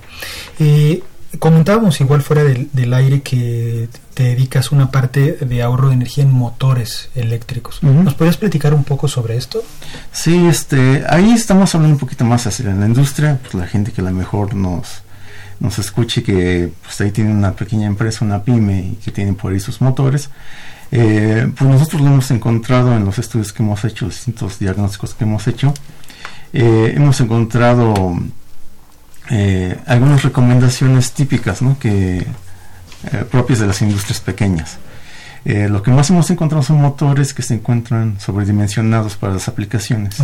Eh, 0.61 1.03
comentábamos 1.39 2.01
igual 2.01 2.23
fuera 2.23 2.45
del, 2.45 2.69
del, 2.73 2.93
aire 2.95 3.23
que 3.23 3.89
te 4.15 4.25
dedicas 4.25 4.73
una 4.73 4.91
parte 4.91 5.33
de 5.41 5.63
ahorro 5.63 5.89
de 5.89 5.95
energía 5.95 6.25
en 6.25 6.33
motores 6.33 7.11
eléctricos. 7.15 7.83
¿Nos 7.83 8.15
podrías 8.15 8.37
platicar 8.37 8.75
un 8.75 8.85
poco 8.85 9.09
sobre 9.09 9.37
esto? 9.37 9.63
Sí, 10.13 10.47
este, 10.47 11.05
ahí 11.09 11.33
estamos 11.33 11.75
hablando 11.75 11.95
un 11.95 12.01
poquito 12.01 12.25
más 12.25 12.47
hacia 12.47 12.67
la 12.73 12.87
industria, 12.87 13.39
pues 13.41 13.55
la 13.55 13.67
gente 13.67 13.93
que 13.93 14.01
a 14.01 14.05
lo 14.05 14.11
mejor 14.11 14.55
nos, 14.55 15.03
nos 15.61 15.79
escuche 15.79 16.23
que 16.23 16.73
pues 16.83 17.01
ahí 17.01 17.11
tiene 17.11 17.31
una 17.31 17.53
pequeña 17.53 17.87
empresa, 17.87 18.25
una 18.25 18.43
pyme 18.43 18.81
y 18.93 18.95
que 18.97 19.11
tiene 19.11 19.33
por 19.33 19.53
ahí 19.53 19.61
sus 19.61 19.81
motores. 19.81 20.29
Eh, 20.91 21.51
pues 21.57 21.71
nosotros 21.71 22.03
lo 22.03 22.09
hemos 22.09 22.31
encontrado 22.31 22.95
en 22.95 23.05
los 23.05 23.19
estudios 23.19 23.53
que 23.53 23.63
hemos 23.63 23.83
hecho, 23.85 24.07
distintos 24.07 24.59
diagnósticos 24.59 25.15
que 25.15 25.25
hemos 25.25 25.47
hecho. 25.49 25.73
Eh, 26.53 26.93
hemos 26.95 27.19
encontrado 27.21 28.19
eh, 29.31 29.79
algunas 29.87 30.23
recomendaciones 30.23 31.13
típicas 31.13 31.63
¿no? 31.63 31.79
que 31.79 32.19
eh, 32.19 33.25
propias 33.31 33.61
de 33.61 33.67
las 33.67 33.83
industrias 33.83 34.21
pequeñas. 34.21 34.79
Eh, 35.45 35.69
lo 35.69 35.83
que 35.83 35.91
más 35.91 36.09
hemos 36.11 36.31
encontrado 36.31 36.63
son 36.63 36.81
motores 36.81 37.35
que 37.35 37.43
se 37.43 37.55
encuentran 37.55 38.21
sobredimensionados 38.21 39.17
para 39.17 39.35
las 39.35 39.49
aplicaciones. 39.49 40.19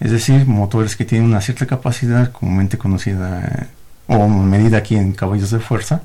Es 0.00 0.10
decir, 0.10 0.46
motores 0.46 0.96
que 0.96 1.04
tienen 1.04 1.28
una 1.28 1.40
cierta 1.40 1.66
capacidad, 1.66 2.30
comúnmente 2.32 2.76
conocida 2.76 3.68
o 4.06 4.28
medida 4.28 4.78
aquí 4.78 4.96
en 4.96 5.12
caballos 5.12 5.50
de 5.50 5.60
fuerza, 5.60 6.02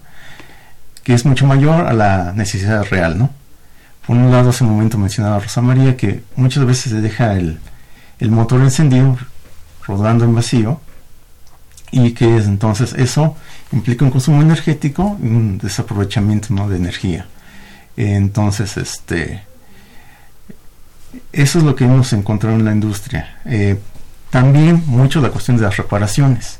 que 1.03 1.13
es 1.13 1.25
mucho 1.25 1.45
mayor 1.45 1.87
a 1.87 1.93
la 1.93 2.31
necesidad 2.33 2.85
real, 2.85 3.17
¿no? 3.17 3.29
Por 4.05 4.15
un 4.15 4.31
lado, 4.31 4.51
hace 4.51 4.63
un 4.63 4.71
momento 4.71 4.97
mencionaba 4.97 5.39
Rosa 5.39 5.61
María 5.61 5.97
que 5.97 6.23
muchas 6.35 6.65
veces 6.65 6.91
se 6.91 7.01
deja 7.01 7.33
el, 7.33 7.59
el 8.19 8.31
motor 8.31 8.61
encendido, 8.61 9.17
rodando 9.85 10.23
en 10.23 10.33
vacío, 10.33 10.79
y 11.91 12.11
que 12.11 12.37
es, 12.37 12.45
entonces 12.45 12.93
eso 12.93 13.35
implica 13.71 14.05
un 14.05 14.11
consumo 14.11 14.41
energético 14.41 15.17
y 15.21 15.27
un 15.27 15.57
desaprovechamiento 15.57 16.53
de 16.67 16.75
energía. 16.75 17.25
Entonces, 17.97 18.77
este, 18.77 19.43
eso 21.33 21.59
es 21.59 21.65
lo 21.65 21.75
que 21.75 21.85
hemos 21.85 22.13
encontrado 22.13 22.55
en 22.55 22.65
la 22.65 22.71
industria. 22.71 23.39
Eh, 23.45 23.77
también 24.29 24.83
mucho 24.85 25.21
la 25.21 25.29
cuestión 25.29 25.57
de 25.57 25.63
las 25.63 25.77
reparaciones. 25.77 26.59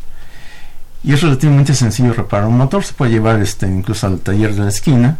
Y 1.04 1.13
es 1.13 1.22
relativamente 1.22 1.74
sencillo 1.74 2.13
reparar 2.13 2.48
un 2.48 2.58
motor, 2.58 2.84
se 2.84 2.94
puede 2.94 3.12
llevar 3.12 3.39
este, 3.42 3.68
incluso 3.68 4.06
al 4.08 4.20
taller 4.20 4.54
de 4.54 4.63
la 4.63 4.70
esquina, 4.70 5.18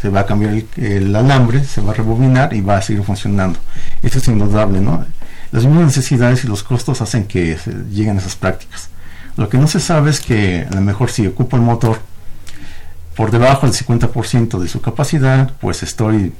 se 0.00 0.08
va 0.08 0.20
a 0.20 0.26
cambiar 0.26 0.62
el, 0.76 1.14
alambre, 1.14 1.64
se 1.64 1.80
va 1.80 1.92
a 1.92 1.94
rebobinar 1.94 2.54
y 2.54 2.60
va 2.60 2.78
a 2.78 2.82
seguir 2.82 3.02
funcionando. 3.02 3.58
Eso 4.02 4.18
es 4.18 4.28
indudable, 4.28 4.80
¿no? 4.80 5.04
Las 5.52 5.64
mismas 5.64 5.86
necesidades 5.86 6.44
y 6.44 6.48
los 6.48 6.62
costos 6.62 7.02
hacen 7.02 7.24
que 7.24 7.58
lleguen 7.90 8.16
a 8.16 8.20
esas 8.20 8.36
prácticas. 8.36 8.88
Lo 9.36 9.48
que 9.48 9.58
no 9.58 9.66
se 9.66 9.80
sabe 9.80 10.10
es 10.10 10.20
que 10.20 10.66
a 10.70 10.74
lo 10.74 10.80
mejor 10.80 11.10
si 11.10 11.26
ocupo 11.26 11.56
el 11.56 11.62
motor 11.62 12.00
por 13.14 13.30
debajo 13.30 13.66
del 13.66 13.74
50% 13.74 14.58
de 14.58 14.68
su 14.68 14.80
capacidad, 14.80 15.52
pues 15.60 15.82
estoy 15.82 16.32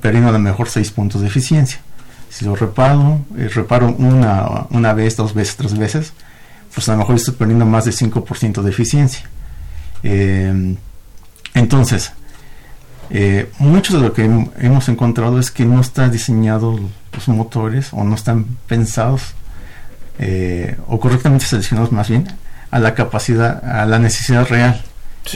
perdiendo 0.00 0.30
a 0.30 0.32
lo 0.32 0.38
mejor 0.38 0.68
6 0.68 0.90
puntos 0.90 1.20
de 1.20 1.28
eficiencia. 1.28 1.80
Si 2.28 2.44
lo 2.44 2.56
reparo, 2.56 3.20
eh, 3.36 3.48
reparo 3.48 3.94
una, 3.98 4.66
una 4.70 4.94
vez, 4.94 5.16
dos 5.16 5.34
veces, 5.34 5.56
tres 5.56 5.76
veces, 5.76 6.12
pues 6.74 6.88
a 6.88 6.92
lo 6.92 6.98
mejor 6.98 7.16
estoy 7.16 7.34
perdiendo 7.34 7.66
más 7.66 7.84
de 7.84 7.92
5% 7.92 8.62
de 8.62 8.70
eficiencia. 8.70 9.28
Eh, 10.02 10.76
entonces, 11.54 12.12
eh, 13.10 13.50
mucho 13.58 13.94
de 13.98 14.08
lo 14.08 14.12
que 14.12 14.24
hemos 14.24 14.88
encontrado 14.88 15.38
es 15.38 15.50
que 15.50 15.64
no 15.64 15.80
están 15.80 16.10
diseñados 16.10 16.80
los 17.12 17.28
motores 17.28 17.92
o 17.92 18.04
no 18.04 18.14
están 18.14 18.46
pensados 18.66 19.34
eh, 20.18 20.76
o 20.88 21.00
correctamente 21.00 21.46
seleccionados 21.46 21.92
más 21.92 22.08
bien 22.08 22.28
a 22.70 22.78
la 22.78 22.94
capacidad, 22.94 23.64
a 23.64 23.86
la 23.86 23.98
necesidad 23.98 24.46
real. 24.48 24.82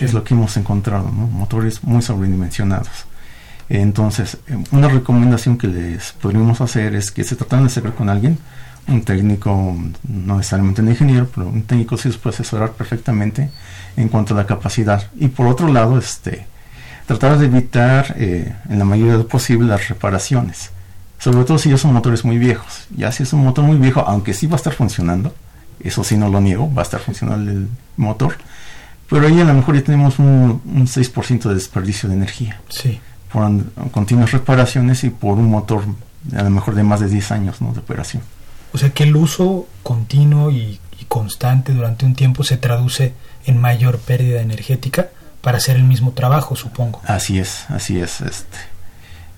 Es 0.00 0.12
lo 0.12 0.24
que 0.24 0.34
hemos 0.34 0.56
encontrado, 0.56 1.04
motores 1.08 1.84
muy 1.84 2.02
sobredimensionados. 2.02 3.06
Entonces, 3.68 4.38
eh, 4.46 4.56
una 4.70 4.88
recomendación 4.88 5.58
que 5.58 5.68
les 5.68 6.12
podríamos 6.12 6.60
hacer 6.60 6.94
es 6.94 7.10
que 7.10 7.24
se 7.24 7.36
tratan 7.36 7.60
de 7.60 7.66
hacer 7.66 7.84
con 7.92 8.08
alguien, 8.08 8.38
un 8.88 9.02
técnico, 9.02 9.76
no 10.04 10.36
necesariamente 10.36 10.82
un 10.82 10.88
ingeniero, 10.88 11.28
pero 11.34 11.48
un 11.48 11.62
técnico 11.62 11.96
sí 11.96 12.08
les 12.08 12.18
puede 12.18 12.34
asesorar 12.34 12.72
perfectamente 12.72 13.50
en 13.96 14.08
cuanto 14.08 14.34
a 14.34 14.36
la 14.36 14.46
capacidad. 14.46 15.10
Y 15.16 15.28
por 15.28 15.46
otro 15.46 15.68
lado, 15.72 15.98
este, 15.98 16.46
tratar 17.06 17.38
de 17.38 17.46
evitar 17.46 18.14
eh, 18.18 18.54
en 18.68 18.78
la 18.78 18.84
mayoría 18.84 19.12
de 19.12 19.18
lo 19.18 19.28
posible 19.28 19.66
las 19.66 19.88
reparaciones. 19.88 20.70
Sobre 21.18 21.44
todo 21.44 21.58
si 21.58 21.70
ya 21.70 21.78
son 21.78 21.92
motores 21.92 22.24
muy 22.24 22.38
viejos. 22.38 22.86
Ya 22.96 23.10
si 23.12 23.22
es 23.22 23.32
un 23.32 23.42
motor 23.44 23.64
muy 23.64 23.78
viejo, 23.78 24.00
aunque 24.00 24.34
sí 24.34 24.46
va 24.46 24.54
a 24.54 24.56
estar 24.56 24.74
funcionando, 24.74 25.34
eso 25.80 26.04
sí 26.04 26.16
no 26.16 26.28
lo 26.28 26.40
niego, 26.40 26.72
va 26.72 26.82
a 26.82 26.84
estar 26.84 27.00
funcionando 27.00 27.50
el 27.50 27.68
motor, 27.96 28.36
pero 29.08 29.26
ahí 29.26 29.40
a 29.40 29.44
lo 29.44 29.54
mejor 29.54 29.76
ya 29.76 29.84
tenemos 29.84 30.18
un, 30.18 30.60
6% 30.64 31.48
de 31.48 31.54
desperdicio 31.54 32.08
de 32.08 32.16
energía. 32.16 32.60
Sí. 32.68 33.00
Por 33.32 33.50
continuas 33.90 34.32
reparaciones 34.32 35.04
y 35.04 35.10
por 35.10 35.38
un 35.38 35.50
motor 35.50 35.84
a 36.36 36.42
lo 36.42 36.50
mejor 36.50 36.74
de 36.74 36.82
más 36.82 37.00
de 37.00 37.08
10 37.08 37.32
años 37.32 37.56
de 37.60 37.66
operación. 37.66 38.22
O 38.72 38.78
sea 38.78 38.90
que 38.90 39.04
el 39.04 39.16
uso 39.16 39.66
continuo 39.82 40.50
y, 40.50 40.80
y 41.00 41.04
constante 41.06 41.72
durante 41.72 42.04
un 42.04 42.14
tiempo 42.14 42.42
se 42.42 42.56
traduce 42.56 43.14
en 43.44 43.60
mayor 43.60 43.98
pérdida 43.98 44.40
energética 44.40 45.08
para 45.40 45.58
hacer 45.58 45.76
el 45.76 45.84
mismo 45.84 46.12
trabajo, 46.12 46.56
supongo. 46.56 47.00
Así 47.04 47.38
es, 47.38 47.66
así 47.70 48.00
es. 48.00 48.20
Este 48.20 48.58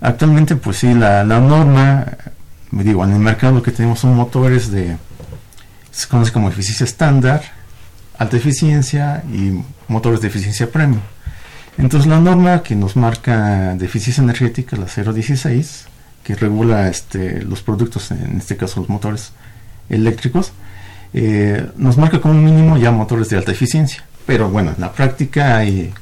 Actualmente, 0.00 0.56
pues 0.56 0.78
sí, 0.78 0.94
la, 0.94 1.24
la 1.24 1.40
norma, 1.40 2.06
digo, 2.70 3.04
en 3.04 3.12
el 3.12 3.18
mercado 3.18 3.54
lo 3.54 3.62
que 3.62 3.72
tenemos 3.72 4.00
son 4.00 4.14
motores 4.14 4.70
de, 4.70 4.96
se 5.90 6.06
conoce 6.06 6.32
como 6.32 6.48
eficiencia 6.48 6.84
estándar, 6.84 7.42
alta 8.18 8.37
eficiencia 8.37 9.24
y 9.32 9.61
motores 9.88 10.20
de 10.20 10.28
eficiencia 10.28 10.70
premium. 10.70 11.00
Entonces 11.76 12.08
la 12.08 12.20
norma 12.20 12.62
que 12.62 12.74
nos 12.74 12.96
marca 12.96 13.74
de 13.74 13.87
eficiencia 13.87 14.22
energética, 14.22 14.76
la 14.76 14.87
016, 14.87 15.87
que 16.24 16.34
regula 16.34 16.88
este, 16.88 17.42
los 17.42 17.62
productos, 17.62 18.11
en 18.11 18.37
este 18.38 18.56
caso 18.56 18.80
los 18.80 18.88
motores 18.88 19.32
eléctricos, 19.88 20.52
eh, 21.14 21.70
nos 21.76 21.96
marca 21.96 22.20
como 22.20 22.34
mínimo 22.34 22.76
ya 22.76 22.90
motores 22.90 23.28
de 23.30 23.37
alta 23.38 23.52
eficiencia. 23.52 24.04
Pero 24.26 24.50
bueno, 24.50 24.72
en 24.74 24.80
la 24.80 24.92
práctica 24.92 25.56
hay 25.56 25.92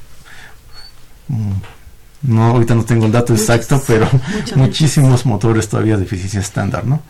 mm, 1.27 1.51
no 2.27 2.45
ahorita 2.45 2.75
no 2.75 2.85
tengo 2.85 3.07
el 3.07 3.11
dato 3.11 3.33
exacto 3.33 3.81
pero 3.87 4.07
muchísimos 4.55 5.25
motores 5.25 5.67
todavía 5.67 5.97
de 5.97 6.03
eficiencia 6.03 6.39
estándar 6.39 6.85
no 6.85 7.01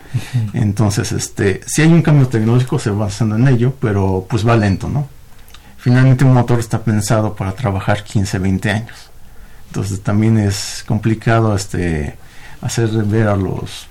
entonces 0.54 1.12
este 1.12 1.60
si 1.66 1.82
hay 1.82 1.92
un 1.92 2.02
cambio 2.02 2.28
tecnológico 2.28 2.78
se 2.78 2.90
va 2.90 3.06
haciendo 3.06 3.36
en 3.36 3.48
ello 3.48 3.74
pero 3.80 4.26
pues 4.28 4.46
va 4.46 4.56
lento 4.56 4.88
no 4.88 5.18
finalmente 5.78 6.24
un 6.24 6.34
motor 6.34 6.58
está 6.58 6.82
pensado 6.82 7.34
para 7.34 7.52
trabajar 7.52 8.04
15 8.04 8.38
20 8.38 8.70
años. 8.70 9.10
Entonces 9.68 10.00
también 10.02 10.36
es 10.38 10.84
complicado 10.86 11.54
este 11.54 12.16
hacer 12.60 12.88
ver 12.88 13.28
a 13.28 13.36
los 13.36 13.86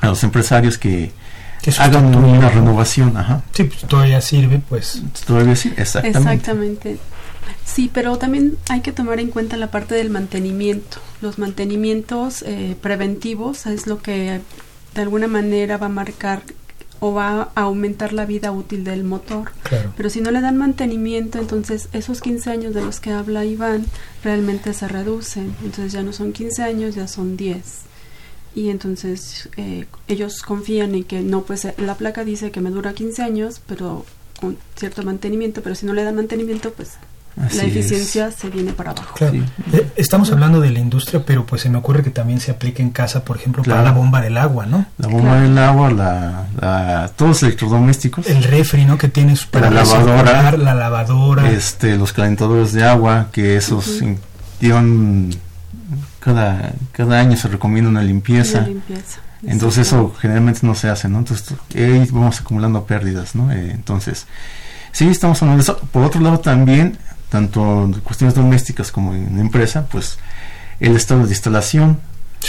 a 0.00 0.06
los 0.06 0.22
empresarios 0.22 0.78
que 0.78 1.12
hagan 1.78 2.14
una 2.14 2.48
renovación 2.48 3.16
ajá. 3.16 3.42
Sí 3.52 3.64
pues 3.64 3.80
todavía 3.82 4.20
sirve 4.20 4.60
pues. 4.68 5.02
Todavía 5.26 5.56
sí 5.56 5.72
exactamente. 5.76 6.18
Exactamente 6.18 6.98
Sí, 7.64 7.90
pero 7.92 8.18
también 8.18 8.56
hay 8.68 8.80
que 8.80 8.92
tomar 8.92 9.20
en 9.20 9.30
cuenta 9.30 9.56
la 9.56 9.70
parte 9.70 9.94
del 9.94 10.10
mantenimiento. 10.10 10.98
Los 11.20 11.38
mantenimientos 11.38 12.42
eh, 12.42 12.76
preventivos 12.80 13.66
es 13.66 13.86
lo 13.86 14.02
que 14.02 14.40
de 14.94 15.00
alguna 15.00 15.28
manera 15.28 15.76
va 15.76 15.86
a 15.86 15.90
marcar 15.90 16.42
o 17.00 17.14
va 17.14 17.50
a 17.54 17.62
aumentar 17.62 18.12
la 18.12 18.26
vida 18.26 18.52
útil 18.52 18.84
del 18.84 19.04
motor. 19.04 19.52
Pero 19.96 20.10
si 20.10 20.20
no 20.20 20.30
le 20.30 20.42
dan 20.42 20.58
mantenimiento, 20.58 21.38
entonces 21.38 21.88
esos 21.92 22.20
15 22.20 22.50
años 22.50 22.74
de 22.74 22.82
los 22.82 23.00
que 23.00 23.12
habla 23.12 23.44
Iván 23.44 23.86
realmente 24.22 24.74
se 24.74 24.86
reducen. 24.86 25.54
Entonces 25.62 25.92
ya 25.92 26.02
no 26.02 26.12
son 26.12 26.32
15 26.32 26.62
años, 26.62 26.94
ya 26.94 27.08
son 27.08 27.36
10. 27.36 27.62
y 28.54 28.68
entonces 28.68 29.48
eh, 29.56 29.86
ellos 30.08 30.42
confían 30.42 30.94
en 30.94 31.04
que 31.04 31.20
no, 31.20 31.42
pues 31.42 31.66
la 31.78 31.94
placa 31.94 32.24
dice 32.24 32.50
que 32.50 32.60
me 32.60 32.70
dura 32.70 32.92
15 32.92 33.22
años, 33.22 33.60
pero 33.66 34.04
con 34.40 34.58
cierto 34.74 35.02
mantenimiento, 35.02 35.62
pero 35.62 35.74
si 35.74 35.86
no 35.86 35.92
le 35.92 36.02
dan 36.02 36.16
mantenimiento, 36.16 36.72
pues 36.72 36.94
la 37.36 37.62
eficiencia 37.64 38.30
se 38.30 38.50
viene 38.50 38.72
para 38.72 38.90
abajo. 38.90 39.14
Claro. 39.16 39.36
Eh, 39.72 39.90
estamos 39.96 40.30
hablando 40.32 40.60
de 40.60 40.70
la 40.70 40.78
industria, 40.78 41.24
pero 41.24 41.46
pues 41.46 41.62
se 41.62 41.70
me 41.70 41.78
ocurre 41.78 42.02
que 42.02 42.10
también 42.10 42.40
se 42.40 42.50
aplica 42.50 42.82
en 42.82 42.90
casa, 42.90 43.24
por 43.24 43.36
ejemplo, 43.36 43.62
para 43.62 43.82
la 43.82 43.92
bomba 43.92 44.20
del 44.20 44.36
agua, 44.36 44.66
¿no? 44.66 44.86
La 44.98 45.08
bomba 45.08 45.40
del 45.40 45.56
agua, 45.56 45.90
la, 45.90 47.10
todos 47.16 47.30
los 47.30 47.42
electrodomésticos. 47.44 48.26
El 48.26 48.42
refri, 48.42 48.84
¿no? 48.84 48.98
Que 48.98 49.08
tienes 49.08 49.46
para 49.46 49.70
la 49.70 49.84
lavadora, 49.84 50.52
la 50.52 50.74
lavadora, 50.74 51.50
este, 51.50 51.96
los 51.96 52.12
calentadores 52.12 52.72
de 52.72 52.84
agua, 52.84 53.28
que 53.32 53.56
esos 53.56 54.02
llevan 54.60 55.30
cada 56.18 56.72
cada 56.92 57.18
año 57.18 57.36
se 57.36 57.48
recomienda 57.48 57.90
una 57.90 58.02
limpieza. 58.02 58.66
Entonces 59.42 59.86
eso 59.86 60.14
generalmente 60.20 60.60
no 60.62 60.74
se 60.74 60.88
hace, 60.88 61.08
¿no? 61.08 61.18
Entonces 61.18 61.54
ahí 61.74 62.06
vamos 62.10 62.40
acumulando 62.40 62.84
pérdidas, 62.84 63.34
¿no? 63.34 63.50
Eh, 63.50 63.70
entonces, 63.72 64.26
sí, 64.92 65.08
estamos 65.08 65.40
hablando 65.40 65.64
de 65.64 65.72
eso. 65.72 65.78
Por 65.90 66.04
otro 66.04 66.20
lado 66.20 66.40
también 66.40 66.98
tanto 67.30 67.84
en 67.84 67.92
cuestiones 68.00 68.34
domésticas 68.34 68.92
como 68.92 69.14
en 69.14 69.38
empresa, 69.38 69.86
pues 69.90 70.18
el 70.80 70.96
estado 70.96 71.24
de 71.24 71.30
instalación, 71.30 72.00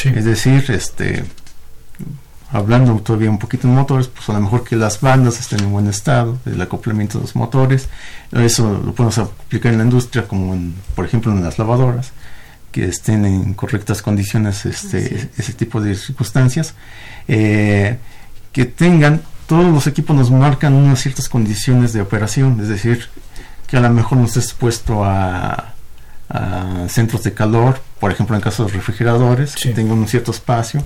es 0.03 0.25
decir, 0.25 0.65
este 0.69 1.23
hablando 2.51 2.95
todavía 2.99 3.29
un 3.29 3.39
poquito 3.39 3.67
de 3.67 3.73
motores, 3.73 4.07
pues 4.07 4.27
a 4.29 4.33
lo 4.33 4.41
mejor 4.41 4.63
que 4.63 4.75
las 4.75 4.99
bandas 4.99 5.39
estén 5.39 5.61
en 5.61 5.71
buen 5.71 5.87
estado, 5.87 6.37
el 6.45 6.61
acoplamiento 6.61 7.17
de 7.17 7.23
los 7.23 7.35
motores, 7.35 7.87
eso 8.31 8.81
lo 8.85 8.93
podemos 8.93 9.17
aplicar 9.19 9.71
en 9.71 9.77
la 9.77 9.85
industria 9.85 10.27
como 10.27 10.53
en, 10.53 10.75
por 10.93 11.05
ejemplo 11.05 11.31
en 11.31 11.43
las 11.43 11.57
lavadoras, 11.57 12.11
que 12.71 12.85
estén 12.85 13.25
en 13.25 13.53
correctas 13.53 14.01
condiciones 14.01 14.65
este, 14.65 15.29
ese 15.37 15.53
tipo 15.53 15.81
de 15.81 15.95
circunstancias, 15.95 16.73
eh, 17.27 17.97
que 18.51 18.65
tengan, 18.65 19.21
todos 19.47 19.65
los 19.65 19.87
equipos 19.87 20.15
nos 20.15 20.31
marcan 20.31 20.73
unas 20.73 20.99
ciertas 20.99 21.29
condiciones 21.29 21.93
de 21.93 22.01
operación, 22.01 22.59
es 22.59 22.67
decir, 22.67 23.07
que 23.71 23.77
a 23.77 23.79
lo 23.79 23.89
mejor 23.89 24.17
no 24.17 24.25
esté 24.25 24.39
expuesto 24.39 25.05
a, 25.05 25.73
centros 26.87 27.23
de 27.23 27.33
calor, 27.33 27.81
por 27.99 28.09
ejemplo 28.11 28.35
en 28.37 28.41
caso 28.41 28.63
de 28.65 28.71
refrigeradores, 28.71 29.55
que 29.55 29.69
tenga 29.69 29.93
un 29.93 30.07
cierto 30.07 30.31
espacio. 30.31 30.83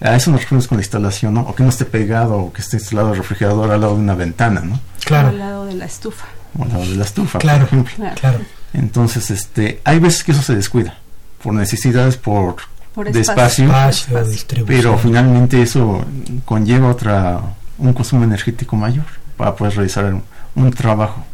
A 0.00 0.14
eso 0.14 0.30
nos 0.30 0.40
referimos 0.40 0.66
con 0.66 0.76
la 0.76 0.82
instalación, 0.82 1.32
¿no? 1.32 1.40
O 1.42 1.54
que 1.54 1.62
no 1.62 1.70
esté 1.70 1.86
pegado 1.86 2.36
o 2.36 2.52
que 2.52 2.60
esté 2.60 2.76
instalado 2.76 3.12
el 3.12 3.16
refrigerador 3.16 3.70
al 3.70 3.80
lado 3.80 3.94
de 3.94 4.00
una 4.00 4.14
ventana, 4.14 4.60
¿no? 4.60 4.78
Claro. 5.04 5.28
al 5.28 5.38
lado 5.38 5.66
de 5.66 5.74
la 5.74 5.86
estufa. 5.86 6.26
O 6.58 6.64
al 6.64 6.68
lado 6.68 6.84
de 6.84 6.96
la 6.96 7.04
estufa, 7.04 7.38
claro, 7.38 7.66
por 7.66 7.78
ejemplo. 7.78 8.10
Claro. 8.20 8.40
Entonces, 8.74 9.30
este, 9.30 9.80
hay 9.84 9.98
veces 10.00 10.22
que 10.24 10.32
eso 10.32 10.42
se 10.42 10.54
descuida 10.54 10.98
por 11.42 11.54
necesidades, 11.54 12.16
por, 12.18 12.56
de 12.96 13.20
espacio, 13.20 13.70
pero 14.66 14.98
finalmente 14.98 15.62
eso 15.62 16.04
conlleva 16.44 16.88
otra 16.88 17.40
un 17.78 17.92
consumo 17.92 18.24
energético 18.24 18.76
mayor 18.76 19.06
para 19.36 19.54
poder 19.54 19.74
realizar 19.76 20.14
un 20.54 20.70
trabajo. 20.72 21.24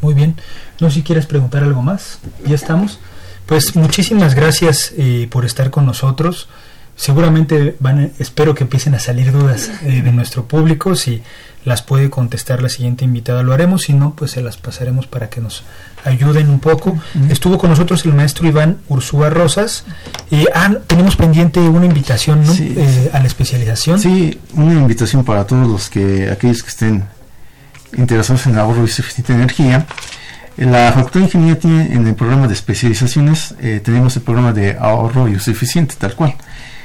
Muy 0.00 0.14
bien. 0.14 0.36
No 0.80 0.88
sé 0.88 0.96
si 0.96 1.02
quieres 1.02 1.26
preguntar 1.26 1.62
algo 1.62 1.82
más. 1.82 2.18
Ya 2.46 2.54
estamos. 2.54 2.98
Pues 3.46 3.76
muchísimas 3.76 4.34
gracias 4.34 4.92
eh, 4.96 5.26
por 5.30 5.44
estar 5.44 5.70
con 5.70 5.86
nosotros. 5.86 6.48
Seguramente 6.96 7.76
van, 7.78 8.12
espero 8.18 8.54
que 8.54 8.64
empiecen 8.64 8.94
a 8.94 8.98
salir 8.98 9.32
dudas 9.32 9.70
eh, 9.84 10.02
de 10.02 10.12
nuestro 10.12 10.46
público. 10.46 10.94
Si 10.96 11.22
las 11.64 11.80
puede 11.80 12.10
contestar 12.10 12.60
la 12.62 12.68
siguiente 12.68 13.04
invitada, 13.04 13.42
lo 13.42 13.52
haremos. 13.52 13.82
Si 13.82 13.92
no, 13.92 14.14
pues 14.14 14.32
se 14.32 14.42
las 14.42 14.56
pasaremos 14.56 15.06
para 15.06 15.30
que 15.30 15.40
nos 15.40 15.62
ayuden 16.04 16.50
un 16.50 16.60
poco. 16.60 16.98
Estuvo 17.30 17.56
con 17.56 17.70
nosotros 17.70 18.04
el 18.04 18.14
maestro 18.14 18.46
Iván 18.48 18.78
Ursúa 18.88 19.30
Rosas. 19.30 19.84
y 20.30 20.46
ah, 20.54 20.76
tenemos 20.86 21.16
pendiente 21.16 21.60
una 21.60 21.86
invitación 21.86 22.42
eh, 22.58 23.10
a 23.12 23.20
la 23.20 23.26
especialización. 23.26 24.00
Sí, 24.00 24.38
una 24.54 24.74
invitación 24.74 25.24
para 25.24 25.46
todos 25.46 25.66
los 25.66 25.88
que, 25.88 26.30
aquellos 26.30 26.62
que 26.62 26.68
estén 26.68 27.04
interesados 27.96 28.46
en 28.46 28.52
el 28.52 28.58
ahorro 28.58 28.84
y 28.84 28.88
suficiente 28.88 29.32
energía. 29.32 29.86
La 30.56 30.92
Facultad 30.92 31.20
de 31.20 31.26
Ingeniería 31.26 31.58
tiene 31.58 31.94
en 31.94 32.06
el 32.06 32.14
programa 32.14 32.48
de 32.48 32.54
especializaciones, 32.54 33.54
eh, 33.60 33.80
tenemos 33.82 34.16
el 34.16 34.22
programa 34.22 34.52
de 34.52 34.76
ahorro 34.78 35.28
y 35.28 35.36
uso 35.36 35.50
eficiente, 35.50 35.94
tal 35.96 36.14
cual. 36.14 36.34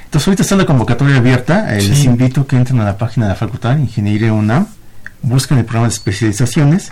Entonces 0.05 0.27
ahorita 0.27 0.43
está 0.43 0.55
la 0.55 0.65
convocatoria 0.65 1.17
abierta, 1.17 1.75
eh, 1.75 1.81
les 1.81 2.03
invito 2.05 2.41
a 2.41 2.47
que 2.47 2.55
entren 2.55 2.79
a 2.81 2.85
la 2.85 2.97
página 2.99 3.25
de 3.25 3.29
la 3.31 3.35
Facultad 3.35 3.75
de 3.75 3.81
Ingeniería 3.81 4.31
UNAM, 4.31 4.67
busquen 5.23 5.57
el 5.57 5.65
programa 5.65 5.87
de 5.87 5.93
especializaciones 5.95 6.91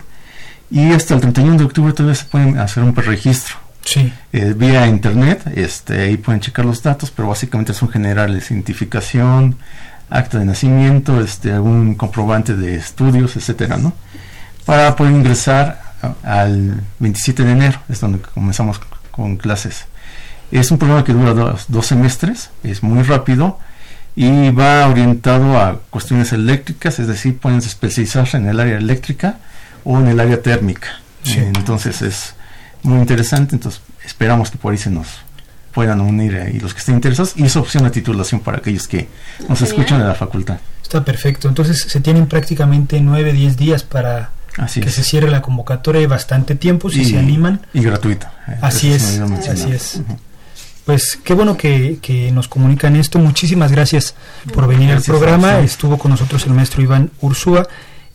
y 0.72 0.90
hasta 0.90 1.14
el 1.14 1.20
31 1.20 1.56
de 1.56 1.64
octubre 1.64 1.92
todavía 1.92 2.16
se 2.16 2.24
pueden 2.24 2.58
hacer 2.58 2.82
un 2.82 2.94
preregistro. 2.94 3.56
Sí. 3.84 4.12
Eh, 4.32 4.54
vía 4.56 4.86
internet, 4.86 5.42
este, 5.54 6.00
ahí 6.02 6.16
pueden 6.16 6.40
checar 6.40 6.64
los 6.64 6.82
datos, 6.82 7.12
pero 7.12 7.28
básicamente 7.28 7.74
son 7.74 7.90
generales, 7.90 8.50
identificación, 8.50 9.56
acta 10.12 10.38
de 10.38 10.44
nacimiento, 10.44 11.20
este, 11.20 11.52
algún 11.52 11.94
comprobante 11.94 12.54
de 12.54 12.76
estudios, 12.76 13.34
etcétera, 13.36 13.78
¿no? 13.78 13.94
Para 14.66 14.94
poder 14.94 15.12
ingresar 15.12 15.80
al 16.22 16.82
27 16.98 17.44
de 17.44 17.52
enero, 17.52 17.80
es 17.88 18.00
donde 18.00 18.18
comenzamos 18.20 18.80
con 19.10 19.36
clases. 19.36 19.86
Es 20.50 20.70
un 20.70 20.78
programa 20.78 21.02
que 21.02 21.14
dura 21.14 21.32
dos, 21.68 21.86
semestres, 21.86 22.50
es 22.62 22.82
muy 22.82 23.02
rápido 23.02 23.58
y 24.14 24.50
va 24.50 24.86
orientado 24.86 25.58
a 25.58 25.80
cuestiones 25.88 26.32
eléctricas, 26.34 26.98
es 26.98 27.06
decir, 27.06 27.38
pueden 27.38 27.58
especializarse 27.58 28.36
en 28.36 28.46
el 28.46 28.60
área 28.60 28.76
eléctrica 28.76 29.38
o 29.84 29.98
en 29.98 30.08
el 30.08 30.20
área 30.20 30.42
térmica. 30.42 31.00
Entonces 31.24 32.02
es 32.02 32.34
muy 32.82 32.98
interesante, 32.98 33.54
entonces 33.56 33.80
esperamos 34.04 34.50
que 34.50 34.58
por 34.58 34.72
ahí 34.72 34.78
se 34.78 34.90
nos 34.90 35.06
puedan 35.72 36.00
unir 36.00 36.36
ahí 36.36 36.58
los 36.58 36.74
que 36.74 36.80
estén 36.80 36.96
interesados 36.96 37.34
y 37.36 37.44
es 37.44 37.56
opción 37.56 37.84
de 37.84 37.90
titulación 37.90 38.40
para 38.40 38.58
aquellos 38.58 38.86
que 38.86 39.08
nos 39.48 39.60
escuchan 39.62 40.00
de 40.00 40.06
la 40.06 40.14
facultad. 40.14 40.58
Está 40.82 41.04
perfecto. 41.04 41.48
Entonces 41.48 41.80
se 41.80 42.00
tienen 42.00 42.26
prácticamente 42.26 43.00
9, 43.00 43.32
10 43.32 43.56
días 43.56 43.82
para 43.82 44.30
que 44.74 44.90
se 44.90 45.02
cierre 45.02 45.30
la 45.30 45.40
convocatoria 45.40 46.02
y 46.02 46.06
bastante 46.06 46.54
tiempo 46.54 46.90
si 46.90 47.04
se 47.04 47.18
animan. 47.18 47.60
Y 47.72 47.82
gratuito. 47.82 48.26
Así 48.60 48.92
es, 48.92 49.20
así 49.48 49.72
es. 49.72 50.02
Pues 50.84 51.18
qué 51.22 51.34
bueno 51.34 51.56
que, 51.56 51.98
que, 52.02 52.32
nos 52.32 52.48
comunican 52.48 52.96
esto. 52.96 53.18
Muchísimas 53.18 53.70
gracias 53.70 54.14
por 54.52 54.66
venir 54.66 54.90
al 54.90 55.02
programa. 55.02 55.60
Estuvo 55.60 55.96
con 55.96 56.10
nosotros 56.10 56.44
el 56.46 56.52
maestro 56.52 56.82
Iván 56.82 57.10
Ursúa 57.20 57.68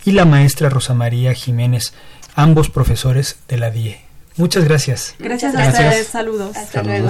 y 0.03 0.11
la 0.11 0.25
maestra 0.25 0.69
Rosa 0.69 0.93
María 0.93 1.33
Jiménez, 1.33 1.93
ambos 2.35 2.69
profesores 2.69 3.37
de 3.47 3.57
la 3.57 3.71
DIE. 3.71 4.01
Muchas 4.35 4.65
gracias. 4.65 5.15
Gracias 5.17 5.55
a 5.55 5.67
ustedes. 5.67 6.07
Saludos. 6.07 6.55
Hasta 6.55 6.83
luego. 6.83 7.09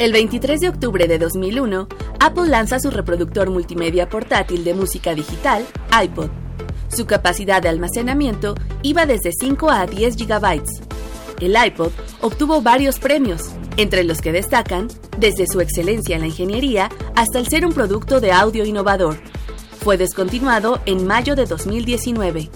El 0.00 0.12
23 0.12 0.60
de 0.60 0.68
octubre 0.70 1.06
de 1.06 1.20
2001, 1.20 1.86
Apple 2.18 2.48
lanza 2.48 2.80
su 2.80 2.90
reproductor 2.90 3.48
multimedia 3.50 4.08
portátil 4.08 4.64
de 4.64 4.74
música 4.74 5.14
digital, 5.14 5.64
iPod. 6.02 6.30
Su 6.88 7.06
capacidad 7.06 7.62
de 7.62 7.68
almacenamiento 7.68 8.56
iba 8.82 9.06
desde 9.06 9.30
5 9.32 9.70
a 9.70 9.86
10 9.86 10.16
GB. 10.16 10.64
El 11.40 11.56
iPod 11.64 11.92
obtuvo 12.22 12.60
varios 12.60 12.98
premios, 12.98 13.52
entre 13.76 14.02
los 14.02 14.20
que 14.20 14.32
destacan 14.32 14.88
desde 15.16 15.46
su 15.46 15.60
excelencia 15.60 16.16
en 16.16 16.22
la 16.22 16.28
ingeniería 16.28 16.88
hasta 17.14 17.38
el 17.38 17.46
ser 17.46 17.64
un 17.64 17.72
producto 17.72 18.20
de 18.20 18.32
audio 18.32 18.64
innovador. 18.64 19.16
Fue 19.78 19.96
descontinuado 19.96 20.80
en 20.86 21.06
mayo 21.06 21.36
de 21.36 21.46
2019. 21.46 22.50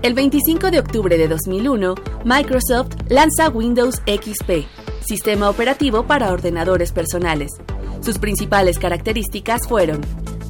El 0.00 0.14
25 0.14 0.70
de 0.70 0.78
octubre 0.78 1.18
de 1.18 1.28
2001, 1.28 1.94
Microsoft 2.24 2.94
lanza 3.10 3.50
Windows 3.50 4.00
XP, 4.06 4.66
sistema 5.04 5.50
operativo 5.50 6.06
para 6.06 6.32
ordenadores 6.32 6.92
personales. 6.92 7.50
Sus 8.00 8.16
principales 8.16 8.78
características 8.78 9.68
fueron 9.68 10.00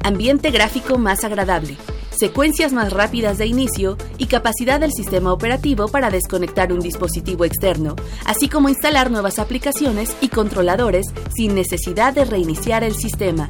ambiente 0.05 0.51
gráfico 0.51 0.97
más 0.97 1.25
agradable, 1.25 1.75
secuencias 2.11 2.71
más 2.71 2.93
rápidas 2.93 3.39
de 3.39 3.47
inicio 3.47 3.97
y 4.17 4.27
capacidad 4.27 4.79
del 4.79 4.93
sistema 4.93 5.33
operativo 5.33 5.89
para 5.89 6.09
desconectar 6.09 6.71
un 6.71 6.79
dispositivo 6.79 7.43
externo, 7.43 7.97
así 8.23 8.47
como 8.47 8.69
instalar 8.69 9.11
nuevas 9.11 9.37
aplicaciones 9.39 10.15
y 10.21 10.29
controladores 10.29 11.07
sin 11.35 11.55
necesidad 11.55 12.13
de 12.13 12.23
reiniciar 12.23 12.85
el 12.85 12.95
sistema. 12.95 13.49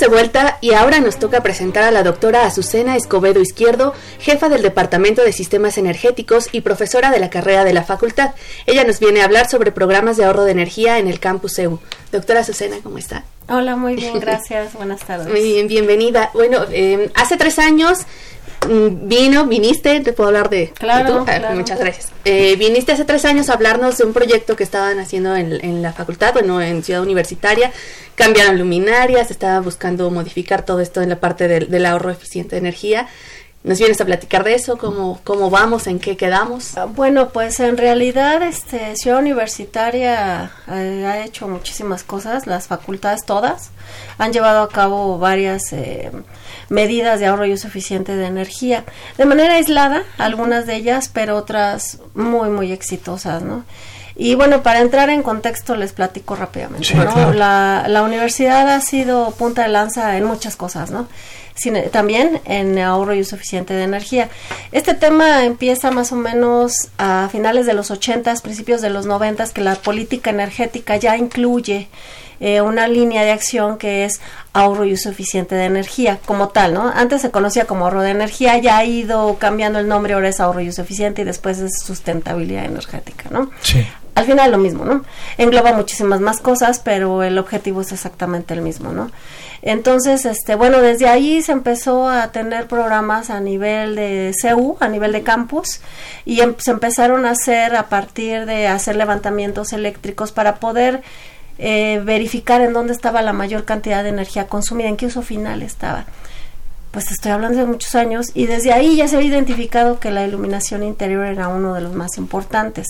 De 0.00 0.08
vuelta 0.08 0.56
y 0.62 0.72
ahora 0.72 0.98
nos 0.98 1.18
toca 1.18 1.42
presentar 1.42 1.84
a 1.84 1.90
la 1.90 2.02
doctora 2.02 2.46
Azucena 2.46 2.96
Escobedo 2.96 3.40
Izquierdo, 3.40 3.92
jefa 4.18 4.48
del 4.48 4.62
Departamento 4.62 5.22
de 5.22 5.32
Sistemas 5.32 5.76
Energéticos 5.76 6.48
y 6.52 6.62
profesora 6.62 7.10
de 7.10 7.20
la 7.20 7.28
carrera 7.28 7.64
de 7.64 7.74
la 7.74 7.84
facultad. 7.84 8.34
Ella 8.66 8.84
nos 8.84 8.98
viene 8.98 9.20
a 9.20 9.26
hablar 9.26 9.48
sobre 9.50 9.72
programas 9.72 10.16
de 10.16 10.24
ahorro 10.24 10.44
de 10.44 10.52
energía 10.52 10.98
en 10.98 11.06
el 11.06 11.20
campus 11.20 11.58
EU. 11.58 11.78
Doctora 12.12 12.40
Azucena, 12.40 12.78
¿cómo 12.82 12.96
está? 12.96 13.24
Hola, 13.48 13.76
muy 13.76 13.94
bien, 13.94 14.18
gracias. 14.20 14.72
Buenas 14.72 15.00
tardes. 15.00 15.28
Muy 15.28 15.42
bien, 15.42 15.68
bienvenida. 15.68 16.30
Bueno, 16.32 16.64
eh, 16.70 17.10
hace 17.14 17.36
tres 17.36 17.58
años 17.58 17.98
vino, 18.68 19.46
viniste, 19.46 20.00
te 20.00 20.12
puedo 20.12 20.28
hablar 20.28 20.50
de, 20.50 20.68
claro, 20.68 21.24
ah, 21.26 21.52
Muchas 21.54 21.78
gracias. 21.78 22.12
Eh, 22.24 22.56
viniste 22.56 22.92
hace 22.92 23.04
tres 23.04 23.24
años 23.24 23.48
a 23.48 23.54
hablarnos 23.54 23.96
de 23.98 24.04
un 24.04 24.12
proyecto 24.12 24.56
que 24.56 24.64
estaban 24.64 24.98
haciendo 24.98 25.34
en, 25.34 25.82
la 25.82 25.92
facultad, 25.92 26.32
bueno, 26.32 26.60
en 26.60 26.82
Ciudad 26.82 27.02
Universitaria. 27.02 27.72
Cambiaron 28.14 28.58
luminarias, 28.58 29.30
estaba 29.30 29.60
buscando 29.60 30.10
modificar 30.10 30.64
todo 30.64 30.80
esto 30.80 31.00
en 31.00 31.08
la 31.08 31.16
parte 31.16 31.48
del, 31.48 31.86
ahorro 31.86 32.10
eficiente 32.10 32.56
de 32.56 32.58
energía. 32.58 33.08
¿Nos 33.62 33.78
vienes 33.78 34.00
a 34.00 34.06
platicar 34.06 34.42
de 34.42 34.54
eso? 34.54 34.78
¿Cómo, 34.78 35.20
cómo 35.22 35.50
vamos? 35.50 35.86
¿En 35.86 35.98
qué 35.98 36.16
quedamos? 36.16 36.78
Ah, 36.78 36.86
bueno, 36.86 37.28
pues 37.28 37.60
en 37.60 37.76
realidad 37.76 38.42
este, 38.42 38.96
Ciudad 38.96 39.18
Universitaria 39.18 40.50
eh, 40.66 41.04
ha 41.06 41.22
hecho 41.22 41.46
muchísimas 41.46 42.02
cosas, 42.02 42.46
las 42.46 42.68
facultades 42.68 43.26
todas 43.26 43.70
han 44.16 44.32
llevado 44.32 44.62
a 44.62 44.70
cabo 44.70 45.18
varias 45.18 45.74
eh, 45.74 46.10
medidas 46.70 47.20
de 47.20 47.26
ahorro 47.26 47.44
y 47.44 47.52
uso 47.52 47.68
eficiente 47.68 48.16
de 48.16 48.26
energía, 48.26 48.84
de 49.18 49.26
manera 49.26 49.54
aislada, 49.54 50.04
algunas 50.16 50.66
de 50.66 50.76
ellas, 50.76 51.10
pero 51.12 51.36
otras 51.36 51.98
muy, 52.14 52.48
muy 52.48 52.72
exitosas, 52.72 53.42
¿no? 53.42 53.64
Y 54.16 54.34
bueno, 54.34 54.62
para 54.62 54.80
entrar 54.80 55.08
en 55.08 55.22
contexto 55.22 55.76
les 55.76 55.92
platico 55.92 56.34
rápidamente. 56.34 56.94
la, 57.34 57.84
la, 57.88 58.02
universidad 58.02 58.68
ha 58.68 58.80
sido 58.80 59.30
punta 59.32 59.62
de 59.62 59.68
lanza 59.68 60.16
en 60.16 60.24
muchas 60.24 60.56
cosas, 60.56 60.90
¿no? 60.90 61.08
También 61.90 62.40
en 62.44 62.78
ahorro 62.78 63.14
y 63.14 63.20
uso 63.20 63.36
eficiente 63.36 63.74
de 63.74 63.84
energía. 63.84 64.28
Este 64.72 64.94
tema 64.94 65.44
empieza 65.44 65.90
más 65.90 66.12
o 66.12 66.16
menos 66.16 66.88
a 66.98 67.28
finales 67.30 67.66
de 67.66 67.74
los 67.74 67.90
80, 67.90 68.34
principios 68.42 68.80
de 68.80 68.90
los 68.90 69.06
90, 69.06 69.46
que 69.48 69.60
la 69.60 69.74
política 69.74 70.30
energética 70.30 70.96
ya 70.96 71.16
incluye 71.16 71.88
eh, 72.40 72.62
una 72.62 72.88
línea 72.88 73.22
de 73.22 73.32
acción 73.32 73.76
que 73.76 74.06
es 74.06 74.18
ahorro 74.54 74.86
y 74.86 74.94
uso 74.94 75.10
eficiente 75.10 75.54
de 75.54 75.66
energía, 75.66 76.18
como 76.24 76.48
tal, 76.48 76.72
¿no? 76.72 76.88
Antes 76.88 77.20
se 77.20 77.30
conocía 77.30 77.66
como 77.66 77.84
ahorro 77.84 78.00
de 78.00 78.10
energía, 78.10 78.56
ya 78.56 78.78
ha 78.78 78.84
ido 78.86 79.36
cambiando 79.38 79.78
el 79.78 79.88
nombre, 79.88 80.14
ahora 80.14 80.30
es 80.30 80.40
ahorro 80.40 80.62
y 80.62 80.70
uso 80.70 80.80
eficiente 80.80 81.20
y 81.20 81.24
después 81.26 81.58
es 81.58 81.80
sustentabilidad 81.80 82.64
energética, 82.64 83.28
¿no? 83.30 83.50
Sí. 83.60 83.86
Al 84.14 84.24
final 84.24 84.50
lo 84.50 84.56
mismo, 84.58 84.86
¿no? 84.86 85.04
Engloba 85.36 85.74
muchísimas 85.74 86.20
más 86.20 86.40
cosas, 86.40 86.80
pero 86.80 87.22
el 87.22 87.36
objetivo 87.38 87.82
es 87.82 87.92
exactamente 87.92 88.54
el 88.54 88.62
mismo, 88.62 88.92
¿no? 88.92 89.10
Entonces, 89.62 90.24
este, 90.24 90.54
bueno, 90.54 90.80
desde 90.80 91.08
ahí 91.08 91.42
se 91.42 91.52
empezó 91.52 92.08
a 92.08 92.32
tener 92.32 92.66
programas 92.66 93.28
a 93.28 93.40
nivel 93.40 93.94
de 93.94 94.32
CEU, 94.40 94.76
a 94.80 94.88
nivel 94.88 95.12
de 95.12 95.22
campus, 95.22 95.80
y 96.24 96.40
em, 96.40 96.54
se 96.58 96.70
empezaron 96.70 97.26
a 97.26 97.30
hacer 97.30 97.76
a 97.76 97.88
partir 97.88 98.46
de 98.46 98.68
hacer 98.68 98.96
levantamientos 98.96 99.72
eléctricos 99.72 100.32
para 100.32 100.56
poder 100.56 101.02
eh, 101.58 102.00
verificar 102.02 102.62
en 102.62 102.72
dónde 102.72 102.94
estaba 102.94 103.20
la 103.20 103.34
mayor 103.34 103.66
cantidad 103.66 104.02
de 104.02 104.08
energía 104.08 104.46
consumida, 104.46 104.88
en 104.88 104.96
qué 104.96 105.06
uso 105.06 105.20
final 105.20 105.60
estaba. 105.62 106.06
Pues 106.90 107.10
estoy 107.12 107.32
hablando 107.32 107.58
de 107.58 107.66
muchos 107.66 107.94
años 107.94 108.28
y 108.34 108.46
desde 108.46 108.72
ahí 108.72 108.96
ya 108.96 109.06
se 109.08 109.18
ha 109.18 109.22
identificado 109.22 110.00
que 110.00 110.10
la 110.10 110.26
iluminación 110.26 110.82
interior 110.82 111.26
era 111.26 111.48
uno 111.48 111.74
de 111.74 111.82
los 111.82 111.92
más 111.92 112.16
importantes. 112.16 112.86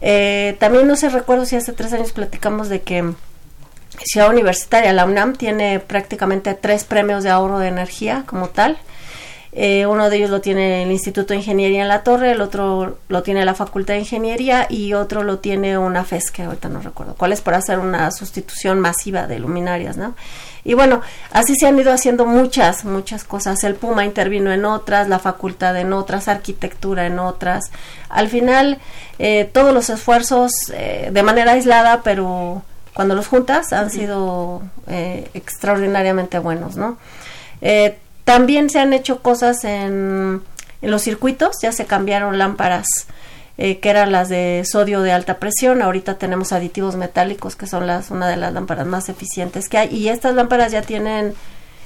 Eh, 0.00 0.56
también 0.58 0.88
no 0.88 0.96
sé, 0.96 1.10
recuerdo 1.10 1.44
si 1.44 1.56
hace 1.56 1.72
tres 1.72 1.92
años 1.92 2.12
platicamos 2.12 2.68
de 2.68 2.82
que 2.82 3.14
Ciudad 4.02 4.30
Universitaria, 4.30 4.92
la 4.92 5.04
UNAM, 5.04 5.34
tiene 5.34 5.80
prácticamente 5.80 6.54
tres 6.54 6.84
premios 6.84 7.22
de 7.24 7.30
ahorro 7.30 7.58
de 7.58 7.68
energía 7.68 8.24
como 8.26 8.48
tal. 8.48 8.78
Eh, 9.56 9.86
uno 9.86 10.10
de 10.10 10.16
ellos 10.16 10.30
lo 10.30 10.40
tiene 10.40 10.82
el 10.82 10.90
Instituto 10.90 11.32
de 11.32 11.36
Ingeniería 11.36 11.82
en 11.82 11.86
La 11.86 12.02
Torre, 12.02 12.32
el 12.32 12.40
otro 12.40 12.98
lo 13.06 13.22
tiene 13.22 13.44
la 13.44 13.54
Facultad 13.54 13.94
de 13.94 14.00
Ingeniería 14.00 14.66
y 14.68 14.94
otro 14.94 15.22
lo 15.22 15.38
tiene 15.38 15.78
una 15.78 16.04
FES, 16.04 16.32
que 16.32 16.42
ahorita 16.42 16.68
no 16.68 16.80
recuerdo 16.80 17.14
cuál 17.14 17.32
es, 17.32 17.40
para 17.40 17.58
hacer 17.58 17.78
una 17.78 18.10
sustitución 18.10 18.80
masiva 18.80 19.28
de 19.28 19.38
luminarias, 19.38 19.96
¿no? 19.96 20.16
Y 20.64 20.74
bueno, 20.74 21.02
así 21.30 21.54
se 21.54 21.68
han 21.68 21.78
ido 21.78 21.92
haciendo 21.92 22.26
muchas, 22.26 22.84
muchas 22.84 23.22
cosas. 23.22 23.62
El 23.62 23.76
Puma 23.76 24.04
intervino 24.04 24.50
en 24.52 24.64
otras, 24.64 25.08
la 25.08 25.20
facultad 25.20 25.76
en 25.76 25.92
otras, 25.92 26.26
arquitectura 26.26 27.06
en 27.06 27.20
otras. 27.20 27.70
Al 28.08 28.28
final, 28.28 28.78
eh, 29.20 29.48
todos 29.52 29.72
los 29.72 29.88
esfuerzos 29.88 30.50
eh, 30.72 31.10
de 31.12 31.22
manera 31.22 31.52
aislada, 31.52 32.02
pero 32.02 32.64
cuando 32.94 33.14
los 33.14 33.26
juntas 33.26 33.72
han 33.72 33.90
sido 33.90 34.62
extraordinariamente 34.86 36.38
buenos, 36.38 36.76
¿no? 36.76 36.96
También 38.24 38.70
se 38.70 38.78
han 38.78 38.92
hecho 38.92 39.20
cosas 39.20 39.64
en, 39.64 40.42
los 40.80 41.02
circuitos, 41.02 41.56
ya 41.62 41.72
se 41.72 41.86
cambiaron 41.86 42.38
lámparas 42.38 42.86
eh, 43.56 43.78
que 43.78 43.88
eran 43.88 44.12
las 44.12 44.28
de 44.28 44.62
sodio 44.70 45.00
de 45.02 45.12
alta 45.12 45.38
presión. 45.38 45.80
Ahorita 45.80 46.18
tenemos 46.18 46.52
aditivos 46.52 46.96
metálicos 46.96 47.56
que 47.56 47.66
son 47.66 47.86
las 47.86 48.10
una 48.10 48.28
de 48.28 48.36
las 48.36 48.52
lámparas 48.52 48.86
más 48.86 49.08
eficientes 49.08 49.68
que 49.68 49.78
hay. 49.78 49.94
Y 49.94 50.08
estas 50.08 50.34
lámparas 50.34 50.72
ya 50.72 50.82
tienen, 50.82 51.34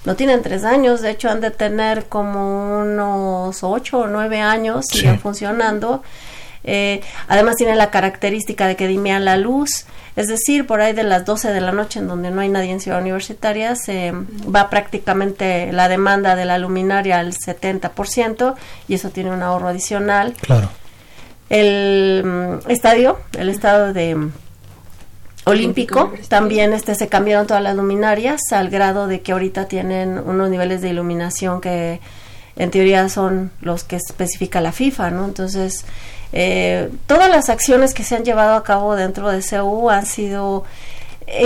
no 0.04 0.16
tienen 0.16 0.42
tres 0.42 0.64
años, 0.64 1.00
de 1.00 1.10
hecho 1.10 1.28
han 1.28 1.40
de 1.40 1.50
tener 1.50 2.06
como 2.06 2.80
unos 2.80 3.62
ocho 3.62 4.00
o 4.00 4.06
nueve 4.06 4.40
años, 4.40 4.84
siguen 4.90 5.20
funcionando. 5.20 6.02
Eh, 6.70 7.00
además 7.28 7.56
tiene 7.56 7.74
la 7.76 7.90
característica 7.90 8.66
de 8.66 8.76
que 8.76 8.86
dimean 8.86 9.24
la 9.24 9.38
luz. 9.38 9.86
Es 10.16 10.28
decir, 10.28 10.66
por 10.66 10.80
ahí 10.80 10.92
de 10.92 11.02
las 11.02 11.24
12 11.24 11.50
de 11.50 11.60
la 11.60 11.72
noche, 11.72 12.00
en 12.00 12.08
donde 12.08 12.30
no 12.30 12.42
hay 12.42 12.48
nadie 12.50 12.72
en 12.72 12.80
Ciudad 12.80 13.00
Universitaria, 13.00 13.74
se 13.74 14.12
va 14.54 14.68
prácticamente 14.68 15.72
la 15.72 15.88
demanda 15.88 16.36
de 16.36 16.44
la 16.44 16.58
luminaria 16.58 17.20
al 17.20 17.32
70% 17.32 18.54
y 18.86 18.94
eso 18.94 19.10
tiene 19.10 19.30
un 19.30 19.42
ahorro 19.42 19.68
adicional. 19.68 20.34
Claro. 20.40 20.68
El 21.48 22.22
mm, 22.24 22.70
estadio, 22.70 23.18
el 23.38 23.48
estado 23.48 23.94
de 23.94 24.28
Olímpico, 25.44 26.12
también 26.28 26.74
este 26.74 26.94
se 26.94 27.08
cambiaron 27.08 27.46
todas 27.46 27.62
las 27.62 27.74
luminarias 27.74 28.40
al 28.52 28.68
grado 28.68 29.06
de 29.06 29.22
que 29.22 29.32
ahorita 29.32 29.66
tienen 29.66 30.18
unos 30.18 30.50
niveles 30.50 30.82
de 30.82 30.90
iluminación 30.90 31.62
que 31.62 32.00
en 32.56 32.70
teoría 32.70 33.08
son 33.08 33.50
los 33.62 33.84
que 33.84 33.96
especifica 33.96 34.60
la 34.60 34.72
FIFA, 34.72 35.10
¿no? 35.12 35.24
Entonces, 35.24 35.86
eh, 36.32 36.90
todas 37.06 37.30
las 37.30 37.48
acciones 37.48 37.94
que 37.94 38.04
se 38.04 38.16
han 38.16 38.24
llevado 38.24 38.54
a 38.54 38.64
cabo 38.64 38.96
dentro 38.96 39.30
de 39.30 39.42
CEU 39.42 39.90
han 39.90 40.06
sido 40.06 40.64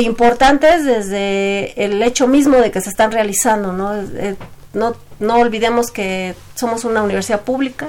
importantes 0.00 0.84
desde 0.84 1.84
el 1.84 2.02
hecho 2.02 2.28
mismo 2.28 2.56
de 2.58 2.70
que 2.70 2.80
se 2.80 2.90
están 2.90 3.10
realizando, 3.12 3.72
¿no? 3.72 3.94
Eh, 3.94 4.36
no, 4.74 4.94
no 5.20 5.36
olvidemos 5.36 5.90
que 5.90 6.34
somos 6.54 6.84
una 6.84 7.02
universidad 7.02 7.40
pública 7.40 7.88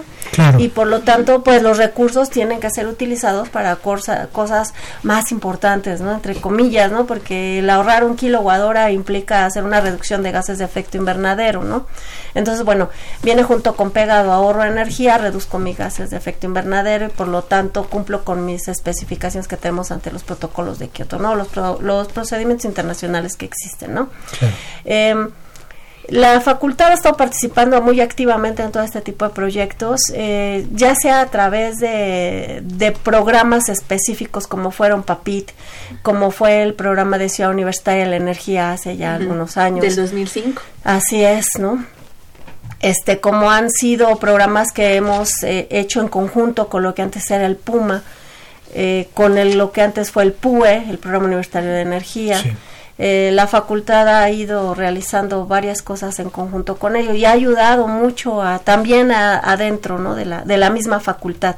y 0.58 0.70
por 0.70 0.88
lo 0.88 1.02
tanto 1.02 1.44
pues 1.44 1.62
los 1.62 1.78
recursos 1.78 2.30
tienen 2.30 2.60
que 2.60 2.70
ser 2.70 2.88
utilizados 2.88 3.50
para 3.50 3.76
cosas 3.76 4.74
más 5.04 5.32
importantes, 5.32 6.02
¿no? 6.02 6.12
Entre 6.14 6.36
comillas, 6.36 6.92
¿no? 6.92 7.06
Porque 7.06 7.60
el 7.60 7.70
ahorrar 7.70 8.04
un 8.04 8.16
kilowatt 8.16 8.62
hora 8.62 8.92
implica 8.92 9.46
hacer 9.46 9.64
una 9.64 9.80
reducción 9.80 10.24
de 10.24 10.32
gases 10.32 10.58
de 10.58 10.66
efecto 10.66 10.98
invernadero, 10.98 11.64
¿no? 11.64 11.86
Entonces, 12.34 12.66
bueno, 12.66 12.90
viene 13.22 13.44
junto 13.44 13.76
con 13.76 13.92
pegado 13.92 14.32
ahorro 14.32 14.64
de 14.64 14.70
energía, 14.70 15.18
reduzco 15.18 15.60
mis 15.60 15.78
gases 15.78 16.10
de 16.10 16.18
efecto 16.18 16.48
invernadero 16.48 17.06
y 17.06 17.10
por 17.10 17.28
lo 17.28 17.44
tanto 17.44 17.86
cumplo 17.86 18.24
con 18.24 18.46
mis 18.46 18.68
especificaciones 18.68 19.48
que 19.48 19.58
tenemos 19.58 19.92
ante 19.92 20.12
los 20.12 20.24
protocolos 20.24 20.80
de 20.80 20.90
Kioto, 20.90 21.20
¿no? 21.20 21.36
Los, 21.36 21.50
los 21.82 22.08
procedimientos 22.08 22.66
internacionales 22.66 23.36
que 23.36 23.46
existen, 23.46 23.94
¿no? 23.94 24.10
Em, 24.86 25.30
la 26.10 26.42
facultad 26.42 26.92
ha 26.92 26.94
estado 26.94 27.16
participando 27.16 27.82
muy 27.82 28.02
activamente 28.02 28.62
en 28.62 28.72
todo 28.72 28.84
este 28.84 29.00
tipo 29.02 29.26
de 29.26 29.32
proyectos, 29.34 30.02
eh, 30.14 30.68
ya 30.74 30.96
sea 30.96 31.22
a 31.22 31.28
través 31.28 31.80
de, 31.80 32.62
programas 33.04 33.70
específicos 33.70 34.48
como 34.48 34.72
fueron 34.72 35.04
PAPIT, 35.04 35.52
como 36.02 36.32
fue 36.32 36.62
el 36.62 36.74
programa 36.74 37.18
de 37.18 37.30
Ciudad 37.30 37.52
Universitaria 37.52 38.04
de 38.04 38.10
la 38.10 38.16
Energía 38.18 38.74
hace 38.74 38.98
ya 38.98 39.16
algunos 39.16 39.56
años. 39.58 39.82
Del 39.82 39.96
2005. 39.96 40.62
Así 40.84 41.24
es, 41.24 41.48
¿no? 41.58 41.86
Este, 42.82 43.22
como 43.22 43.50
han 43.50 43.70
sido 43.70 44.18
programas 44.18 44.74
que 44.74 44.96
hemos 44.96 45.42
eh, 45.44 45.68
hecho 45.72 46.02
en 46.02 46.10
conjunto 46.10 46.68
con 46.68 46.84
lo 46.84 46.94
que 46.94 47.02
antes 47.02 47.32
era 47.32 47.46
el 47.46 47.56
PUMA, 47.56 48.04
eh, 48.74 49.08
con 49.14 49.38
el, 49.38 49.58
lo 49.58 49.72
que 49.72 49.82
antes 49.82 50.12
fue 50.12 50.24
el 50.24 50.34
PUE, 50.34 50.90
el 50.90 50.98
Programa 50.98 51.28
Universitario 51.28 51.70
de 51.70 51.82
Energía. 51.82 52.40
Sí 52.40 52.52
eh, 52.98 53.32
la 53.34 53.48
facultad 53.48 54.08
ha 54.08 54.30
ido 54.30 54.76
realizando 54.76 55.46
varias 55.46 55.82
cosas 55.82 56.20
en 56.20 56.30
conjunto 56.30 56.78
con 56.78 56.96
ello 56.96 57.14
y 57.14 57.26
ha 57.26 57.32
ayudado 57.32 57.88
mucho 57.88 58.42
a, 58.42 58.60
también 58.60 59.12
adentro 59.12 59.98
¿no? 59.98 60.16
de, 60.16 60.26
la, 60.26 60.42
de 60.44 60.58
la 60.58 60.70
misma 60.70 61.00
facultad. 61.00 61.56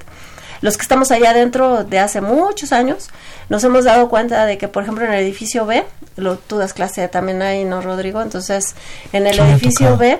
Los 0.61 0.77
que 0.77 0.83
estamos 0.83 1.11
allá 1.11 1.31
adentro 1.31 1.83
de 1.83 1.99
hace 1.99 2.21
muchos 2.21 2.71
años 2.71 3.09
nos 3.49 3.63
hemos 3.63 3.83
dado 3.83 4.09
cuenta 4.09 4.45
de 4.45 4.57
que, 4.57 4.67
por 4.67 4.83
ejemplo, 4.83 5.05
en 5.05 5.13
el 5.13 5.19
edificio 5.19 5.65
B, 5.65 5.83
lo, 6.15 6.38
tú 6.38 6.57
das 6.57 6.73
clase 6.73 7.07
también 7.07 7.41
ahí, 7.41 7.65
¿no, 7.65 7.81
Rodrigo? 7.81 8.21
Entonces, 8.21 8.75
en 9.11 9.27
el 9.27 9.38
edificio 9.38 9.97
B 9.97 10.19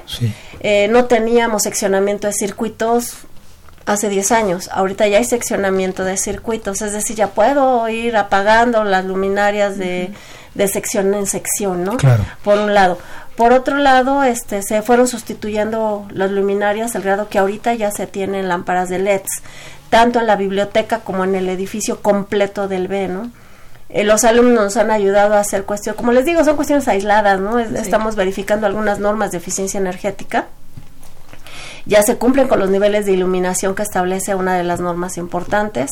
eh, 0.59 0.88
no 0.89 1.05
teníamos 1.05 1.63
seccionamiento 1.63 2.28
de 2.28 2.34
circuitos 2.34 3.16
hace 3.86 4.09
10 4.09 4.32
años. 4.34 4.70
Ahorita 4.72 5.07
ya 5.07 5.18
hay 5.18 5.24
seccionamiento 5.24 6.03
de 6.03 6.18
circuitos, 6.18 6.82
es 6.82 6.91
decir, 6.91 7.16
ya 7.16 7.28
puedo 7.28 7.88
ir 7.88 8.18
apagando 8.18 8.84
las 8.84 9.05
luminarias 9.05 9.78
de 9.78 10.11
de 10.56 10.68
sección 10.68 11.14
en 11.14 11.28
sección, 11.28 11.84
¿no? 11.84 11.97
Claro. 11.97 12.26
Por 12.43 12.58
un 12.58 12.74
lado. 12.74 12.97
Por 13.36 13.51
otro 13.51 13.78
lado, 13.78 14.24
este, 14.24 14.64
se 14.64 14.82
fueron 14.82 15.08
sustituyendo 15.08 16.08
las 16.10 16.32
luminarias 16.32 16.95
al 16.95 17.01
grado 17.01 17.28
que 17.28 17.38
ahorita 17.38 17.74
ya 17.74 17.91
se 17.91 18.08
tienen 18.08 18.47
lámparas 18.47 18.88
de 18.88 18.99
LEDs, 18.99 19.41
tanto 19.89 20.20
en 20.20 20.28
la 20.28 20.38
biblioteca 20.38 20.99
como 20.99 21.26
en 21.26 21.36
el 21.36 21.49
edificio 21.49 22.01
completo 22.01 22.70
del 22.70 22.88
B, 22.88 23.10
¿no? 23.10 23.32
Eh, 23.89 24.03
los 24.03 24.24
alumnos 24.24 24.64
nos 24.64 24.78
han 24.78 24.89
ayudado 24.89 25.36
a 25.36 25.41
hacer 25.41 25.66
cuestiones, 25.66 25.97
como 25.97 26.14
les 26.14 26.26
digo, 26.26 26.43
son 26.43 26.56
cuestiones 26.56 26.88
aisladas, 26.88 27.39
¿no? 27.39 27.60
Estamos 27.60 28.16
verificando 28.16 28.68
algunas 28.68 28.99
normas 28.99 29.32
de 29.32 29.38
eficiencia 29.38 29.80
energética. 29.80 30.47
Ya 31.86 32.01
se 32.01 32.18
cumplen 32.18 32.47
con 32.47 32.60
los 32.60 32.72
niveles 32.72 33.06
de 33.06 33.12
iluminación 33.12 33.76
que 33.76 33.84
establece 33.84 34.34
una 34.34 34.56
de 34.58 34.64
las 34.64 34.80
normas 34.80 35.18
importantes. 35.18 35.91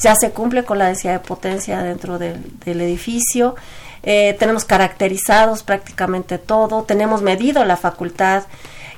Ya 0.00 0.14
se 0.14 0.30
cumple 0.30 0.64
con 0.64 0.78
la 0.78 0.86
densidad 0.86 1.12
de 1.12 1.18
potencia 1.18 1.82
dentro 1.82 2.18
del, 2.18 2.40
del 2.64 2.80
edificio. 2.80 3.54
Eh, 4.04 4.36
tenemos 4.38 4.64
caracterizados 4.64 5.62
prácticamente 5.62 6.38
todo. 6.38 6.82
Tenemos 6.84 7.22
medido 7.22 7.64
la 7.64 7.76
facultad 7.76 8.44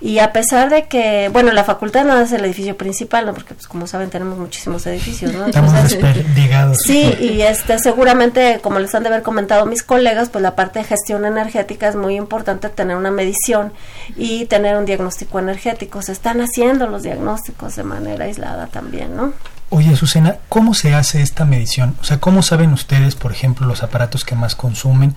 y 0.00 0.18
a 0.18 0.32
pesar 0.32 0.68
de 0.68 0.88
que, 0.88 1.30
bueno, 1.32 1.52
la 1.52 1.64
facultad 1.64 2.04
no 2.04 2.18
es 2.18 2.30
el 2.32 2.44
edificio 2.44 2.76
principal, 2.76 3.24
¿no? 3.24 3.32
Porque, 3.32 3.54
pues, 3.54 3.66
como 3.66 3.86
saben, 3.86 4.10
tenemos 4.10 4.38
muchísimos 4.38 4.86
edificios, 4.86 5.32
¿no? 5.32 5.46
Estamos. 5.46 5.72
Sí, 6.84 7.16
y 7.18 7.40
este, 7.40 7.78
seguramente, 7.78 8.60
como 8.62 8.78
les 8.78 8.94
han 8.94 9.04
de 9.04 9.08
haber 9.08 9.22
comentado 9.22 9.64
mis 9.64 9.82
colegas, 9.82 10.28
pues 10.28 10.42
la 10.42 10.54
parte 10.54 10.80
de 10.80 10.84
gestión 10.84 11.24
energética 11.24 11.88
es 11.88 11.96
muy 11.96 12.16
importante 12.16 12.68
tener 12.68 12.96
una 12.96 13.10
medición 13.10 13.72
y 14.16 14.44
tener 14.46 14.76
un 14.76 14.84
diagnóstico 14.84 15.38
energético. 15.38 16.02
Se 16.02 16.12
están 16.12 16.40
haciendo 16.40 16.86
los 16.86 17.02
diagnósticos 17.02 17.76
de 17.76 17.84
manera 17.84 18.26
aislada 18.26 18.66
también, 18.66 19.16
¿no? 19.16 19.32
Oye, 19.68 19.92
Azucena, 19.92 20.36
¿cómo 20.48 20.74
se 20.74 20.94
hace 20.94 21.22
esta 21.22 21.44
medición? 21.44 21.96
O 22.00 22.04
sea, 22.04 22.18
¿cómo 22.18 22.42
saben 22.42 22.72
ustedes, 22.72 23.14
por 23.16 23.32
ejemplo, 23.32 23.66
los 23.66 23.82
aparatos 23.82 24.24
que 24.24 24.34
más 24.34 24.54
consumen? 24.54 25.14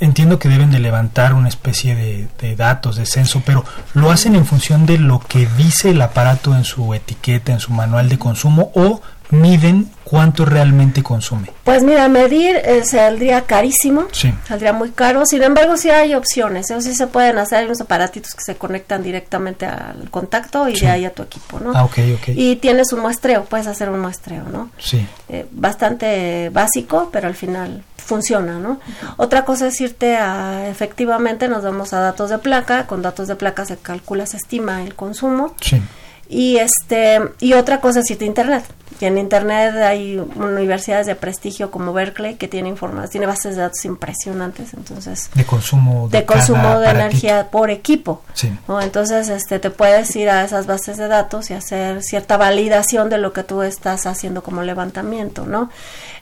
entiendo 0.00 0.38
que 0.38 0.48
deben 0.48 0.70
de 0.70 0.78
levantar 0.78 1.32
una 1.32 1.48
especie 1.48 1.94
de, 1.94 2.28
de, 2.38 2.56
datos, 2.56 2.96
de 2.96 3.06
censo, 3.06 3.42
pero 3.44 3.64
¿lo 3.94 4.10
hacen 4.10 4.34
en 4.34 4.44
función 4.44 4.86
de 4.86 4.98
lo 4.98 5.20
que 5.20 5.48
dice 5.56 5.90
el 5.90 6.02
aparato 6.02 6.54
en 6.54 6.64
su 6.64 6.92
etiqueta, 6.94 7.52
en 7.52 7.60
su 7.60 7.72
manual 7.72 8.08
de 8.08 8.18
consumo, 8.18 8.70
o 8.74 9.00
miden 9.30 9.90
cuánto 10.04 10.44
realmente 10.44 11.02
consume? 11.02 11.50
Pues 11.64 11.82
mira, 11.82 12.08
medir 12.08 12.56
eh, 12.56 12.84
saldría 12.84 13.42
carísimo, 13.42 14.04
sí. 14.12 14.32
saldría 14.46 14.72
muy 14.72 14.90
caro, 14.90 15.26
sin 15.26 15.42
embargo 15.42 15.76
sí 15.76 15.90
hay 15.90 16.14
opciones, 16.14 16.70
eso 16.70 16.80
sí 16.80 16.94
se 16.94 17.06
pueden 17.08 17.38
hacer, 17.38 17.58
hay 17.58 17.64
unos 17.66 17.80
aparatitos 17.80 18.32
que 18.34 18.42
se 18.44 18.56
conectan 18.56 19.02
directamente 19.02 19.66
al 19.66 20.08
contacto 20.10 20.68
y 20.68 20.76
Sí. 20.76 20.84
de 20.86 20.90
ahí 20.92 21.04
a 21.04 21.12
tu 21.12 21.22
equipo, 21.24 21.58
¿no? 21.58 21.72
Ah, 21.74 21.84
ok, 21.84 21.98
ok. 22.14 22.28
Y 22.36 22.56
tienes 22.56 22.92
un 22.92 23.00
muestreo, 23.00 23.44
puedes 23.44 23.66
hacer 23.66 23.90
un 23.90 23.98
muestreo, 24.00 24.44
¿no? 24.44 24.70
Sí. 24.78 25.04
Eh, 25.28 25.46
bastante 25.50 26.50
básico, 26.50 27.08
pero 27.12 27.26
al 27.26 27.34
final 27.34 27.82
funciona, 27.96 28.58
¿no? 28.60 28.78
Otra 29.16 29.44
cosa 29.44 29.66
es 29.66 29.80
irte 29.80 30.16
a, 30.16 30.68
efectivamente, 30.68 31.48
nos 31.48 31.64
vamos 31.64 31.92
a 31.92 31.98
datos 31.98 32.30
de 32.30 32.38
placa, 32.38 32.86
con 32.86 33.02
datos 33.02 33.26
de 33.26 33.34
placa 33.34 33.64
se 33.64 33.76
calcula, 33.76 34.26
se 34.26 34.36
estima 34.36 34.84
el 34.84 34.94
consumo, 34.94 35.54
Sí. 35.60 35.82
y 36.28 36.58
este 36.58 37.20
y 37.40 37.54
otra 37.54 37.80
cosa 37.80 38.00
es 38.00 38.10
irte 38.10 38.24
a 38.24 38.28
internet 38.28 38.64
y 39.00 39.04
en 39.04 39.18
internet 39.18 39.74
hay 39.76 40.18
universidades 40.18 41.06
de 41.06 41.14
prestigio 41.14 41.70
como 41.70 41.92
Berkeley 41.92 42.36
que 42.36 42.48
tiene 42.48 42.68
información 42.68 43.10
tiene 43.10 43.26
bases 43.26 43.56
de 43.56 43.62
datos 43.62 43.84
impresionantes 43.84 44.72
entonces 44.74 45.30
De 45.34 45.44
consumo 45.44 46.08
de, 46.08 46.24
consumo 46.24 46.78
de 46.80 46.90
energía 46.90 47.50
por 47.50 47.70
equipo 47.70 48.22
Sí. 48.34 48.52
¿no? 48.68 48.80
entonces 48.80 49.28
este 49.28 49.58
te 49.58 49.70
puedes 49.70 50.14
ir 50.16 50.28
a 50.28 50.44
esas 50.44 50.66
bases 50.66 50.96
de 50.96 51.08
datos 51.08 51.50
y 51.50 51.54
hacer 51.54 52.02
cierta 52.02 52.36
validación 52.36 53.08
de 53.10 53.18
lo 53.18 53.32
que 53.32 53.42
tú 53.42 53.62
estás 53.62 54.06
haciendo 54.06 54.42
como 54.42 54.62
levantamiento 54.62 55.46
no 55.46 55.70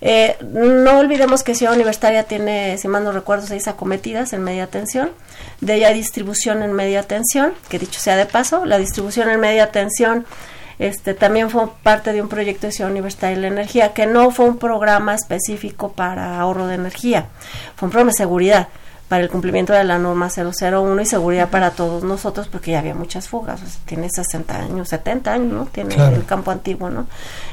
Eh, 0.07 0.37
no 0.53 0.99
olvidemos 0.99 1.43
que 1.43 1.55
Ciudad 1.55 1.73
Universitaria 1.75 2.25
tiene 2.25 2.77
si 2.77 2.89
mal 2.89 3.05
no 3.05 3.13
recuerdo 3.13 3.47
seis 3.47 3.69
acometidas 3.69 4.33
en 4.35 4.43
media 4.43 4.67
tensión 4.67 5.11
de 5.61 5.77
ella 5.77 5.91
distribución 5.91 6.63
en 6.63 6.73
media 6.73 7.05
tensión 7.05 7.55
que 7.69 7.79
dicho 7.79 8.01
sea 8.01 8.17
de 8.17 8.27
paso 8.27 8.67
la 8.67 8.77
distribución 8.79 9.31
en 9.31 9.41
media 9.41 9.71
tensión 9.71 10.27
este 10.79 11.15
también 11.15 11.51
fue 11.51 11.69
parte 11.83 12.13
de 12.13 12.21
un 12.23 12.29
proyecto 12.29 12.67
de 12.67 12.73
Ciudad 12.73 12.91
Universitaria 12.91 13.37
de 13.37 13.43
la 13.43 13.49
Energía 13.49 13.93
que 13.93 14.07
no 14.07 14.31
fue 14.31 14.47
un 14.47 14.59
programa 14.59 15.15
específico 15.15 15.93
para 15.93 16.41
ahorro 16.41 16.67
de 16.67 16.75
energía 16.75 17.27
fue 17.77 17.87
un 17.87 17.91
programa 17.91 18.11
de 18.11 18.17
seguridad 18.17 18.69
para 19.09 19.23
el 19.23 19.29
cumplimiento 19.29 19.73
de 19.73 19.85
la 19.85 19.99
norma 19.99 20.29
001 20.31 21.01
y 21.03 21.07
seguridad 21.07 21.49
para 21.51 21.71
todos 21.73 22.03
nosotros 22.05 22.49
porque 22.49 22.71
ya 22.73 22.79
había 22.81 22.95
muchas 22.95 23.29
fugas, 23.29 23.63
o 23.63 23.67
sea, 23.67 23.81
tiene 23.85 24.09
60 24.11 24.57
años, 24.57 24.89
70 24.89 25.33
años, 25.33 25.53
¿no? 25.53 25.67
Tiene 25.67 25.95
Claro. 25.95 26.17
el 26.17 26.25
campo 26.25 26.51
antiguo, 26.51 26.89
¿no? 26.91 27.07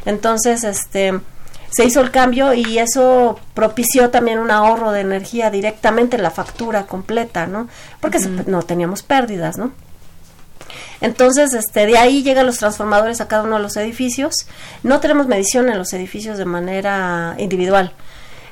Entonces, 0.05 0.63
este 0.63 1.19
se 1.69 1.86
hizo 1.86 2.01
el 2.01 2.11
cambio 2.11 2.53
y 2.53 2.80
eso 2.80 3.39
propició 3.53 4.09
también 4.09 4.39
un 4.39 4.49
ahorro 4.51 4.91
de 4.91 5.01
energía 5.01 5.49
directamente 5.51 6.15
en 6.17 6.24
la 6.24 6.32
factura 6.32 6.84
completa, 6.86 7.47
¿no? 7.47 7.67
Porque 7.99 8.19
se- 8.19 8.30
no 8.30 8.63
teníamos 8.63 9.03
pérdidas, 9.03 9.57
¿no? 9.57 9.72
Entonces, 11.01 11.53
este, 11.53 11.86
de 11.86 11.97
ahí 11.97 12.24
llegan 12.24 12.45
los 12.45 12.57
transformadores 12.57 13.22
a 13.22 13.28
cada 13.28 13.43
uno 13.43 13.57
de 13.57 13.61
los 13.63 13.78
edificios. 13.78 14.34
No 14.84 14.99
tenemos 14.99 15.28
medición 15.28 15.69
en 15.69 15.78
los 15.78 15.93
edificios 15.93 16.38
de 16.38 16.45
manera 16.45 17.36
individual. 17.38 17.93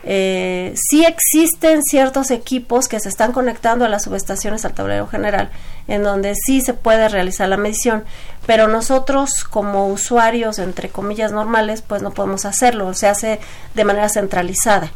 Eh, 0.04 0.74
sí 0.76 1.06
existen 1.06 1.84
ciertos 1.84 2.32
equipos 2.32 2.88
que 2.88 3.00
se 3.00 3.10
están 3.10 3.34
conectando 3.34 3.84
a 3.84 3.90
las 3.90 4.04
subestaciones 4.04 4.64
al 4.64 4.74
tablero 4.74 5.08
general, 5.08 5.50
en 5.88 6.04
donde 6.04 6.36
sí 6.36 6.62
se 6.62 6.74
puede 6.74 7.10
realizar 7.10 7.50
la 7.50 7.58
medición, 7.58 8.06
pero 8.46 8.68
nosotros 8.68 9.44
como 9.44 9.88
usuarios, 9.88 10.60
entre 10.60 10.90
comillas, 10.90 11.32
normales, 11.32 11.82
pues 11.82 12.02
no 12.02 12.12
podemos 12.12 12.46
hacerlo, 12.46 12.94
se 12.94 13.08
hace 13.08 13.40
de 13.76 13.84
manera 13.84 14.10
centralizada. 14.10 14.92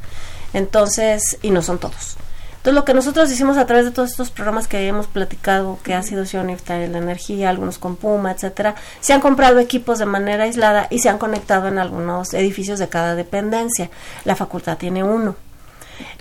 Entonces, 0.53 1.37
y 1.41 1.49
no 1.49 1.61
son 1.61 1.79
todos. 1.79 2.17
Entonces, 2.63 2.75
lo 2.75 2.85
que 2.85 2.93
nosotros 2.93 3.29
hicimos 3.29 3.57
a 3.57 3.65
través 3.65 3.83
de 3.83 3.91
todos 3.91 4.11
estos 4.11 4.31
programas 4.31 4.69
que 4.69 4.87
hemos 4.87 5.07
platicado, 5.07 5.79
que 5.83 5.93
ha 5.93 6.01
sido 6.01 6.23
Universitaria 6.39 6.83
de 6.83 6.93
la 6.93 6.99
Energía, 6.99 7.49
algunos 7.49 7.77
con 7.77 7.97
Puma, 7.97 8.31
etcétera, 8.31 8.75
se 9.01 9.11
han 9.11 9.19
comprado 9.19 9.59
equipos 9.59 9.99
de 9.99 10.05
manera 10.05 10.45
aislada 10.45 10.87
y 10.89 10.99
se 10.99 11.09
han 11.09 11.17
conectado 11.17 11.67
en 11.67 11.77
algunos 11.77 12.33
edificios 12.33 12.79
de 12.79 12.87
cada 12.87 13.15
dependencia. 13.15 13.89
La 14.23 14.37
facultad 14.37 14.77
tiene 14.77 15.03
uno. 15.03 15.35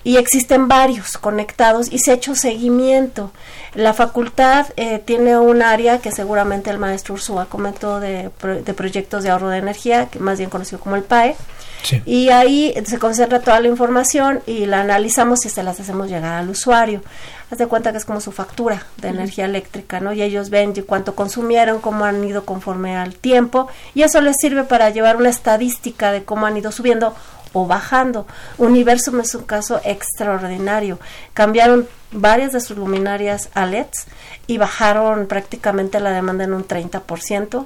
Y 0.03 0.16
existen 0.16 0.66
varios 0.66 1.16
conectados 1.16 1.86
y 1.93 2.01
se 2.01 2.11
ha 2.11 2.14
hecho 2.14 2.34
seguimiento. 2.34 3.30
La 3.74 3.95
facultad 3.95 4.66
eh, 4.76 4.99
tiene 4.99 5.38
un 5.38 5.62
área 5.62 5.99
que 5.99 6.11
seguramente 6.11 6.70
el 6.70 6.78
maestro 6.78 7.14
Ursúa 7.14 7.47
comentó 7.47 8.01
de, 8.01 8.30
pro- 8.40 8.61
de 8.61 8.74
proyectos 8.74 9.22
de 9.22 9.30
ahorro 9.30 9.49
de 9.49 9.59
energía, 9.59 10.07
que 10.07 10.18
más 10.18 10.38
bien 10.38 10.51
conocido 10.51 10.80
como 10.80 10.97
el 10.97 11.05
PAE. 11.05 11.36
Sí. 11.83 12.03
Y 12.07 12.30
ahí 12.30 12.74
se 12.85 12.99
concentra 12.99 13.41
toda 13.41 13.61
la 13.61 13.68
información 13.68 14.41
y 14.47 14.66
la 14.66 14.80
analizamos 14.80 15.45
y 15.47 15.49
se 15.49 15.62
las 15.62 15.80
hacemos 15.80 16.09
llegar 16.09 16.35
al 16.35 16.49
usuario. 16.49 17.03
Haz 17.51 17.59
de 17.59 17.66
cuenta 17.66 17.93
que 17.93 17.99
es 17.99 18.05
como 18.05 18.20
su 18.20 18.33
factura 18.33 18.87
de 18.97 19.09
energía 19.09 19.45
eléctrica, 19.45 20.01
¿no? 20.01 20.12
Y 20.12 20.22
ellos 20.22 20.49
ven 20.49 20.72
cuánto 20.87 21.14
consumieron, 21.14 21.80
cómo 21.80 22.05
han 22.05 22.24
ido 22.24 22.45
conforme 22.45 22.97
al 22.97 23.14
tiempo, 23.14 23.68
y 23.95 24.03
eso 24.03 24.20
les 24.20 24.37
sirve 24.41 24.64
para 24.64 24.89
llevar 24.91 25.16
una 25.16 25.28
estadística 25.28 26.12
de 26.12 26.24
cómo 26.24 26.47
han 26.47 26.57
ido 26.57 26.72
subiendo 26.72 27.14
o 27.53 27.66
bajando. 27.66 28.26
Universum 28.59 29.20
es 29.20 29.34
un 29.34 29.44
caso 29.44 29.80
extraordinario. 29.84 30.98
Cambiaron 31.34 31.86
varias 32.12 32.53
de 32.53 32.61
sus 32.61 32.76
luminarias 32.76 33.48
a 33.55 33.64
LEDs 33.66 34.07
y 34.46 34.59
bajaron 34.59 35.26
prácticamente 35.26 35.98
la 36.00 36.11
demanda 36.11 36.44
en 36.44 36.53
un 36.53 36.66
30%, 36.66 37.62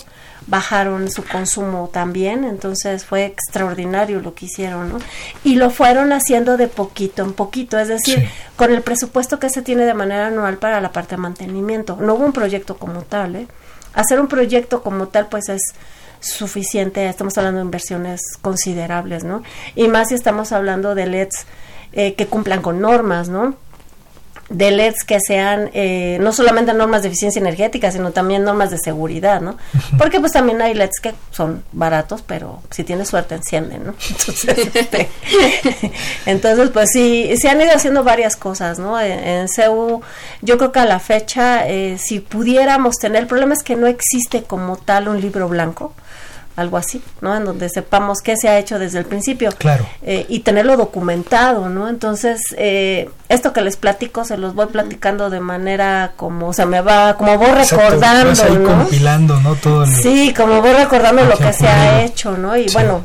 bajaron 0.47 1.11
su 1.11 1.24
consumo 1.24 1.91
también, 1.93 2.45
entonces 2.45 3.05
fue 3.05 3.24
extraordinario 3.24 4.20
lo 4.20 4.34
que 4.34 4.47
hicieron, 4.47 4.91
¿no? 4.93 4.99
Y 5.43 5.57
lo 5.57 5.70
fueron 5.70 6.12
haciendo 6.12 6.57
de 6.57 6.68
poquito 6.68 7.24
en 7.24 7.32
poquito, 7.32 7.78
es 7.78 7.89
decir, 7.89 8.20
Sí. 8.20 8.28
con 8.57 8.72
el 8.72 8.82
presupuesto 8.82 9.41
que 9.41 9.51
se 9.51 9.62
tiene 9.62 9.84
de 9.84 9.95
manera 9.95 10.28
anual 10.28 10.59
para 10.59 10.80
la 10.80 10.93
parte 10.93 11.16
de 11.16 11.22
mantenimiento. 11.22 11.97
No 12.01 12.14
hubo 12.14 12.24
un 12.24 12.32
proyecto 12.32 12.76
como 12.76 13.03
tal, 13.03 13.34
¿eh? 13.37 13.49
Hacer 13.95 14.20
un 14.20 14.28
proyecto 14.28 14.82
como 14.82 15.09
tal, 15.09 15.26
pues 15.26 15.49
es 15.49 15.62
suficiente, 16.21 17.09
estamos 17.09 17.37
hablando 17.39 17.59
de 17.59 17.64
inversiones 17.64 18.21
considerables, 18.41 19.25
¿no? 19.25 19.43
Y 19.75 19.89
más 19.89 20.09
si 20.09 20.14
estamos 20.14 20.53
hablando 20.53 20.95
de 20.95 21.07
LEDs 21.07 21.47
eh, 21.93 22.14
que 22.14 22.27
cumplan 22.27 22.62
con 22.62 22.81
normas, 22.81 23.29
¿no? 23.29 23.57
de 24.49 24.71
LEDs 24.71 25.03
que 25.05 25.19
sean 25.21 25.71
eh, 25.73 26.19
no 26.21 26.33
solamente 26.33 26.73
normas 26.73 27.03
de 27.03 27.09
eficiencia 27.09 27.41
energética, 27.41 27.91
sino 27.91 28.12
también 28.12 28.45
normas 28.45 28.71
de 28.71 28.79
seguridad, 28.79 29.41
¿no? 29.41 29.57
Porque 29.99 30.21
pues 30.21 30.33
también 30.33 30.62
hay 30.62 30.75
LEDs 30.75 31.01
que 31.03 31.14
son 31.33 31.64
baratos, 31.73 32.23
pero 32.23 32.62
si 32.71 32.85
tienes 32.85 33.09
suerte 33.09 33.35
encienden, 33.35 33.87
¿no? 33.87 33.95
Entonces, 34.09 34.75
este, 34.75 35.09
entonces 36.27 36.71
pues 36.71 36.91
sí, 36.93 37.35
se 37.37 37.49
han 37.49 37.61
ido 37.61 37.73
haciendo 37.75 38.05
varias 38.05 38.37
cosas, 38.37 38.79
¿no? 38.79 39.01
En, 39.01 39.19
en 39.19 39.49
CEU, 39.49 40.03
yo 40.43 40.59
creo 40.59 40.73
que 40.73 40.81
a 40.81 40.87
la 40.87 41.01
fecha, 41.01 41.67
eh, 41.67 41.99
si 41.99 42.21
pudiéramos 42.21 42.97
tener, 42.97 43.23
el 43.23 43.29
problema 43.29 43.55
es 43.55 43.62
que 43.62 43.75
no 43.75 43.87
existe 43.87 44.45
como 44.45 44.77
tal 44.77 45.09
un 45.09 45.21
libro 45.21 45.49
blanco, 45.49 45.93
algo 46.57 46.79
así, 46.79 47.03
¿no? 47.21 47.37
En 47.37 47.45
donde 47.45 47.69
sepamos 47.69 48.19
qué 48.23 48.37
se 48.37 48.49
ha 48.49 48.59
hecho 48.59 48.79
desde 48.79 48.99
el 48.99 49.05
principio. 49.05 49.51
Claro. 49.57 49.87
Eh, 50.03 50.27
y 50.29 50.41
tenerlo 50.41 50.77
documentado, 50.77 51.69
¿no? 51.69 51.89
Entonces, 51.89 52.41
eh, 52.57 53.11
esto 53.29 53.53
que 53.53 53.61
les 53.61 53.77
platico, 53.77 54.24
se 54.24 54.37
los 54.37 54.55
voy 54.55 54.66
platicando 54.66 55.31
de 55.31 55.41
manera 55.41 56.12
como, 56.16 56.53
se 56.53 56.64
me 56.66 56.81
va, 56.81 57.16
como 57.16 57.37
voy 57.39 57.49
Exacto, 57.51 57.77
recordando, 57.85 58.29
vas 58.31 58.41
ahí 58.45 58.55
¿no? 58.57 58.68
compilando, 58.68 59.41
¿no? 59.41 59.55
Todo 59.57 59.85
el- 59.85 59.95
Sí, 59.95 60.33
como 60.37 60.62
voy 60.62 60.72
recordando 60.74 61.24
lo 61.24 61.37
que 61.37 61.53
se 61.53 61.66
ha 61.66 62.03
hecho, 62.05 62.37
¿no? 62.37 62.57
Y 62.57 62.68
Sí. 62.68 62.74
bueno, 62.74 63.03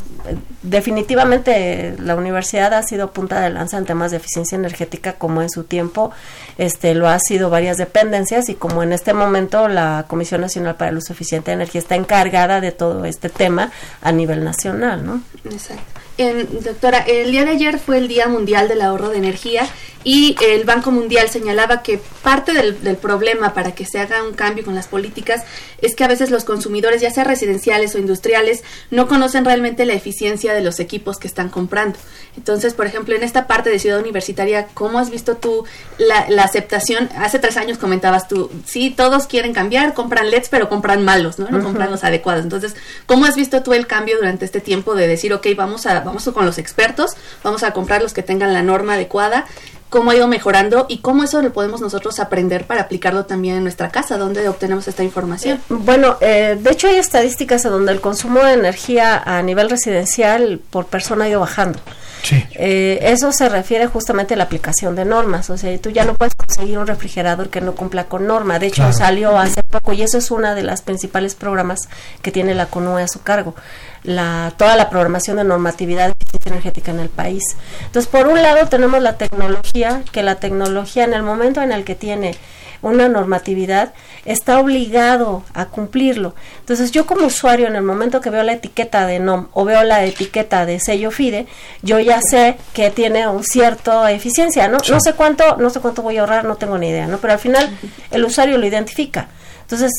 definitivamente 0.64 1.96
la 2.00 2.16
universidad 2.16 2.74
ha 2.74 2.84
sido 2.84 3.12
punta 3.12 3.40
de 3.42 3.50
lanza 3.50 3.78
en 3.78 3.86
temas 3.86 4.12
de 4.12 4.18
eficiencia 4.18 4.56
energética 4.56 5.14
como 5.14 5.42
en 5.42 5.50
su 5.50 5.64
tiempo 5.64 6.12
este 6.58 6.94
lo 6.94 7.08
ha 7.10 7.18
sido 7.20 7.50
varias 7.50 7.78
dependencias 7.78 8.50
y 8.50 8.56
como 8.56 8.84
en 8.84 8.94
este 8.94 9.14
momento 9.14 9.68
la 9.68 10.06
Comisión 10.08 10.42
Nacional 10.42 10.76
para 10.76 10.92
el 10.92 10.98
Uso 10.98 11.14
Eficiente 11.14 11.52
de 11.52 11.56
Energía 11.56 11.80
está 11.80 11.96
encargada 11.96 12.62
de 12.62 12.72
todo 12.72 13.06
este 13.06 13.30
tema 13.30 13.72
a 14.02 14.12
nivel 14.12 14.44
nacional, 14.44 15.06
¿no? 15.06 15.22
Exacto. 15.46 16.01
Doctora, 16.18 17.00
el 17.00 17.32
día 17.32 17.46
de 17.46 17.52
ayer 17.52 17.80
fue 17.80 17.98
el 17.98 18.08
Día 18.08 18.28
Mundial 18.28 18.68
del 18.68 18.82
Ahorro 18.82 19.10
de 19.10 19.18
Energía 19.18 19.68
y 20.04 20.36
el 20.44 20.64
Banco 20.64 20.92
Mundial 20.92 21.30
señalaba 21.30 21.84
que 21.84 22.00
parte 22.24 22.54
del, 22.54 22.84
del, 22.84 22.98
problema 22.98 23.54
para 23.54 23.74
que 23.74 23.86
se 23.86 24.00
haga 24.00 24.24
un 24.24 24.34
cambio 24.34 24.64
con 24.66 24.74
las 24.74 24.88
políticas 24.88 25.44
es 25.82 25.96
que 25.96 26.04
a 26.04 26.08
veces 26.08 26.32
los 26.32 26.44
consumidores, 26.44 27.02
ya 27.02 27.12
sea 27.12 27.24
residenciales 27.24 27.94
o 27.94 28.00
industriales, 28.00 28.64
no 28.90 29.08
conocen 29.08 29.46
realmente 29.46 29.86
la 29.86 29.94
eficiencia 29.94 30.54
de 30.54 30.62
los 30.62 30.80
equipos 30.80 31.18
que 31.18 31.28
están 31.28 31.50
comprando. 31.50 31.98
Entonces, 32.38 32.74
por 32.74 32.86
ejemplo, 32.86 33.16
en 33.16 33.24
esta 33.24 33.46
parte 33.46 33.70
de 33.70 33.80
Ciudad 33.80 34.00
Universitaria, 34.00 34.68
¿cómo 34.74 35.00
has 35.00 35.10
visto 35.10 35.36
tú 35.38 35.66
la, 35.98 36.30
la 36.30 36.44
aceptación? 36.44 37.10
Hace 37.18 37.40
tres 37.40 37.58
años 37.58 37.78
comentabas 37.78 38.28
tú, 38.28 38.50
sí, 38.66 38.90
todos 38.90 39.28
quieren 39.28 39.54
cambiar, 39.54 39.94
compran 39.94 40.32
LEDs, 40.32 40.50
pero 40.50 40.70
compran 40.70 41.04
malos, 41.04 41.40
¿no? 41.40 41.50
No 41.50 41.62
compran 41.64 41.92
los 41.92 42.04
adecuados. 42.04 42.44
Entonces, 42.44 42.76
¿cómo 43.06 43.26
has 43.26 43.36
visto 43.36 43.62
tú 43.64 43.74
el 43.74 43.86
cambio 43.86 44.18
durante 44.18 44.46
este 44.46 44.62
tiempo 44.62 44.96
de 44.96 45.08
decir, 45.08 45.34
ok, 45.34 45.48
vamos, 45.56 45.86
a, 45.86 46.00
vamos 46.12 46.30
con 46.34 46.46
los 46.46 46.58
expertos, 46.58 47.12
vamos 47.44 47.64
a 47.64 47.72
comprar 47.72 48.02
los 48.02 48.14
que 48.14 48.24
tengan 48.24 48.54
la 48.54 48.62
norma 48.62 48.94
adecuada? 48.94 49.46
cómo 49.92 50.12
ha 50.12 50.16
ido 50.16 50.28
mejorando 50.30 50.86
y 50.88 51.00
cómo 51.00 51.26
eso 51.26 51.42
lo 51.42 51.52
podemos 51.52 51.82
nosotros 51.82 52.22
aprender 52.22 52.66
para 52.66 52.84
aplicarlo 52.84 53.26
también 53.26 53.58
en 53.58 53.64
nuestra 53.64 53.90
casa, 53.90 54.18
donde 54.18 54.48
obtenemos 54.48 54.88
esta 54.88 55.04
información. 55.04 55.58
Eh, 55.58 55.62
bueno, 55.68 56.16
eh, 56.22 56.58
de 56.58 56.72
hecho 56.72 56.88
hay 56.88 56.96
estadísticas 56.96 57.66
en 57.66 57.72
donde 57.72 57.92
el 57.92 58.00
consumo 58.00 58.40
de 58.40 58.54
energía 58.54 59.22
a 59.24 59.44
nivel 59.44 59.70
residencial 59.70 60.62
por 60.70 60.86
persona 60.86 61.26
ha 61.26 61.30
ido 61.30 61.42
bajando. 61.42 61.78
Sí. 62.24 62.42
Eh, 62.52 63.00
eso 63.02 63.34
se 63.34 63.50
refiere 63.50 63.88
justamente 63.88 64.36
a 64.36 64.38
la 64.38 64.46
aplicación 64.46 64.96
de 64.96 65.04
normas, 65.04 65.50
o 65.50 65.58
sea, 65.58 65.78
tú 65.80 65.90
ya 65.90 66.06
no 66.06 66.14
puedes 66.14 66.36
conseguir 66.36 66.78
un 66.78 66.88
refrigerador 66.88 67.50
que 67.50 67.60
no 67.60 67.74
cumpla 67.74 68.06
con 68.06 68.28
norma. 68.28 68.60
De 68.60 68.68
hecho, 68.68 68.94
salió 68.94 69.38
hace 69.38 69.62
poco 69.62 69.92
y 69.92 70.04
eso 70.04 70.20
es 70.20 70.32
una 70.32 70.56
de 70.56 70.64
las 70.64 70.82
principales 70.82 71.36
programas 71.36 71.90
que 72.22 72.32
tiene 72.32 72.56
la 72.56 72.68
CONUE 72.68 73.04
a 73.04 73.08
su 73.10 73.24
cargo 73.24 73.56
la, 74.04 74.54
toda 74.58 74.76
la 74.76 74.90
programación 74.90 75.38
de 75.38 75.44
normatividad 75.44 76.08
de 76.08 76.14
eficiencia 76.20 76.50
energética 76.52 76.92
en 76.92 77.00
el 77.00 77.10
país. 77.10 77.44
Entonces, 77.86 78.10
por 78.12 78.28
un 78.28 78.42
lado 78.42 78.68
tenemos 78.68 79.02
la 79.02 79.18
tecnología, 79.18 80.04
que 80.12 80.24
la 80.24 80.36
tecnología 80.36 81.04
en 81.04 81.14
el 81.14 81.24
momento 81.24 81.62
en 81.62 81.72
el 81.72 81.84
que 81.84 81.96
tiene 81.96 82.36
una 82.82 83.08
normatividad 83.08 83.94
está 84.26 84.60
obligado 84.60 85.44
a 85.54 85.66
cumplirlo. 85.66 86.36
Entonces, 86.60 86.92
yo 86.92 87.06
como 87.06 87.28
usuario 87.28 87.68
en 87.68 87.76
el 87.76 87.84
momento 87.84 88.22
que 88.22 88.30
veo 88.30 88.44
la 88.44 88.54
etiqueta 88.54 89.06
de 89.06 89.20
NOM 89.20 89.48
o 89.54 89.66
veo 89.66 89.84
la 89.84 90.04
etiqueta 90.04 90.66
de 90.66 90.80
sello 90.80 91.12
FIDE, 91.12 91.48
yo 91.82 92.00
ya 92.00 92.22
sé 92.22 92.58
que 92.74 92.90
tiene 92.90 93.28
un 93.28 93.44
cierta 93.44 94.12
eficiencia, 94.12 94.68
¿no? 94.68 94.80
No 94.90 95.00
sé 95.00 95.14
cuánto, 95.14 95.58
no 95.58 95.70
sé 95.70 95.80
cuánto 95.80 96.02
voy 96.02 96.18
a 96.18 96.22
ahorrar, 96.22 96.46
no 96.46 96.56
tengo 96.56 96.78
ni 96.78 96.90
idea, 96.90 97.08
¿no? 97.08 97.20
Pero 97.20 97.34
al 97.34 97.40
final 97.40 97.70
el 98.10 98.26
usuario 98.26 98.58
lo 98.58 98.66
identifica. 98.66 99.30
Entonces, 99.62 99.92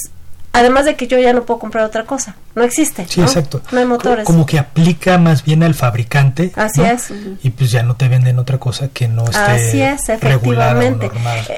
Además 0.54 0.84
de 0.84 0.96
que 0.96 1.06
yo 1.06 1.18
ya 1.18 1.32
no 1.32 1.44
puedo 1.44 1.58
comprar 1.58 1.84
otra 1.84 2.04
cosa, 2.04 2.36
no 2.54 2.62
existe. 2.62 3.06
Sí, 3.08 3.22
exacto. 3.22 3.62
No 3.72 3.78
hay 3.78 3.86
motores. 3.86 4.26
Como 4.26 4.44
que 4.44 4.58
aplica 4.58 5.16
más 5.16 5.44
bien 5.44 5.62
al 5.62 5.74
fabricante. 5.74 6.52
Así 6.56 6.82
es. 6.82 7.10
Y 7.42 7.50
pues 7.50 7.70
ya 7.70 7.82
no 7.82 7.96
te 7.96 8.08
venden 8.08 8.38
otra 8.38 8.58
cosa 8.58 8.88
que 8.88 9.08
no 9.08 9.24
esté 9.24 9.38
Así 9.38 9.80
es, 9.80 10.10
efectivamente. 10.10 11.10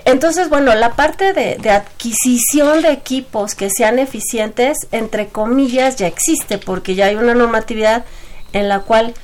Entonces, 0.05 0.49
bueno, 0.49 0.73
la 0.77 0.93
parte 0.93 1.33
de, 1.33 1.57
de, 1.57 1.71
adquisición 1.71 2.83
de 2.83 2.93
equipos 2.93 3.57
que 3.57 3.69
sean 3.69 3.99
eficientes, 3.99 4.87
entre 4.93 5.27
comillas, 5.27 5.97
ya 5.97 6.07
existe, 6.07 6.59
porque 6.59 6.95
ya 6.95 7.07
hay 7.07 7.17
una 7.17 7.35
normatividad 7.35 8.05
en 8.53 8.69
la 8.69 8.81
cual 8.81 9.15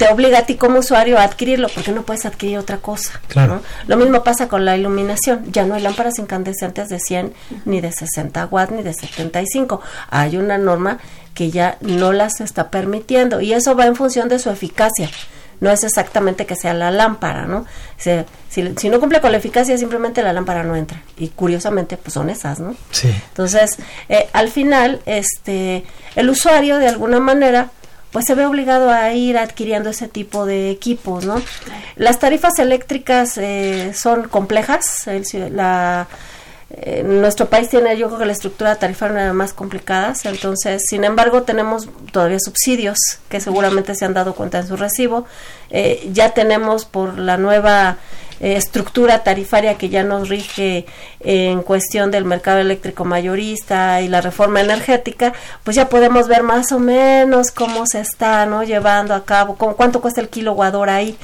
te 0.00 0.08
obliga 0.08 0.38
a 0.38 0.46
ti 0.46 0.54
como 0.54 0.78
usuario 0.78 1.18
a 1.18 1.24
adquirirlo 1.24 1.68
porque 1.68 1.92
no 1.92 2.04
puedes 2.04 2.24
adquirir 2.24 2.56
otra 2.56 2.78
cosa. 2.78 3.20
Claro. 3.28 3.60
Lo 3.86 3.98
mismo 3.98 4.24
pasa 4.24 4.48
con 4.48 4.64
la 4.64 4.74
iluminación. 4.74 5.52
Ya 5.52 5.66
no 5.66 5.74
hay 5.74 5.82
lámparas 5.82 6.18
incandescentes 6.18 6.88
de 6.88 6.98
100 6.98 7.34
ni 7.66 7.82
de 7.82 7.92
60 7.92 8.46
watts 8.46 8.72
ni 8.72 8.82
de 8.82 8.94
75. 8.94 9.82
Hay 10.08 10.38
una 10.38 10.56
norma 10.56 11.00
que 11.34 11.50
ya 11.50 11.76
no 11.82 12.14
las 12.14 12.40
está 12.40 12.70
permitiendo 12.70 13.42
y 13.42 13.52
eso 13.52 13.76
va 13.76 13.84
en 13.84 13.94
función 13.94 14.30
de 14.30 14.38
su 14.38 14.48
eficacia. 14.48 15.10
No 15.60 15.70
es 15.70 15.84
exactamente 15.84 16.46
que 16.46 16.56
sea 16.56 16.72
la 16.72 16.90
lámpara, 16.90 17.44
¿no? 17.44 17.66
si, 17.98 18.72
si, 18.78 18.88
no 18.88 19.00
cumple 19.00 19.20
con 19.20 19.32
la 19.32 19.36
eficacia, 19.36 19.76
simplemente 19.76 20.22
la 20.22 20.32
lámpara 20.32 20.62
no 20.62 20.76
entra. 20.76 21.02
Y 21.18 21.28
curiosamente, 21.28 21.98
pues 21.98 22.14
son 22.14 22.30
esas, 22.30 22.58
¿no? 22.58 22.74
Sí. 22.90 23.14
Entonces, 23.28 23.76
eh, 24.08 24.30
al 24.32 24.48
final, 24.48 25.02
este, 25.04 25.84
el 26.16 26.30
usuario 26.30 26.78
de 26.78 26.88
alguna 26.88 27.20
manera 27.20 27.68
pues 28.12 28.26
se 28.26 28.34
ve 28.34 28.46
obligado 28.46 28.90
a 28.90 29.12
ir 29.12 29.38
adquiriendo 29.38 29.90
ese 29.90 30.08
tipo 30.08 30.46
de 30.46 30.70
equipos, 30.70 31.24
¿no? 31.24 31.40
Las 31.96 32.18
tarifas 32.18 32.58
eléctricas 32.58 33.38
eh, 33.38 33.92
son 33.94 34.28
complejas, 34.28 35.08
la, 35.50 36.08
eh, 36.70 37.02
nuestro 37.04 37.48
país 37.48 37.68
tiene 37.68 37.96
yo 37.96 38.06
creo 38.06 38.18
que 38.20 38.26
la 38.26 38.32
estructura 38.32 38.76
tarifaria 38.76 39.32
más 39.32 39.52
complicada, 39.52 40.14
entonces, 40.24 40.82
sin 40.88 41.04
embargo, 41.04 41.42
tenemos 41.42 41.88
todavía 42.12 42.38
subsidios 42.38 42.98
que 43.28 43.40
seguramente 43.40 43.94
se 43.94 44.04
han 44.04 44.14
dado 44.14 44.34
cuenta 44.34 44.58
en 44.58 44.68
su 44.68 44.76
recibo, 44.76 45.26
eh, 45.70 46.08
ya 46.12 46.30
tenemos 46.30 46.84
por 46.84 47.18
la 47.18 47.36
nueva 47.36 47.96
eh, 48.40 48.56
estructura 48.56 49.22
tarifaria 49.22 49.76
que 49.76 49.88
ya 49.88 50.02
nos 50.02 50.28
rige 50.28 50.86
en 51.20 51.62
cuestión 51.62 52.10
del 52.10 52.24
mercado 52.24 52.58
eléctrico 52.58 53.04
mayorista 53.04 54.00
y 54.00 54.08
la 54.08 54.22
reforma 54.22 54.60
energética, 54.60 55.34
pues 55.64 55.76
ya 55.76 55.88
podemos 55.90 56.28
ver 56.28 56.42
más 56.42 56.72
o 56.72 56.78
menos 56.78 57.50
cómo 57.50 57.86
se 57.86 58.00
está 58.00 58.46
¿no? 58.46 58.62
llevando 58.62 59.14
a 59.14 59.24
cabo, 59.24 59.56
cuánto 59.56 60.00
cuesta 60.00 60.22
el 60.22 60.28
kilowatt 60.28 60.74
hora 60.74 60.96
ahí. 60.96 61.18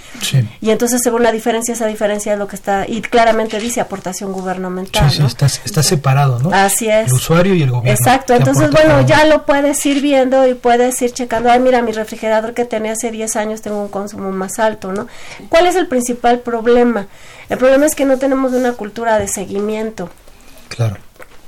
Y 0.60 0.70
entonces 0.70 1.00
se 1.02 1.10
ve 1.10 1.16
una 1.16 1.32
diferencia, 1.32 1.72
esa 1.72 1.86
diferencia 1.86 2.34
es 2.34 2.38
lo 2.38 2.46
que 2.46 2.56
está, 2.56 2.84
y 2.86 3.00
claramente 3.00 3.58
dice 3.58 3.80
aportación 3.80 4.32
gubernamental. 4.32 5.10
Sí, 5.10 5.22
está, 5.24 5.46
está, 5.46 5.82
separado, 5.82 6.38
¿no? 6.40 6.50
Así 6.52 6.88
es. 6.88 7.08
El 7.08 7.14
usuario 7.14 7.54
y 7.54 7.62
el 7.62 7.70
gobierno. 7.70 7.98
Exacto, 7.98 8.34
entonces 8.34 8.70
bueno, 8.70 9.00
ya 9.06 9.24
lo 9.24 9.46
puedes 9.46 9.84
ir 9.86 10.02
viendo 10.02 10.46
y 10.46 10.54
puedes 10.54 11.00
ir 11.00 11.12
checando, 11.12 11.50
ay 11.50 11.60
mira, 11.60 11.80
mi 11.80 11.92
refrigerador 11.92 12.52
que 12.52 12.66
tenía 12.66 12.92
hace 12.92 13.10
10 13.10 13.36
años 13.36 13.62
tengo 13.62 13.80
un 13.80 13.88
consumo 13.88 14.30
más 14.32 14.58
alto, 14.58 14.92
¿no? 14.92 15.06
¿Cuál 15.48 15.66
es 15.66 15.76
el 15.76 15.86
principal 15.86 16.40
problema? 16.40 17.05
El 17.48 17.58
problema 17.58 17.86
es 17.86 17.94
que 17.94 18.04
no 18.04 18.18
tenemos 18.18 18.52
una 18.52 18.72
cultura 18.72 19.18
de 19.18 19.28
seguimiento. 19.28 20.10
Claro. 20.68 20.96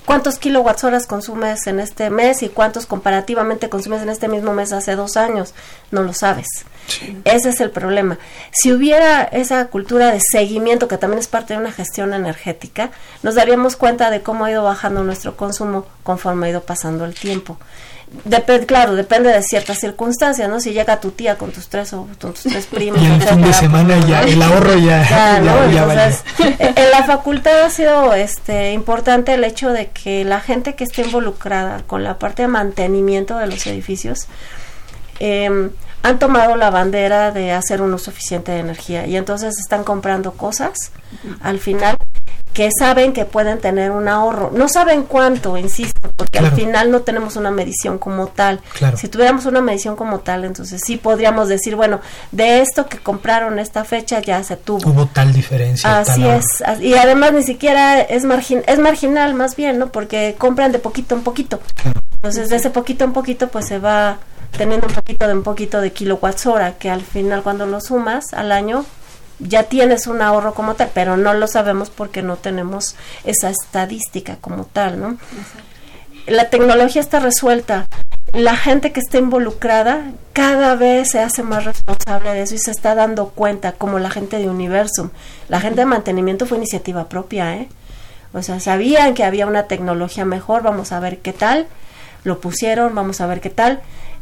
¿Cuántos 0.08 0.38
kilowatts 0.38 0.84
horas 0.84 1.06
consumes 1.06 1.66
en 1.66 1.80
este 1.80 2.08
mes 2.08 2.42
y 2.42 2.48
cuántos 2.48 2.86
comparativamente 2.86 3.68
consumes 3.68 4.00
en 4.00 4.08
este 4.08 4.26
mismo 4.26 4.54
mes 4.54 4.72
hace 4.72 4.96
dos 4.96 5.18
años? 5.18 5.52
No 5.90 6.02
lo 6.02 6.14
sabes. 6.14 6.46
Ese 7.24 7.50
es 7.50 7.60
el 7.60 7.70
problema. 7.70 8.18
Si 8.50 8.72
hubiera 8.72 9.22
esa 9.24 9.66
cultura 9.66 10.10
de 10.10 10.20
seguimiento, 10.20 10.88
que 10.88 10.96
también 10.96 11.18
es 11.18 11.28
parte 11.28 11.52
de 11.52 11.60
una 11.60 11.72
gestión 11.72 12.14
energética, 12.14 12.90
nos 13.22 13.34
daríamos 13.34 13.76
cuenta 13.76 14.10
de 14.10 14.22
cómo 14.22 14.46
ha 14.46 14.50
ido 14.50 14.64
bajando 14.64 15.04
nuestro 15.04 15.36
consumo 15.36 15.84
conforme 16.04 16.46
ha 16.46 16.50
ido 16.50 16.62
pasando 16.62 17.04
el 17.04 17.14
tiempo. 17.14 17.58
Depende, 18.24 18.66
claro, 18.66 18.94
depende 18.94 19.30
de 19.30 19.42
ciertas 19.42 19.78
circunstancias, 19.78 20.48
¿no? 20.48 20.60
Si 20.60 20.72
llega 20.72 20.98
tu 21.00 21.10
tía 21.10 21.36
con 21.36 21.50
tus 21.50 21.68
tres 21.68 21.92
o 21.92 22.08
con 22.20 22.32
tus 22.32 22.42
tres 22.42 22.66
primos. 22.70 23.00
Y 23.02 23.06
el 23.06 23.22
fin 23.22 23.42
de 23.42 23.52
semana 23.52 23.98
ya, 24.06 24.22
el 24.22 24.40
ahorro 24.40 24.78
ya, 24.78 25.08
ya, 25.70 26.12
En 26.58 26.90
la 26.90 27.04
facultad 27.04 27.62
ha 27.64 27.70
sido 27.70 28.14
este 28.14 28.72
importante 28.72 29.34
el 29.34 29.44
hecho 29.44 29.70
de 29.70 29.88
que 29.88 30.24
la 30.24 30.40
gente 30.40 30.74
que 30.74 30.84
esté 30.84 31.02
involucrada 31.02 31.82
con 31.86 32.02
la 32.02 32.18
parte 32.18 32.42
de 32.42 32.48
mantenimiento 32.48 33.36
de 33.36 33.46
los 33.46 33.66
edificios 33.66 34.26
eh, 35.20 35.70
han 36.02 36.18
tomado 36.18 36.56
la 36.56 36.70
bandera 36.70 37.32
de 37.32 37.52
hacer 37.52 37.82
un 37.82 37.92
uso 37.92 38.10
eficiente 38.10 38.52
de 38.52 38.60
energía 38.60 39.06
y 39.06 39.16
entonces 39.16 39.58
están 39.58 39.84
comprando 39.84 40.32
cosas 40.32 40.92
al 41.40 41.58
final 41.58 41.96
que 42.58 42.70
saben 42.76 43.12
que 43.12 43.24
pueden 43.24 43.60
tener 43.60 43.92
un 43.92 44.08
ahorro. 44.08 44.50
No 44.52 44.68
saben 44.68 45.04
cuánto, 45.04 45.56
insisto, 45.56 46.10
porque 46.16 46.40
al 46.40 46.50
final 46.50 46.90
no 46.90 47.02
tenemos 47.02 47.36
una 47.36 47.52
medición 47.52 47.98
como 47.98 48.26
tal. 48.26 48.60
Si 48.96 49.06
tuviéramos 49.06 49.46
una 49.46 49.60
medición 49.60 49.94
como 49.94 50.18
tal, 50.18 50.44
entonces 50.44 50.82
sí 50.84 50.96
podríamos 50.96 51.48
decir, 51.48 51.76
bueno, 51.76 52.00
de 52.32 52.60
esto 52.60 52.88
que 52.88 52.98
compraron 52.98 53.60
esta 53.60 53.84
fecha 53.84 54.18
ya 54.18 54.42
se 54.42 54.56
tuvo. 54.56 54.90
Hubo 54.90 55.06
tal 55.06 55.32
diferencia. 55.32 56.00
Así 56.00 56.26
es. 56.26 56.44
Y 56.80 56.94
además 56.94 57.32
ni 57.32 57.44
siquiera 57.44 58.00
es, 58.00 58.24
margin 58.24 58.64
es 58.66 58.80
marginal 58.80 59.34
más 59.34 59.54
bien, 59.54 59.78
¿no? 59.78 59.92
Porque 59.92 60.34
compran 60.36 60.72
de 60.72 60.80
poquito 60.80 61.14
en 61.14 61.22
poquito. 61.22 61.60
Entonces 62.14 62.48
de 62.48 62.56
ese 62.56 62.70
poquito 62.70 63.04
en 63.04 63.12
poquito 63.12 63.46
pues 63.46 63.68
se 63.68 63.78
va 63.78 64.18
teniendo 64.56 64.88
un 64.88 64.94
poquito 64.94 65.28
de 65.28 65.32
un 65.32 65.44
poquito 65.44 65.80
de 65.80 65.92
kilowatts 65.92 66.46
hora, 66.46 66.72
que 66.72 66.90
al 66.90 67.02
final 67.02 67.44
cuando 67.44 67.66
lo 67.66 67.80
sumas 67.80 68.32
al 68.32 68.50
año 68.50 68.84
ya 69.38 69.64
tienes 69.64 70.06
un 70.06 70.22
ahorro 70.22 70.54
como 70.54 70.74
tal, 70.74 70.90
pero 70.92 71.16
no 71.16 71.34
lo 71.34 71.46
sabemos 71.46 71.90
porque 71.90 72.22
no 72.22 72.36
tenemos 72.36 72.96
esa 73.24 73.50
estadística 73.50 74.36
como 74.40 74.64
tal, 74.64 75.00
¿no? 75.00 75.18
La 76.26 76.50
tecnología 76.50 77.00
está 77.00 77.20
resuelta. 77.20 77.86
La 78.32 78.56
gente 78.56 78.92
que 78.92 79.00
está 79.00 79.16
involucrada 79.16 80.12
cada 80.34 80.74
vez 80.74 81.10
se 81.10 81.20
hace 81.20 81.42
más 81.42 81.64
responsable 81.64 82.34
de 82.34 82.42
eso 82.42 82.54
y 82.54 82.58
se 82.58 82.70
está 82.70 82.94
dando 82.94 83.30
cuenta, 83.30 83.72
como 83.72 83.98
la 83.98 84.10
gente 84.10 84.38
de 84.38 84.48
Universum. 84.48 85.10
La 85.48 85.60
gente 85.60 85.80
de 85.80 85.86
mantenimiento 85.86 86.44
fue 86.44 86.58
iniciativa 86.58 87.08
propia, 87.08 87.56
¿eh? 87.56 87.68
O 88.34 88.42
sea, 88.42 88.60
sabían 88.60 89.14
que 89.14 89.24
había 89.24 89.46
una 89.46 89.64
tecnología 89.64 90.26
mejor, 90.26 90.62
vamos 90.62 90.92
a 90.92 91.00
ver 91.00 91.18
qué 91.20 91.32
tal. 91.32 91.66
Lo 92.24 92.40
pusieron, 92.40 92.94
vamos 92.94 93.22
a 93.22 93.26
ver 93.26 93.40
qué 93.40 93.48
tal 93.50 93.80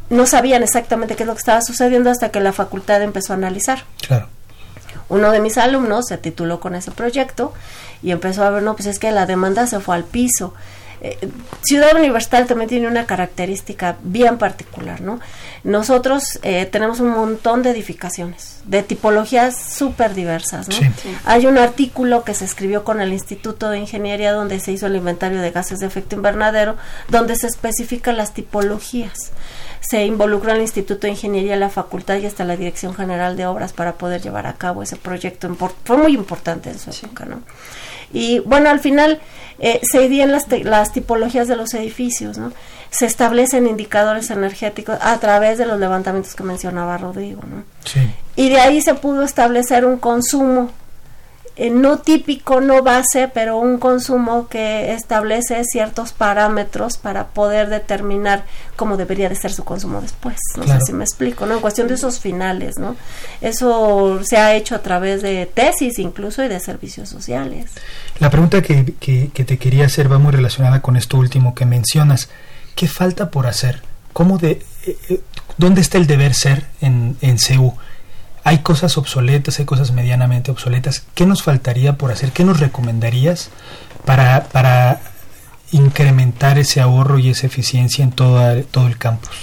no 0.09 0.25
sabían 0.25 0.63
exactamente 0.63 1.15
qué 1.15 1.23
es 1.23 1.27
lo 1.27 1.33
que 1.33 1.39
estaba 1.39 1.61
sucediendo 1.61 2.09
hasta 2.09 2.29
que 2.29 2.39
la 2.39 2.53
facultad 2.53 3.01
empezó 3.01 3.33
a 3.33 3.35
analizar. 3.35 3.83
Claro. 4.07 4.29
Uno 5.09 5.31
de 5.31 5.39
mis 5.39 5.57
alumnos 5.57 6.05
se 6.07 6.17
tituló 6.17 6.59
con 6.59 6.75
ese 6.75 6.91
proyecto 6.91 7.53
y 8.03 8.11
empezó 8.11 8.43
a 8.43 8.49
ver, 8.49 8.63
no, 8.63 8.75
pues 8.75 8.87
es 8.87 8.99
que 8.99 9.11
la 9.11 9.25
demanda 9.25 9.67
se 9.67 9.79
fue 9.79 9.95
al 9.95 10.03
piso. 10.03 10.53
Eh, 10.99 11.29
Ciudad 11.61 11.95
Universitaria 11.95 12.47
también 12.47 12.69
tiene 12.69 12.87
una 12.87 13.05
característica 13.05 13.97
bien 14.01 14.39
particular, 14.39 15.01
¿no? 15.01 15.19
Nosotros 15.63 16.39
eh, 16.41 16.65
tenemos 16.65 16.99
un 16.99 17.11
montón 17.11 17.61
de 17.61 17.69
edificaciones, 17.69 18.61
de 18.65 18.81
tipologías 18.81 19.55
súper 19.55 20.15
diversas, 20.15 20.67
¿no? 20.67 20.75
Sí. 20.75 20.85
Hay 21.25 21.45
un 21.45 21.59
artículo 21.59 22.23
que 22.23 22.33
se 22.33 22.45
escribió 22.45 22.83
con 22.83 22.99
el 22.99 23.13
Instituto 23.13 23.69
de 23.69 23.79
Ingeniería 23.79 24.31
donde 24.33 24.59
se 24.59 24.71
hizo 24.71 24.87
el 24.87 24.95
inventario 24.95 25.39
de 25.41 25.51
gases 25.51 25.79
de 25.79 25.85
efecto 25.85 26.15
invernadero, 26.15 26.77
donde 27.09 27.35
se 27.35 27.47
especifican 27.47 28.17
las 28.17 28.33
tipologías. 28.33 29.31
Se 29.81 30.05
involucró 30.05 30.51
el 30.51 30.61
Instituto 30.61 31.01
de 31.07 31.11
Ingeniería, 31.11 31.55
la 31.55 31.69
facultad 31.69 32.17
y 32.17 32.25
hasta 32.25 32.43
la 32.43 32.57
Dirección 32.57 32.93
General 32.95 33.37
de 33.37 33.45
Obras 33.45 33.73
para 33.73 33.93
poder 33.93 34.21
llevar 34.21 34.47
a 34.47 34.53
cabo 34.53 34.83
ese 34.83 34.95
proyecto. 34.95 35.55
Fue 35.83 35.97
muy 35.97 36.13
importante 36.13 36.69
en 36.71 36.79
su 36.79 36.89
época, 36.89 37.25
¿no? 37.25 37.41
Y 38.13 38.39
bueno, 38.39 38.69
al 38.69 38.79
final 38.79 39.19
eh, 39.59 39.81
se 39.83 39.99
dividen 39.99 40.31
las, 40.31 40.47
te- 40.47 40.63
las 40.63 40.93
tipologías 40.93 41.47
de 41.47 41.55
los 41.57 41.73
edificios, 41.73 42.37
¿no? 42.37 42.53
Se 42.89 43.05
establecen 43.05 43.67
indicadores 43.67 44.29
energéticos 44.31 44.97
a 45.01 45.17
través 45.19 45.57
de 45.57 45.65
los 45.65 45.77
levantamientos 45.79 46.33
que 46.35 46.43
mencionaba 46.43 46.97
Rodrigo, 46.97 47.41
¿no? 47.49 47.63
Sí. 47.83 47.99
Y 48.37 48.49
de 48.49 48.59
ahí 48.61 48.81
se 48.81 48.93
pudo 48.93 49.23
establecer 49.23 49.83
un 49.85 49.97
consumo 49.97 50.71
eh, 51.57 51.69
no 51.71 51.97
típico, 51.97 52.61
no 52.61 52.83
base, 52.83 53.27
pero 53.33 53.57
un 53.57 53.77
consumo 53.79 54.47
que 54.47 54.93
establece 54.93 55.63
ciertos 55.65 56.13
parámetros 56.13 56.97
para 56.97 57.27
poder 57.27 57.69
determinar 57.69 58.43
cómo 58.75 58.95
debería 58.97 59.27
de 59.29 59.35
ser 59.35 59.51
su 59.51 59.63
consumo 59.63 59.99
después. 60.01 60.37
No 60.55 60.63
Claro. 60.63 60.79
sé 60.79 60.85
si 60.87 60.93
me 60.93 61.03
explico, 61.03 61.45
¿no? 61.45 61.55
En 61.55 61.59
cuestión 61.61 61.87
de 61.87 61.95
esos 61.95 62.19
finales, 62.19 62.75
¿no? 62.77 62.95
Eso 63.41 64.19
se 64.23 64.37
ha 64.37 64.53
hecho 64.55 64.75
a 64.75 64.79
través 64.83 65.21
de 65.21 65.45
tesis 65.45 65.99
incluso 65.99 66.43
y 66.43 66.47
de 66.47 66.59
servicios 66.59 67.09
sociales. 67.09 67.71
La 68.19 68.29
pregunta 68.29 68.61
que, 68.61 68.93
que- 68.99 69.29
que 69.33 69.43
te 69.45 69.57
quería 69.57 69.85
hacer 69.85 70.11
va 70.11 70.17
muy 70.19 70.31
relacionada 70.31 70.81
con 70.81 70.95
esto 70.97 71.17
último 71.17 71.55
que 71.55 71.65
mencionas. 71.65 72.29
¿Qué 72.75 72.87
falta 72.87 73.31
por 73.31 73.47
hacer? 73.47 73.81
¿Cómo 74.13 74.37
de, 74.37 74.61
eh, 74.85 74.97
eh, 75.09 75.21
¿Dónde 75.57 75.81
está 75.81 75.97
el 75.97 76.05
deber 76.07 76.33
ser 76.33 76.65
en, 76.81 77.17
en 77.21 77.39
CEU? 77.39 77.73
Hay 78.47 78.59
cosas 78.59 78.97
obsoletas, 78.97 79.59
hay 79.59 79.65
cosas 79.65 79.91
medianamente 79.91 80.51
obsoletas. 80.51 81.03
¿Qué 81.15 81.25
nos 81.25 81.43
faltaría 81.43 81.97
por 81.97 82.13
hacer? 82.13 82.31
¿Qué 82.31 82.45
nos 82.45 82.61
recomendarías 82.61 83.49
para, 84.05 84.45
para 84.45 85.01
incrementar 85.73 86.57
ese 86.57 86.79
ahorro 86.79 87.19
y 87.19 87.31
esa 87.31 87.47
eficiencia 87.47 88.05
en 88.05 88.11
toda, 88.11 88.61
todo 88.63 88.87
el 88.87 88.97
campus? 88.97 89.35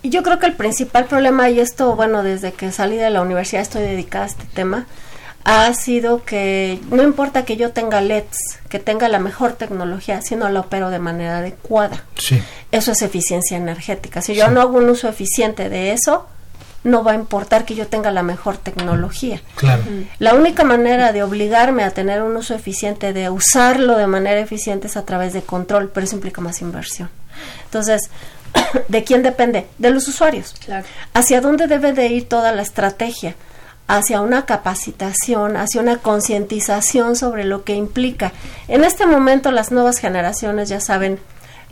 Y 0.00 0.08
yo 0.08 0.22
creo 0.22 0.38
que 0.38 0.46
el 0.46 0.54
principal 0.54 1.04
problema, 1.04 1.50
y 1.50 1.60
esto, 1.60 1.94
bueno, 1.94 2.22
desde 2.22 2.52
que 2.54 2.72
salí 2.72 2.96
de 2.96 3.10
la 3.10 3.20
universidad 3.20 3.60
estoy 3.60 3.82
dedicada 3.82 4.24
a 4.24 4.28
este 4.28 4.44
tema, 4.54 4.86
ha 5.44 5.74
sido 5.74 6.24
que 6.24 6.80
no 6.90 7.02
importa 7.02 7.44
que 7.44 7.58
yo 7.58 7.72
tenga 7.72 8.00
LEDs, 8.00 8.38
que 8.70 8.78
tenga 8.78 9.10
la 9.10 9.18
mejor 9.18 9.52
tecnología, 9.52 10.22
si 10.22 10.36
no 10.36 10.48
la 10.48 10.60
opero 10.60 10.88
de 10.88 11.00
manera 11.00 11.36
adecuada. 11.36 12.02
Sí, 12.16 12.42
Eso 12.70 12.92
es 12.92 13.02
eficiencia 13.02 13.58
energética. 13.58 14.22
Si 14.22 14.34
yo 14.34 14.48
no 14.48 14.62
hago 14.62 14.78
un 14.78 14.88
uso 14.88 15.06
eficiente 15.06 15.68
de 15.68 15.92
eso, 15.92 16.28
no 16.84 17.04
va 17.04 17.12
a 17.12 17.14
importar 17.14 17.64
que 17.64 17.74
yo 17.74 17.86
tenga 17.86 18.10
la 18.10 18.22
mejor 18.22 18.56
tecnología. 18.56 19.40
claro. 19.56 19.82
La 20.18 20.34
única 20.34 20.64
manera 20.64 21.12
de 21.12 21.22
obligarme 21.22 21.84
a 21.84 21.90
tener 21.90 22.22
un 22.22 22.36
uso 22.36 22.54
eficiente, 22.54 23.12
de 23.12 23.30
usarlo 23.30 23.96
de 23.96 24.06
manera 24.06 24.40
eficiente, 24.40 24.88
es 24.88 24.96
a 24.96 25.04
través 25.04 25.32
de 25.32 25.42
control, 25.42 25.90
pero 25.92 26.04
eso 26.04 26.16
implica 26.16 26.40
más 26.40 26.60
inversión. 26.60 27.10
Entonces, 27.64 28.10
¿de 28.88 29.04
quién 29.04 29.22
depende? 29.22 29.66
De 29.78 29.90
los 29.90 30.08
usuarios. 30.08 30.54
Claro. 30.64 30.86
¿Hacia 31.14 31.40
dónde 31.40 31.66
debe 31.66 31.92
de 31.92 32.06
ir 32.08 32.28
toda 32.28 32.52
la 32.52 32.62
estrategia? 32.62 33.34
Hacia 33.88 34.20
una 34.20 34.46
capacitación, 34.46 35.56
hacia 35.56 35.80
una 35.80 35.98
concientización 35.98 37.16
sobre 37.16 37.44
lo 37.44 37.64
que 37.64 37.74
implica. 37.74 38.32
En 38.68 38.84
este 38.84 39.06
momento 39.06 39.50
las 39.50 39.70
nuevas 39.70 39.98
generaciones 39.98 40.68
ya 40.68 40.80
saben 40.80 41.18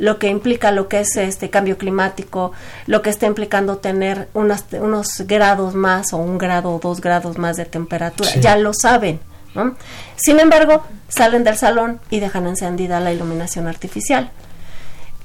lo 0.00 0.18
que 0.18 0.28
implica 0.28 0.72
lo 0.72 0.88
que 0.88 1.00
es 1.00 1.14
este 1.18 1.50
cambio 1.50 1.76
climático, 1.76 2.52
lo 2.86 3.02
que 3.02 3.10
está 3.10 3.26
implicando 3.26 3.76
tener 3.76 4.28
unas, 4.32 4.64
unos 4.72 5.08
grados 5.26 5.74
más 5.74 6.14
o 6.14 6.16
un 6.16 6.38
grado 6.38 6.74
o 6.74 6.78
dos 6.78 7.02
grados 7.02 7.36
más 7.36 7.58
de 7.58 7.66
temperatura, 7.66 8.30
Sí. 8.30 8.40
ya 8.40 8.56
lo 8.56 8.72
saben. 8.72 9.20
¿no? 9.54 9.74
Sin 10.16 10.40
embargo, 10.40 10.84
salen 11.08 11.44
del 11.44 11.56
salón 11.56 12.00
y 12.08 12.20
dejan 12.20 12.46
encendida 12.46 12.98
la 12.98 13.12
iluminación 13.12 13.66
artificial. 13.68 14.30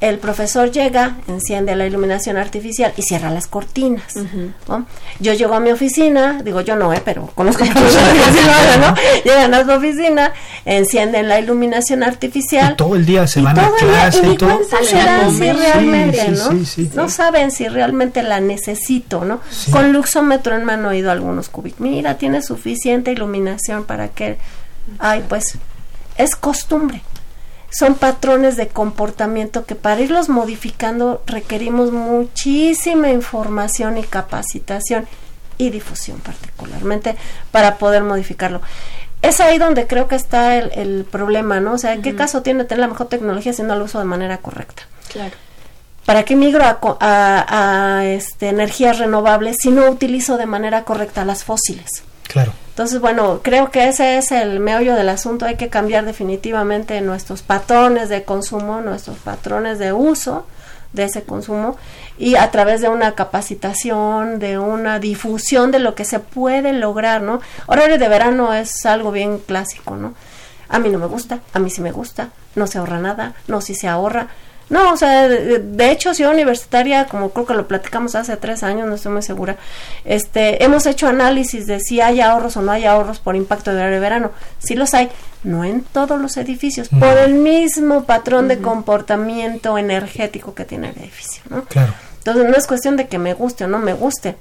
El 0.01 0.19
profesor 0.19 0.71
llega, 0.71 1.15
enciende 1.27 1.73
la 1.75 1.85
iluminación 1.85 2.35
artificial 2.35 2.93
y 2.97 3.01
cierra 3.01 3.29
las 3.31 3.47
cortinas. 3.47 4.15
¿no? 4.67 4.85
Yo 5.19 5.33
llego 5.33 5.53
a 5.55 5.61
mi 5.61 5.71
oficina, 5.71 6.41
digo 6.43 6.59
yo 6.61 6.75
no, 6.75 6.93
eh, 6.93 7.01
pero 7.03 7.27
conozco 7.33 7.63
profesores 7.65 8.15
lo 8.45 8.51
hacen, 8.51 8.81
¿no? 8.81 8.93
Llegan 9.23 9.53
a 9.53 9.63
su 9.63 9.71
oficina, 9.71 10.33
encienden 10.65 11.29
la 11.29 11.39
iluminación 11.39 12.03
artificial. 12.03 12.73
Y 12.73 12.75
todo 12.75 12.95
el 12.95 13.05
día 13.05 13.25
se 13.25 13.39
y 13.39 13.43
van 13.43 13.57
a 13.57 13.71
clase 13.71 14.27
y 14.27 14.31
y 14.31 14.37
todo. 14.37 14.49
a 14.51 15.29
si 15.31 15.51
realmente, 15.51 16.19
Sí, 16.25 16.31
¿no? 16.31 16.51
sí, 16.51 16.65
sí. 16.65 16.91
No 16.93 17.07
saben 17.09 17.51
si 17.51 17.67
realmente 17.69 18.21
la 18.21 18.41
necesito, 18.41 19.23
¿no? 19.23 19.39
Sí. 19.49 19.71
Con 19.71 19.93
luxómetro 19.93 20.55
en 20.55 20.65
mano 20.65 20.91
he 20.91 20.97
ido 20.97 21.09
a 21.09 21.13
algunos 21.13 21.47
cúbicos. 21.47 21.79
Mira, 21.79 22.17
tiene 22.17 22.41
suficiente 22.41 23.11
iluminación 23.11 23.85
para 23.85 24.09
que... 24.09 24.37
Ay, 24.99 25.23
pues 25.27 25.57
es 26.17 26.35
costumbre. 26.35 27.01
Son 27.77 27.95
patrones 27.95 28.55
de 28.57 28.67
comportamiento 28.67 29.65
que 29.65 29.75
para 29.75 29.99
irlos 30.01 30.29
modificando 30.29 31.21
requerimos 31.27 31.91
muchísima 31.91 33.09
información 33.09 33.97
y 33.97 34.03
capacitación 34.03 35.07
y 35.57 35.69
difusión 35.71 36.19
particularmente 36.19 37.15
para 37.51 37.77
poder 37.77 38.03
modificarlo. 38.03 38.61
Es 39.21 39.39
ahí 39.39 39.57
donde 39.57 39.87
creo 39.87 40.07
que 40.07 40.15
está 40.15 40.57
el, 40.57 40.71
el 40.73 41.05
problema, 41.05 41.59
¿no? 41.59 41.73
O 41.73 41.77
sea, 41.77 41.93
¿en 41.93 42.01
qué 42.01 42.15
caso 42.15 42.41
tiene 42.43 42.65
tener 42.65 42.81
la 42.81 42.87
mejor 42.87 43.07
tecnología 43.07 43.53
si 43.53 43.63
no 43.63 43.75
lo 43.75 43.85
uso 43.85 43.99
de 43.99 44.05
manera 44.05 44.37
correcta? 44.37 44.83
Claro. 45.11 45.33
¿Para 46.05 46.23
qué 46.23 46.35
migro 46.35 46.63
a, 46.63 46.79
co- 46.79 46.97
a- 47.01 47.97
a, 47.97 48.05
este, 48.05 48.49
energías 48.49 48.99
renovables 48.99 49.55
si 49.59 49.71
no 49.71 49.89
utilizo 49.89 50.37
de 50.37 50.45
manera 50.45 50.83
correcta 50.83 51.25
las 51.25 51.43
fósiles? 51.43 51.89
Claro. 52.27 52.53
Entonces, 52.75 52.99
bueno, 52.99 53.39
creo 53.41 53.71
que 53.71 53.87
ese 53.87 54.17
es 54.17 54.33
el 54.33 54.59
meollo 54.59 54.95
del 54.95 55.07
asunto. 55.07 55.45
Hay 55.45 55.55
que 55.55 55.69
cambiar 55.69 56.03
definitivamente 56.03 56.99
nuestros 56.99 57.41
patrones 57.41 58.09
de 58.09 58.23
consumo, 58.23 58.81
nuestros 58.81 59.17
patrones 59.19 59.79
de 59.79 59.93
uso 59.93 60.45
de 60.91 61.05
ese 61.05 61.23
consumo 61.23 61.77
y 62.17 62.35
a 62.35 62.51
través 62.51 62.81
de 62.81 62.89
una 62.89 63.13
capacitación, 63.13 64.39
de 64.39 64.57
una 64.57 64.99
difusión 64.99 65.71
de 65.71 65.79
lo 65.79 65.95
que 65.95 66.03
se 66.03 66.19
puede 66.19 66.73
lograr, 66.73 67.21
¿no? 67.21 67.39
Horario 67.67 67.97
de 67.97 68.09
verano 68.09 68.53
es 68.53 68.85
algo 68.85 69.13
bien 69.13 69.37
clásico, 69.37 69.95
¿no? 69.95 70.13
A 70.67 70.77
mí 70.77 70.89
no 70.89 70.99
me 70.99 71.05
gusta, 71.05 71.39
a 71.53 71.59
mí 71.59 71.69
sí 71.69 71.79
me 71.79 71.93
gusta, 71.93 72.31
no 72.55 72.67
se 72.67 72.79
ahorra 72.79 72.99
nada, 72.99 73.35
no, 73.47 73.61
sí 73.61 73.73
se 73.73 73.87
ahorra. 73.87 74.27
No, 74.69 74.93
o 74.93 74.97
sea, 74.97 75.27
de, 75.27 75.59
de 75.59 75.91
hecho, 75.91 76.13
Ciudad 76.15 76.33
Universitaria, 76.33 77.05
como 77.05 77.29
creo 77.29 77.45
que 77.45 77.53
lo 77.53 77.67
platicamos 77.67 78.15
hace 78.15 78.35
tres 78.37 78.63
años, 78.63 78.87
no 78.87 78.95
estoy 78.95 79.11
muy 79.11 79.21
segura, 79.21 79.57
este, 80.05 80.63
hemos 80.63 80.85
hecho 80.87 81.07
análisis 81.07 81.67
de 81.67 81.79
si 81.79 82.01
hay 82.01 82.19
ahorros 82.21 82.57
o 82.57 82.61
no 82.63 82.71
hay 82.71 82.85
ahorros 82.85 83.19
por 83.19 83.35
impacto 83.35 83.71
de 83.71 83.77
horario 83.77 83.95
de 83.95 83.99
verano. 84.01 84.31
Sí 84.57 84.73
los 84.75 84.93
hay, 84.95 85.09
no 85.43 85.63
en 85.63 85.81
todos 85.83 86.19
los 86.19 86.35
edificios, 86.37 86.91
No. 86.91 86.99
por 86.99 87.17
el 87.17 87.35
mismo 87.35 88.05
patrón 88.05 88.47
de 88.47 88.57
comportamiento 88.59 89.77
energético 89.77 90.53
que 90.55 90.65
tiene 90.65 90.89
el 90.89 90.97
edificio, 90.97 91.43
¿no? 91.49 91.63
Claro. 91.65 91.93
Entonces 92.17 92.45
no 92.49 92.55
es 92.57 92.65
cuestión 92.65 92.97
de 92.97 93.07
que 93.07 93.19
me 93.19 93.35
guste 93.35 93.65
o 93.65 93.67
no 93.67 93.77
me 93.77 93.93
guste. 93.93 94.35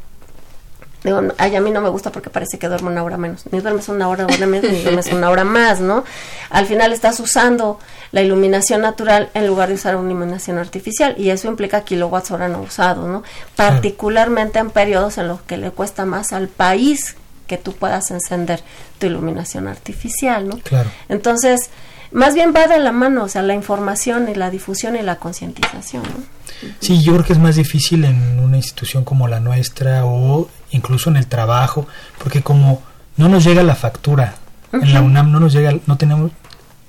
Digo, 1.05 1.20
ay, 1.36 1.55
a 1.55 1.61
mí 1.61 1.70
no 1.70 1.82
me 1.82 1.90
gusta 1.90 2.11
porque 2.11 2.30
parece 2.30 2.59
que 2.59 2.66
duermo 2.66 2.88
una 2.88 3.05
hora 3.05 3.18
menos. 3.18 3.44
Ni 3.52 3.61
duermes 3.61 3.90
una 3.90 4.09
hora, 4.09 4.26
menos, 4.26 4.72
ni 4.72 4.82
duermes 4.82 5.12
una 5.12 5.28
hora 5.28 5.44
más, 5.44 5.78
¿no? 5.78 6.02
Al 6.48 6.64
final 6.66 6.94
estás 6.94 7.20
usando 7.20 7.78
la 8.11 8.22
iluminación 8.22 8.80
natural 8.80 9.28
en 9.34 9.46
lugar 9.46 9.68
de 9.68 9.74
usar 9.74 9.96
una 9.96 10.11
iluminación 10.11 10.57
artificial 10.57 11.14
y 11.18 11.28
eso 11.28 11.46
implica 11.46 11.82
kilowatts 11.82 12.30
hora 12.30 12.48
no 12.48 12.62
usados, 12.62 13.07
¿no? 13.07 13.22
Particularmente 13.55 14.59
en 14.59 14.70
periodos 14.70 15.18
en 15.18 15.28
los 15.28 15.42
que 15.42 15.59
le 15.59 15.70
cuesta 15.70 16.07
más 16.07 16.32
al 16.32 16.48
país 16.48 17.16
que 17.46 17.59
tú 17.59 17.74
puedas 17.74 18.11
encender 18.11 18.62
tu 18.98 19.07
iluminación 19.07 19.68
artificial, 19.68 20.48
¿no? 20.48 20.59
Claro. 20.61 20.90
Entonces, 21.11 21.68
más 22.12 22.34
bien 22.34 22.55
va 22.57 22.66
de 22.66 22.78
la 22.78 22.92
mano, 22.92 23.24
o 23.24 23.28
sea, 23.28 23.42
la 23.42 23.55
información 23.55 24.30
y 24.30 24.34
la 24.34 24.48
difusión 24.48 24.96
y 24.96 25.02
la 25.02 25.16
concientización, 25.16 26.02
¿no? 26.05 26.34
Sí, 26.81 27.03
yo 27.03 27.12
creo 27.15 27.25
que 27.25 27.33
es 27.33 27.39
más 27.39 27.57
difícil 27.57 28.05
en 28.05 28.39
una 28.41 28.57
institución 28.57 29.05
como 29.05 29.29
la 29.29 29.41
nuestra 29.41 30.05
o 30.05 30.49
incluso 30.71 31.11
en 31.11 31.17
el 31.17 31.27
trabajo, 31.27 31.87
porque 32.19 32.43
como 32.43 32.83
no 33.17 33.29
nos 33.29 33.45
llega 33.45 33.62
la 33.62 33.75
factura, 33.75 34.35
en 34.73 34.93
la 34.93 35.01
UNAM 35.03 35.31
no 35.31 35.39
nos 35.41 35.53
llega, 35.53 35.73
no 35.87 35.97
tenemos 35.97 36.33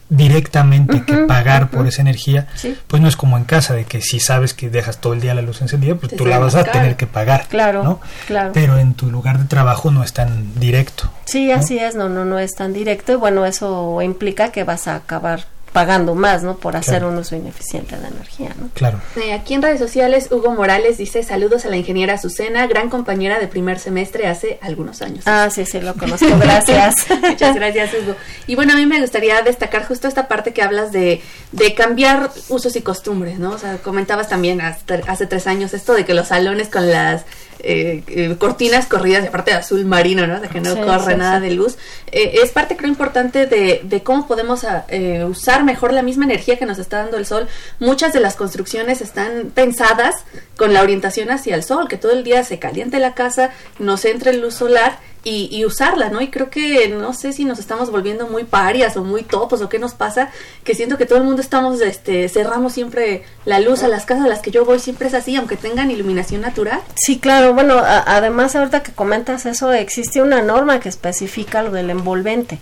directamente 0.09 1.03
que 1.03 1.17
pagar 1.25 1.69
por 1.71 1.87
esa 1.87 2.01
energía, 2.01 2.47
Sí. 2.55 2.77
pues 2.87 3.01
no 3.01 3.07
es 3.07 3.15
como 3.15 3.37
en 3.37 3.43
casa, 3.43 3.73
de 3.73 3.85
que 3.85 4.01
si 4.01 4.19
sabes 4.19 4.53
que 4.53 4.69
dejas 4.69 4.99
todo 4.99 5.13
el 5.13 5.21
día 5.21 5.33
la 5.33 5.41
luz 5.41 5.61
encendida, 5.61 5.95
pues 5.95 6.11
Te 6.11 6.15
tú 6.15 6.25
la 6.27 6.37
vas 6.37 6.53
a 6.55 6.59
caro. 6.63 6.73
tener 6.73 6.95
que 6.95 7.07
pagar, 7.07 7.47
Claro, 7.47 7.83
¿no? 7.83 7.99
claro. 8.27 8.51
Pero 8.53 8.77
en 8.77 8.93
tu 8.93 9.09
lugar 9.09 9.39
de 9.39 9.45
trabajo 9.45 9.89
no 9.91 10.03
es 10.03 10.13
tan 10.13 10.59
directo. 10.59 11.09
Sí, 11.25 11.51
así 11.51 11.79
es, 11.79 11.95
no, 11.95 12.07
no, 12.07 12.23
no 12.23 12.37
es 12.37 12.53
tan 12.53 12.71
directo 12.71 13.13
y 13.13 13.15
bueno, 13.15 13.45
eso 13.45 13.99
implica 14.03 14.51
que 14.51 14.63
vas 14.63 14.87
a 14.87 14.95
acabar 14.95 15.45
pagando 15.75 16.15
más, 16.15 16.41
¿no? 16.41 16.55
Por 16.55 16.77
hacer 16.77 17.03
un 17.03 17.17
uso 17.17 17.35
ineficiente 17.35 17.97
de 17.97 18.07
energía, 18.07 18.55
¿no? 18.57 18.69
Claro. 18.73 19.01
Eh, 19.17 19.33
aquí 19.33 19.55
en 19.55 19.61
redes 19.61 19.77
sociales, 19.77 20.29
Hugo 20.31 20.51
Morales 20.51 20.97
dice 20.97 21.21
saludos 21.21 21.65
a 21.65 21.69
la 21.69 21.75
ingeniera 21.75 22.13
Azucena, 22.13 22.65
gran 22.65 22.89
compañera 22.89 23.39
de 23.39 23.47
primer 23.49 23.77
semestre 23.77 24.25
hace 24.25 24.57
algunos 24.61 25.01
años. 25.01 25.25
Ah, 25.27 25.49
sí, 25.51 25.65
sí, 25.65 25.81
lo 25.81 25.93
conozco, 25.95 26.27
gracias. 26.39 26.95
Muchas 27.21 27.55
gracias, 27.57 27.91
Hugo. 27.93 28.15
Y 28.47 28.55
bueno, 28.55 28.71
a 28.71 28.77
mí 28.77 28.85
me 28.85 29.01
gustaría 29.01 29.41
destacar 29.41 29.85
justo 29.85 30.07
esta 30.07 30.29
parte 30.29 30.53
que 30.53 30.61
hablas 30.61 30.93
de, 30.93 31.21
de 31.51 31.73
cambiar 31.73 32.31
usos 32.47 32.73
y 32.77 32.81
costumbres, 32.81 33.37
¿no? 33.37 33.51
O 33.51 33.57
sea, 33.57 33.75
comentabas 33.79 34.29
también 34.29 34.61
hasta, 34.61 35.01
hace 35.07 35.27
tres 35.27 35.45
años 35.45 35.73
esto 35.73 35.93
de 35.93 36.05
que 36.05 36.13
los 36.13 36.29
salones 36.29 36.69
con 36.69 36.89
las 36.89 37.25
eh, 37.67 38.03
eh, 38.07 38.35
cortinas 38.37 38.85
corridas 38.85 39.23
de 39.23 39.31
parte 39.31 39.49
de 39.49 39.57
azul 39.57 39.83
marino, 39.85 40.27
¿no? 40.27 40.39
De 40.39 40.49
que 40.49 40.61
no 40.61 40.75
corre 40.85 41.17
nada 41.17 41.39
de 41.39 41.49
luz. 41.49 41.77
Eh, 42.11 42.39
es 42.43 42.51
parte, 42.51 42.77
creo, 42.77 42.89
importante 42.89 43.47
de, 43.47 43.81
de 43.83 44.03
cómo 44.03 44.27
podemos 44.27 44.63
ah, 44.63 44.85
usar 45.27 45.63
mejor 45.63 45.91
la 45.91 46.03
misma 46.03 46.25
energía 46.25 46.57
que 46.57 46.67
nos 46.67 46.77
está 46.77 46.99
dando 46.99 47.17
el 47.17 47.25
sol. 47.25 47.47
Muchas 47.79 48.13
de 48.13 48.19
las 48.19 48.35
construcciones 48.35 49.01
están 49.01 49.51
pensadas 49.55 50.13
con 50.57 50.73
la 50.73 50.83
orientación 50.83 51.31
hacia 51.31 51.55
el 51.55 51.63
sol, 51.63 51.87
que 51.87 51.97
todo 51.97 52.11
el 52.11 52.23
día 52.23 52.43
se 52.43 52.59
caliente 52.59 52.99
la 52.99 53.15
casa, 53.15 53.49
nos 53.79 54.05
entre 54.05 54.33
luz 54.33 54.53
solar 54.53 54.99
y, 55.27 55.65
usarla, 55.65 56.09
¿no? 56.09 56.21
Y 56.21 56.29
creo 56.29 56.51
que 56.51 56.87
no 56.87 57.11
sé 57.11 57.33
si 57.33 57.45
nos 57.45 57.57
estamos 57.57 57.89
volviendo 57.89 58.27
muy 58.27 58.43
parias 58.43 58.95
o 58.95 59.03
muy 59.03 59.23
topos 59.23 59.59
o 59.61 59.69
qué 59.69 59.79
nos 59.79 59.95
pasa, 59.95 60.29
que 60.63 60.75
siento 60.75 60.99
que 60.99 61.07
todo 61.07 61.17
el 61.17 61.23
mundo 61.23 61.41
estamos, 61.41 61.81
este, 61.81 62.29
cerramos 62.29 62.73
siempre 62.73 63.23
la 63.43 63.59
luz 63.59 63.81
a 63.81 63.87
las 63.87 64.05
casas 64.05 64.25
a 64.25 64.27
las 64.27 64.41
que 64.41 64.51
yo 64.51 64.65
voy, 64.65 64.77
siempre 64.77 65.07
es 65.07 65.15
así, 65.15 65.35
aunque 65.35 65.57
tengan 65.57 65.89
iluminación 65.89 66.41
natural. 66.41 66.79
Sí, 66.95 67.17
claro, 67.17 67.55
bueno, 67.55 67.81
además 67.83 68.55
ahorita 68.55 68.83
que 68.83 68.91
comentas 68.91 69.47
eso, 69.47 69.73
existe 69.73 70.21
una 70.21 70.43
norma 70.43 70.79
que 70.79 70.89
especifica 70.89 71.63
lo 71.63 71.71
del 71.71 71.89
envolvente. 71.89 72.59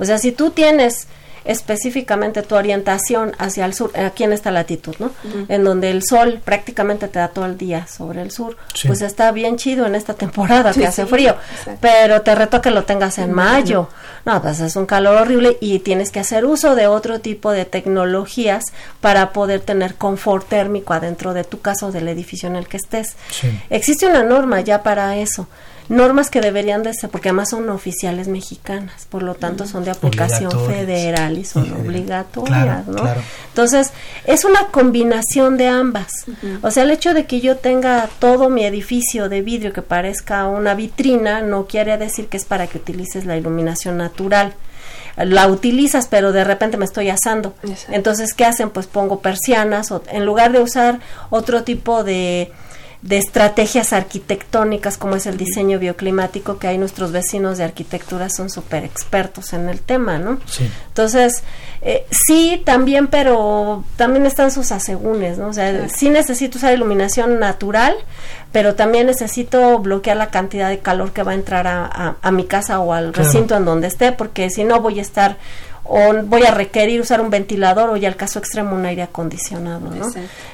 O 0.00 0.04
sea, 0.04 0.18
si 0.18 0.32
tú 0.32 0.50
tienes 0.50 1.06
específicamente 1.50 2.42
tu 2.42 2.54
orientación 2.54 3.32
hacia 3.38 3.64
el 3.64 3.74
sur, 3.74 3.90
aquí 3.98 4.22
en 4.22 4.32
esta 4.32 4.52
latitud, 4.52 4.94
¿no? 5.00 5.10
En 5.48 5.64
donde 5.64 5.90
el 5.90 6.04
sol 6.04 6.40
prácticamente 6.44 7.08
te 7.08 7.18
da 7.18 7.28
todo 7.28 7.44
el 7.44 7.58
día 7.58 7.88
sobre 7.88 8.22
el 8.22 8.30
sur, 8.30 8.56
pues 8.86 9.02
está 9.02 9.32
bien 9.32 9.56
chido 9.56 9.84
en 9.84 9.96
esta 9.96 10.14
temporada 10.14 10.72
que 10.72 10.86
hace 10.86 11.06
frío, 11.06 11.34
pero 11.80 12.22
te 12.22 12.36
reto 12.36 12.62
que 12.62 12.70
lo 12.70 12.84
tengas 12.84 13.18
en 13.18 13.32
mayo. 13.32 13.88
No, 14.24 14.40
pues 14.40 14.60
es 14.60 14.76
un 14.76 14.86
calor 14.86 15.22
horrible 15.22 15.58
y 15.60 15.80
tienes 15.80 16.12
que 16.12 16.20
hacer 16.20 16.44
uso 16.44 16.76
de 16.76 16.86
otro 16.86 17.20
tipo 17.20 17.50
de 17.50 17.64
tecnologías 17.64 18.66
para 19.00 19.32
poder 19.32 19.60
tener 19.60 19.96
confort 19.96 20.48
térmico 20.48 20.92
adentro 20.92 21.34
de 21.34 21.42
tu 21.42 21.60
casa 21.60 21.86
o 21.86 21.92
del 21.92 22.06
edificio 22.06 22.48
en 22.48 22.54
el 22.54 22.68
que 22.68 22.76
estés. 22.76 23.16
Existe 23.70 24.06
una 24.06 24.22
norma 24.22 24.60
ya 24.60 24.84
para 24.84 25.16
eso 25.16 25.48
normas 25.90 26.30
que 26.30 26.40
deberían 26.40 26.84
de 26.84 26.94
ser, 26.94 27.10
porque 27.10 27.28
además 27.28 27.50
son 27.50 27.68
oficiales 27.68 28.28
mexicanas, 28.28 29.06
por 29.10 29.24
lo 29.24 29.34
tanto 29.34 29.66
son 29.66 29.84
de 29.84 29.90
aplicación 29.90 30.52
federal 30.66 31.36
y 31.36 31.44
son 31.44 31.70
obligatorias, 31.72 32.86
¿no? 32.86 33.02
Entonces, 33.48 33.92
es 34.24 34.44
una 34.44 34.68
combinación 34.68 35.56
de 35.58 35.66
ambas. 35.66 36.12
O 36.62 36.70
sea, 36.70 36.84
el 36.84 36.92
hecho 36.92 37.12
de 37.12 37.26
que 37.26 37.40
yo 37.40 37.56
tenga 37.56 38.08
todo 38.20 38.48
mi 38.48 38.64
edificio 38.64 39.28
de 39.28 39.42
vidrio 39.42 39.72
que 39.72 39.82
parezca 39.82 40.46
una 40.46 40.74
vitrina 40.74 41.42
no 41.42 41.66
quiere 41.66 41.98
decir 41.98 42.28
que 42.28 42.36
es 42.36 42.44
para 42.44 42.68
que 42.68 42.78
utilices 42.78 43.26
la 43.26 43.36
iluminación 43.36 43.98
natural 43.98 44.54
la 45.16 45.48
utilizas, 45.48 46.06
pero 46.06 46.32
de 46.32 46.44
repente 46.44 46.76
me 46.76 46.84
estoy 46.84 47.10
asando. 47.10 47.52
Entonces, 47.88 48.32
¿qué 48.32 48.44
hacen? 48.44 48.70
Pues 48.70 48.86
pongo 48.86 49.20
persianas, 49.20 49.90
o, 49.90 50.02
en 50.10 50.24
lugar 50.24 50.52
de 50.52 50.60
usar 50.60 51.00
otro 51.28 51.62
tipo 51.62 52.04
de 52.04 52.52
de 53.02 53.16
estrategias 53.16 53.94
arquitectónicas 53.94 54.98
como 54.98 55.16
es 55.16 55.24
el 55.26 55.38
diseño 55.38 55.78
bioclimático 55.78 56.58
que 56.58 56.68
hay 56.68 56.76
nuestros 56.76 57.12
vecinos 57.12 57.56
de 57.56 57.64
arquitectura 57.64 58.28
son 58.28 58.50
súper 58.50 58.84
expertos 58.84 59.54
en 59.54 59.70
el 59.70 59.80
tema, 59.80 60.18
¿no? 60.18 60.38
Sí. 60.44 60.70
Entonces, 60.88 61.42
eh, 61.80 62.04
sí, 62.10 62.60
también, 62.64 63.06
pero 63.06 63.84
también 63.96 64.26
están 64.26 64.50
sus 64.50 64.70
asegúnes, 64.70 65.38
¿no? 65.38 65.48
O 65.48 65.52
sea, 65.54 65.88
sí 65.88 66.10
necesito 66.10 66.58
usar 66.58 66.74
iluminación 66.74 67.38
natural, 67.38 67.94
pero 68.52 68.74
también 68.74 69.06
necesito 69.06 69.78
bloquear 69.78 70.18
la 70.18 70.28
cantidad 70.28 70.68
de 70.68 70.80
calor 70.80 71.12
que 71.12 71.22
va 71.22 71.32
a 71.32 71.36
entrar 71.36 71.66
a, 71.66 72.16
a, 72.20 72.30
mi 72.32 72.44
casa 72.44 72.80
o 72.80 72.92
al 72.92 73.14
recinto 73.14 73.56
en 73.56 73.64
donde 73.64 73.86
esté, 73.86 74.12
porque 74.12 74.50
si 74.50 74.64
no 74.64 74.80
voy 74.80 74.98
a 74.98 75.02
estar 75.02 75.38
o 75.92 76.22
voy 76.22 76.44
a 76.44 76.52
requerir 76.52 77.00
usar 77.00 77.20
un 77.20 77.30
ventilador 77.30 77.90
o 77.90 77.96
ya 77.96 78.06
el 78.06 78.14
caso 78.14 78.38
extremo 78.38 78.76
un 78.76 78.86
aire 78.86 79.02
acondicionado, 79.02 79.90
¿no? 79.90 80.06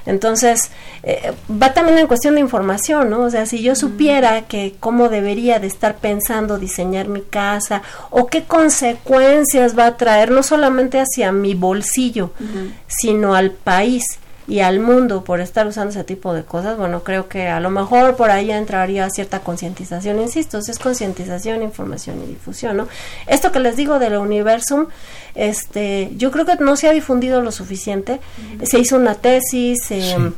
Entonces, 0.06 0.70
eh, 1.02 1.34
va 1.50 1.74
también 1.74 1.98
en 1.98 2.06
cuestión 2.06 2.36
de 2.36 2.40
información, 2.40 3.10
¿no? 3.10 3.20
O 3.20 3.30
sea, 3.30 3.44
si 3.44 3.62
yo 3.62 3.74
supiera 3.74 4.46
que 4.46 4.76
cómo 4.80 5.10
debería 5.10 5.58
de 5.58 5.66
estar 5.66 5.96
pensando 5.96 6.56
diseñar 6.56 7.08
mi 7.08 7.20
casa 7.20 7.82
o 8.08 8.28
qué 8.28 8.44
consecuencias 8.44 9.78
va 9.78 9.88
a 9.88 9.96
traer 9.98 10.30
no 10.30 10.42
solamente 10.42 11.00
hacia 11.00 11.32
mi 11.32 11.52
bolsillo, 11.52 12.30
sino 12.86 13.34
al 13.34 13.50
país 13.50 14.18
y 14.48 14.60
al 14.60 14.78
mundo 14.78 15.24
por 15.24 15.40
estar 15.40 15.66
usando 15.66 15.90
ese 15.90 16.04
tipo 16.04 16.32
de 16.32 16.44
cosas, 16.44 16.78
bueno, 16.78 17.02
creo 17.02 17.28
que 17.28 17.48
a 17.48 17.58
lo 17.58 17.70
mejor 17.70 18.14
por 18.16 18.30
ahí 18.30 18.52
entraría 18.52 19.08
cierta 19.10 19.40
concientización, 19.40 20.20
insisto, 20.20 20.58
es 20.58 20.78
concientización, 20.78 21.62
información 21.62 22.22
y 22.22 22.28
difusión, 22.28 22.76
¿no? 22.76 22.88
Esto 23.26 23.50
que 23.50 23.58
les 23.58 23.76
digo 23.76 23.98
del 23.98 24.16
universum, 24.16 24.86
este, 25.34 26.10
yo 26.16 26.30
creo 26.30 26.46
que 26.46 26.56
no 26.56 26.76
se 26.76 26.88
ha 26.88 26.92
difundido 26.92 27.40
lo 27.40 27.50
suficiente, 27.50 28.20
se 28.62 28.78
hizo 28.78 28.96
una 28.96 29.16
tesis, 29.16 29.90
em, 29.90 30.32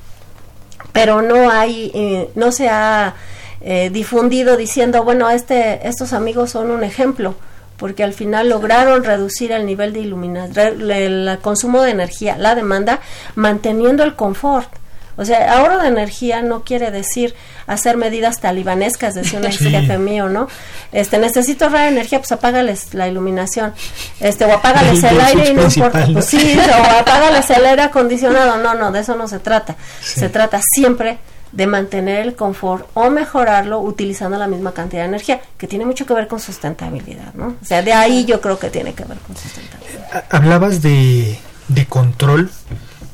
pero 0.93 1.21
no 1.21 1.51
hay, 1.51 1.91
eh, 1.95 2.31
no 2.35 2.51
se 2.51 2.69
ha 2.69 3.15
eh, 3.61 3.91
difundido 3.93 4.57
diciendo, 4.57 5.05
bueno, 5.05 5.29
este, 5.29 5.87
estos 5.87 6.15
amigos 6.15 6.51
son 6.51 6.71
un 6.71 6.83
ejemplo, 6.83 7.35
porque 7.79 8.05
al 8.05 8.13
final 8.13 8.51
lograron 8.51 9.05
reducir 9.05 9.53
el 9.53 9.65
nivel 9.65 9.93
de 9.93 10.01
iluminación, 10.01 10.91
el 10.91 11.39
consumo 11.41 11.83
de 11.83 11.93
energía, 11.93 12.37
la 12.37 12.55
demanda, 12.55 13.01
manteniendo 13.35 14.03
el 14.03 14.15
confort. 14.15 14.69
O 15.17 15.25
sea, 15.25 15.59
ahorro 15.59 15.79
de 15.79 15.89
energía 15.89 16.43
no 16.43 16.63
quiere 16.63 16.93
decir 16.93 17.35
hacer 17.67 17.97
medidas 17.97 18.39
talibanescas, 18.39 19.15
decía 19.15 19.41
un 19.41 19.47
ex 19.47 19.59
jefe 19.59 19.99
mío, 19.99 20.29
¿no? 20.29 20.49
Este, 20.93 21.19
necesito 21.19 21.65
ahorrar 21.65 21.89
energía, 21.89 22.19
pues 22.21 22.31
apágales 22.31 22.95
la 22.95 23.09
iluminación, 23.09 23.75
este, 24.21 24.45
o 24.45 24.53
apágales 24.53 25.03
el, 25.03 25.21
aire 25.21 25.51
y 25.51 25.55
no 25.55 25.65
importa, 25.65 26.07
pues 26.13 26.25
sí, 26.25 26.57
o 26.57 27.01
apágales 27.01 27.51
el 27.51 27.67
aire 27.67 27.83
acondicionado, 27.83 28.59
no, 28.59 28.75
no, 28.75 28.93
de 28.93 29.01
eso 29.01 29.17
no 29.17 29.27
se 29.27 29.41
trata. 29.41 29.75
Se 30.01 30.29
trata 30.29 30.61
siempre 30.63 31.19
de 31.53 31.67
mantener 31.67 32.21
el 32.21 32.35
confort 32.35 32.87
o 32.95 33.11
mejorarlo 33.11 33.81
utilizando 33.81 34.39
la 34.39 34.47
misma 34.47 34.73
cantidad 34.73 35.03
de 35.03 35.09
energía, 35.09 35.41
que 35.57 35.67
tiene 35.67 35.85
mucho 35.87 36.07
que 36.07 36.15
ver 36.15 36.29
con 36.29 36.41
sustentabilidad, 36.41 37.35
¿no? 37.35 37.57
O 37.61 37.65
sea, 37.65 37.83
de 37.83 37.93
ahí 37.93 38.25
yo 38.25 38.41
creo 38.41 38.59
que 38.59 38.71
tiene 38.71 38.95
que 38.95 39.05
ver 39.05 39.19
con 39.19 39.37
sustentabilidad. 39.37 40.25
Hablabas 40.31 40.83
de, 40.83 41.39
de 41.69 41.87
control 41.87 42.51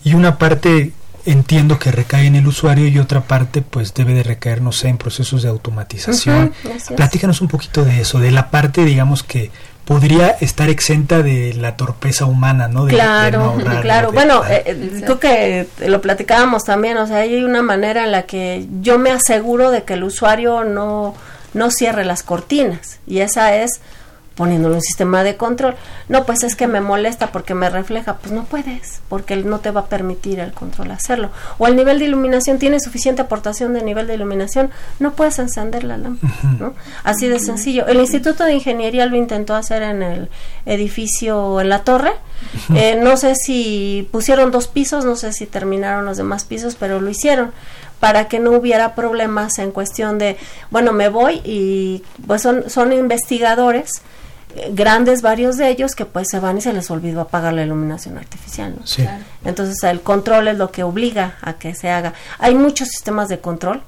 y 0.03 0.15
una 0.15 0.39
parte 0.39 0.93
entiendo 1.27 1.79
que 1.79 1.91
recae 1.91 2.27
en 2.27 2.37
el 2.37 2.47
usuario 2.47 2.87
y 2.89 2.99
otra 2.99 3.23
parte 3.23 3.63
pues 3.63 3.95
debe 3.95 4.15
de 4.15 4.23
recaer, 4.23 4.61
no 4.61 4.73
sé, 4.73 4.89
en 4.89 4.99
procesos 4.99 5.43
de 5.43 5.49
automatización. 5.49 6.53
Platícanos 6.97 7.41
un 7.41 7.49
poquito 7.49 7.85
de 7.85 8.01
eso, 8.01 8.19
de 8.19 8.31
la 8.31 8.51
parte 8.51 8.85
digamos 8.85 9.23
que 9.23 9.51
podría 9.85 10.29
estar 10.29 10.71
exenta 10.71 11.23
de 11.23 11.55
la 11.55 11.77
torpeza 11.77 12.25
humana, 12.25 12.69
¿no? 12.69 12.87
claro, 12.87 13.57
claro. 13.83 14.13
bueno, 14.13 14.43
eh, 14.47 14.63
eh, 14.67 15.01
creo 15.05 15.21
que 15.21 15.67
lo 15.87 16.01
platicábamos 16.01 16.65
también, 16.65 16.97
o 16.97 17.07
sea, 17.07 17.19
hay 17.19 17.45
una 17.45 17.63
manera 17.63 18.05
en 18.05 18.13
la 18.13 18.23
que 18.23 18.67
yo 18.81 18.99
me 18.99 19.11
aseguro 19.11 19.71
de 19.71 19.83
que 19.83 19.95
el 19.95 20.05
usuario 20.05 20.65
no, 20.65 21.15
no 21.53 21.71
cierre 21.71 22.05
las 22.05 22.23
cortinas 22.23 22.99
y 23.07 23.19
esa 23.19 23.55
es 23.57 23.81
poniéndole 24.37 24.77
un 24.77 24.83
sistema 24.83 25.23
de 25.23 25.37
control. 25.37 25.77
No, 26.09 26.25
pues 26.25 26.43
es 26.43 26.57
que 26.57 26.67
me 26.67 26.81
molesta 26.81 27.31
porque 27.31 27.55
me 27.55 27.71
refleja. 27.71 28.17
Pues 28.17 28.33
no 28.33 28.45
puedes, 28.45 29.01
porque 29.09 29.35
él 29.35 29.49
no 29.49 29.61
te 29.61 29.71
va 29.71 29.83
a 29.83 29.87
permitir 29.87 30.41
el 30.41 30.53
control 30.53 30.91
hacerlo. 30.91 31.31
O 31.59 31.67
el 31.67 31.77
nivel 31.77 31.99
de 31.99 32.07
iluminación, 32.07 32.59
tiene 32.59 32.81
suficiente 32.81 33.23
aportación 33.23 33.75
de 33.75 33.83
nivel 33.83 34.07
de 34.07 34.15
iluminación, 34.15 34.71
no 34.99 35.13
puedes 35.13 35.39
encender 35.39 35.85
la 35.85 35.97
lámpara. 35.97 36.35
¿no? 36.59 36.75
Así 37.05 37.29
de 37.29 37.39
sencillo. 37.39 37.87
El 37.87 37.99
Instituto 37.99 38.45
de 38.45 38.55
Ingeniería 38.55 39.07
lo 39.07 39.17
intentó 39.17 39.55
hacer 39.55 39.83
en 39.83 40.03
el 40.03 40.29
edificio, 40.67 41.61
en 41.61 41.69
la 41.69 41.81
torre. 41.85 42.13
Eh, 42.75 42.99
no 43.01 43.17
sé 43.17 43.35
si 43.37 44.09
pusieron 44.11 44.51
dos 44.51 44.67
pisos, 44.67 45.05
no 45.05 45.17
sé 45.17 45.33
si 45.33 45.47
terminaron 45.47 46.05
los 46.05 46.17
demás 46.17 46.45
pisos, 46.45 46.77
pero 46.79 47.01
lo 47.01 47.09
hicieron 47.09 47.53
para 48.01 48.29
que 48.29 48.39
no 48.39 48.51
hubiera 48.51 48.95
problemas 48.95 49.59
en 49.59 49.71
cuestión 49.71 50.19
de, 50.19 50.37
bueno, 50.71 50.93
me 50.93 51.09
voy 51.09 51.41
y 51.45 52.03
pues 52.27 52.43
son, 52.43 52.69
son 52.69 52.93
investigadores 52.93 54.03
grandes 54.73 55.23
varios 55.23 55.57
de 55.57 55.69
ellos 55.69 55.95
que 55.95 56.07
pues 56.07 56.29
se 56.31 56.39
van 56.41 56.59
y 56.59 56.61
se 56.61 56.73
les 56.73 56.91
olvidó 56.91 57.21
apagar 57.23 57.53
la 57.53 57.63
iluminación 57.63 58.19
artificial. 58.19 58.75
¿no? 58.79 58.85
Entonces 59.45 59.83
el 59.85 60.01
control 60.01 60.49
es 60.49 60.59
lo 60.59 60.71
que 60.71 60.83
obliga 60.83 61.37
a 61.41 61.55
que 61.55 61.75
se 61.75 61.91
haga. 61.91 62.15
Hay 62.39 62.55
muchos 62.55 62.89
sistemas 62.89 63.29
de 63.29 63.41
control, 63.41 63.83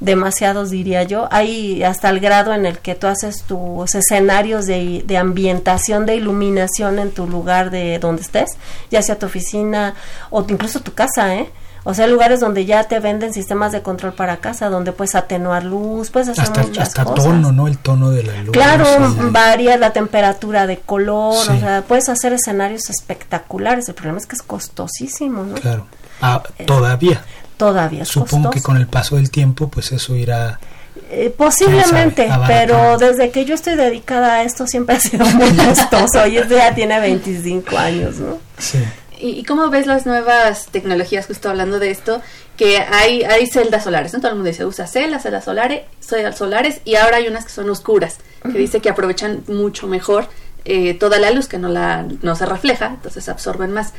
demasiados 0.00 0.70
diría 0.70 1.02
yo. 1.02 1.28
Hay 1.30 1.82
hasta 1.82 2.10
el 2.10 2.20
grado 2.20 2.52
en 2.52 2.66
el 2.66 2.78
que 2.78 2.94
tú 2.94 3.06
haces 3.06 3.42
tus 3.42 3.94
escenarios 3.94 4.66
de, 4.66 5.02
de 5.06 5.16
ambientación, 5.16 6.06
de 6.06 6.16
iluminación 6.16 6.98
en 6.98 7.10
tu 7.10 7.26
lugar 7.26 7.70
de 7.70 7.98
donde 7.98 8.22
estés, 8.22 8.50
ya 8.90 9.02
sea 9.02 9.18
tu 9.18 9.26
oficina 9.26 9.94
o 10.30 10.44
incluso 10.48 10.80
tu 10.80 10.94
casa, 10.94 11.34
¿eh? 11.34 11.50
O 11.84 11.94
sea, 11.94 12.06
lugares 12.06 12.40
donde 12.40 12.66
ya 12.66 12.84
te 12.84 13.00
venden 13.00 13.32
sistemas 13.32 13.72
de 13.72 13.80
control 13.82 14.12
para 14.12 14.36
casa, 14.36 14.68
donde 14.68 14.92
puedes 14.92 15.14
atenuar 15.14 15.64
luz, 15.64 16.10
puedes 16.10 16.28
hacer 16.28 16.44
hasta, 16.44 16.62
muchas 16.62 16.88
hasta 16.88 17.04
cosas. 17.04 17.24
tono, 17.24 17.52
¿no? 17.52 17.68
El 17.68 17.78
tono 17.78 18.10
de 18.10 18.22
la 18.22 18.34
luz. 18.42 18.50
Claro, 18.52 18.84
el- 18.96 19.30
varía 19.30 19.76
la 19.78 19.92
temperatura 19.92 20.66
de 20.66 20.78
color, 20.78 21.34
Sí. 21.42 21.52
o 21.56 21.60
sea, 21.60 21.82
puedes 21.88 22.08
hacer 22.10 22.32
escenarios 22.34 22.90
espectaculares. 22.90 23.88
El 23.88 23.94
problema 23.94 24.18
es 24.18 24.26
que 24.26 24.36
es 24.36 24.42
costosísimo, 24.42 25.44
¿no? 25.44 25.54
Claro. 25.54 25.86
Ah, 26.20 26.42
todavía. 26.66 27.22
Todavía 27.56 28.02
es 28.02 28.08
Supongo 28.08 28.50
que 28.50 28.62
con 28.62 28.76
el 28.76 28.86
paso 28.86 29.16
del 29.16 29.30
tiempo, 29.30 29.68
pues 29.68 29.92
eso 29.92 30.14
irá. 30.14 30.58
Eh, 31.12 31.32
posiblemente, 31.36 32.28
sabe, 32.28 32.46
pero 32.46 32.96
desde 32.98 33.30
que 33.30 33.44
yo 33.44 33.54
estoy 33.54 33.74
dedicada 33.76 34.34
a 34.34 34.42
esto 34.42 34.66
siempre 34.66 34.96
ha 34.96 35.00
sido 35.00 35.24
muy 35.26 35.50
costoso. 35.56 36.26
Y 36.26 36.34
ya 36.48 36.74
tiene 36.74 37.00
25 37.00 37.76
años, 37.76 38.16
¿no? 38.16 38.38
Sí. 38.58 38.78
¿Y, 39.20 39.38
y 39.38 39.44
cómo 39.44 39.68
ves 39.70 39.86
las 39.86 40.06
nuevas 40.06 40.66
tecnologías, 40.66 41.26
justo 41.26 41.50
hablando 41.50 41.78
de 41.78 41.90
esto? 41.90 42.22
Que 42.56 42.78
hay, 42.78 43.22
hay 43.22 43.46
celdas 43.46 43.84
solares, 43.84 44.12
¿no? 44.12 44.20
Todo 44.20 44.30
el 44.30 44.36
mundo 44.36 44.50
dice, 44.50 44.64
usa 44.64 44.86
celdas, 44.86 45.22
celdas 45.22 45.44
solares, 45.44 45.82
celdas 46.00 46.36
solares, 46.36 46.80
y 46.84 46.96
ahora 46.96 47.16
hay 47.18 47.28
unas 47.28 47.44
que 47.44 47.50
son 47.50 47.68
oscuras, 47.70 48.18
que 48.42 48.58
dice 48.58 48.80
que 48.80 48.90
aprovechan 48.90 49.42
mucho 49.48 49.86
mejor 49.86 50.26
eh, 50.64 50.94
toda 50.94 51.18
la 51.18 51.30
luz, 51.30 51.48
que 51.48 51.58
no, 51.58 51.68
la, 51.68 52.06
no 52.22 52.36
se 52.36 52.46
refleja, 52.46 52.86
entonces 52.86 53.28
absorben 53.28 53.72
más. 53.72 53.92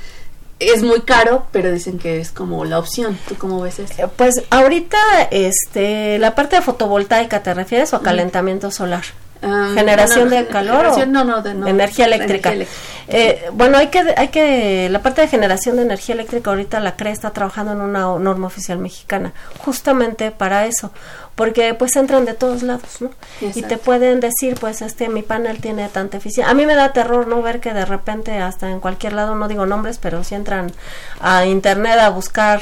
Es 0.60 0.84
muy 0.84 1.02
caro, 1.02 1.48
pero 1.52 1.72
dicen 1.72 1.98
que 1.98 2.20
es 2.20 2.32
como 2.32 2.66
la 2.66 2.78
opción. 2.78 3.18
¿Tú 3.28 3.36
cómo 3.36 3.62
ves 3.62 3.80
eso? 3.80 3.94
Eh, 3.98 4.08
Pues 4.16 4.44
ahorita, 4.52 4.98
este, 5.32 6.20
la 6.20 6.36
parte 6.36 6.58
de 6.58 6.62
fotovoltaica, 6.62 7.42
¿te 7.42 7.52
refieres 7.56 7.94
o 7.94 7.96
a 7.96 8.04
calentamiento 8.04 8.70
solar? 8.70 9.04
Um, 9.42 9.74
generación 9.74 10.30
no, 10.30 10.36
no, 10.36 10.42
de 10.42 10.48
calor 10.48 10.78
generación, 10.78 11.10
o 11.16 11.24
no, 11.24 11.24
no, 11.24 11.42
de, 11.42 11.56
no, 11.56 11.68
energía 11.68 12.06
eléctrica. 12.06 12.52
energía 12.52 12.72
Eh, 13.14 13.50
bueno, 13.52 13.78
hay 13.78 13.88
que, 13.88 14.00
hay 14.16 14.30
que, 14.30 14.88
la 14.90 15.02
parte 15.02 15.22
de 15.22 15.28
generación 15.28 15.76
de 15.76 15.82
energía 15.82 16.16
eléctrica 16.16 16.50
ahorita 16.50 16.80
la 16.80 16.96
CRE 16.96 17.12
está 17.12 17.32
trabajando 17.32 17.74
en 17.74 17.82
una 17.82 18.04
norma 18.20 18.48
oficial 18.48 18.78
mexicana, 18.78 19.34
justamente 19.58 20.32
para 20.32 20.66
eso, 20.66 20.92
porque 21.36 21.74
pues 21.74 21.96
entran 21.98 22.24
de 22.24 22.34
todos 22.34 22.64
lados, 22.64 23.02
¿no? 23.02 23.12
Y 23.42 23.64
te 23.64 23.78
pueden 23.78 24.22
decir, 24.22 24.56
pues 24.60 24.82
este, 24.82 25.10
mi 25.10 25.24
panel 25.24 25.60
tiene 25.60 25.90
tanta 25.90 26.18
eficiencia. 26.18 26.50
A 26.50 26.54
mí 26.54 26.66
me 26.66 26.76
da 26.76 26.94
terror, 26.94 27.28
¿no? 27.28 27.42
Ver 27.42 27.60
que 27.60 27.74
de 27.74 27.84
repente 27.84 28.38
hasta 28.38 28.72
en 28.72 28.80
cualquier 28.80 29.14
lado, 29.14 29.36
no 29.36 29.50
digo 29.50 29.66
nombres, 29.66 29.98
pero 29.98 30.24
si 30.24 30.36
entran 30.36 30.72
a 31.20 31.46
internet 31.46 32.00
a 32.00 32.10
buscar, 32.10 32.62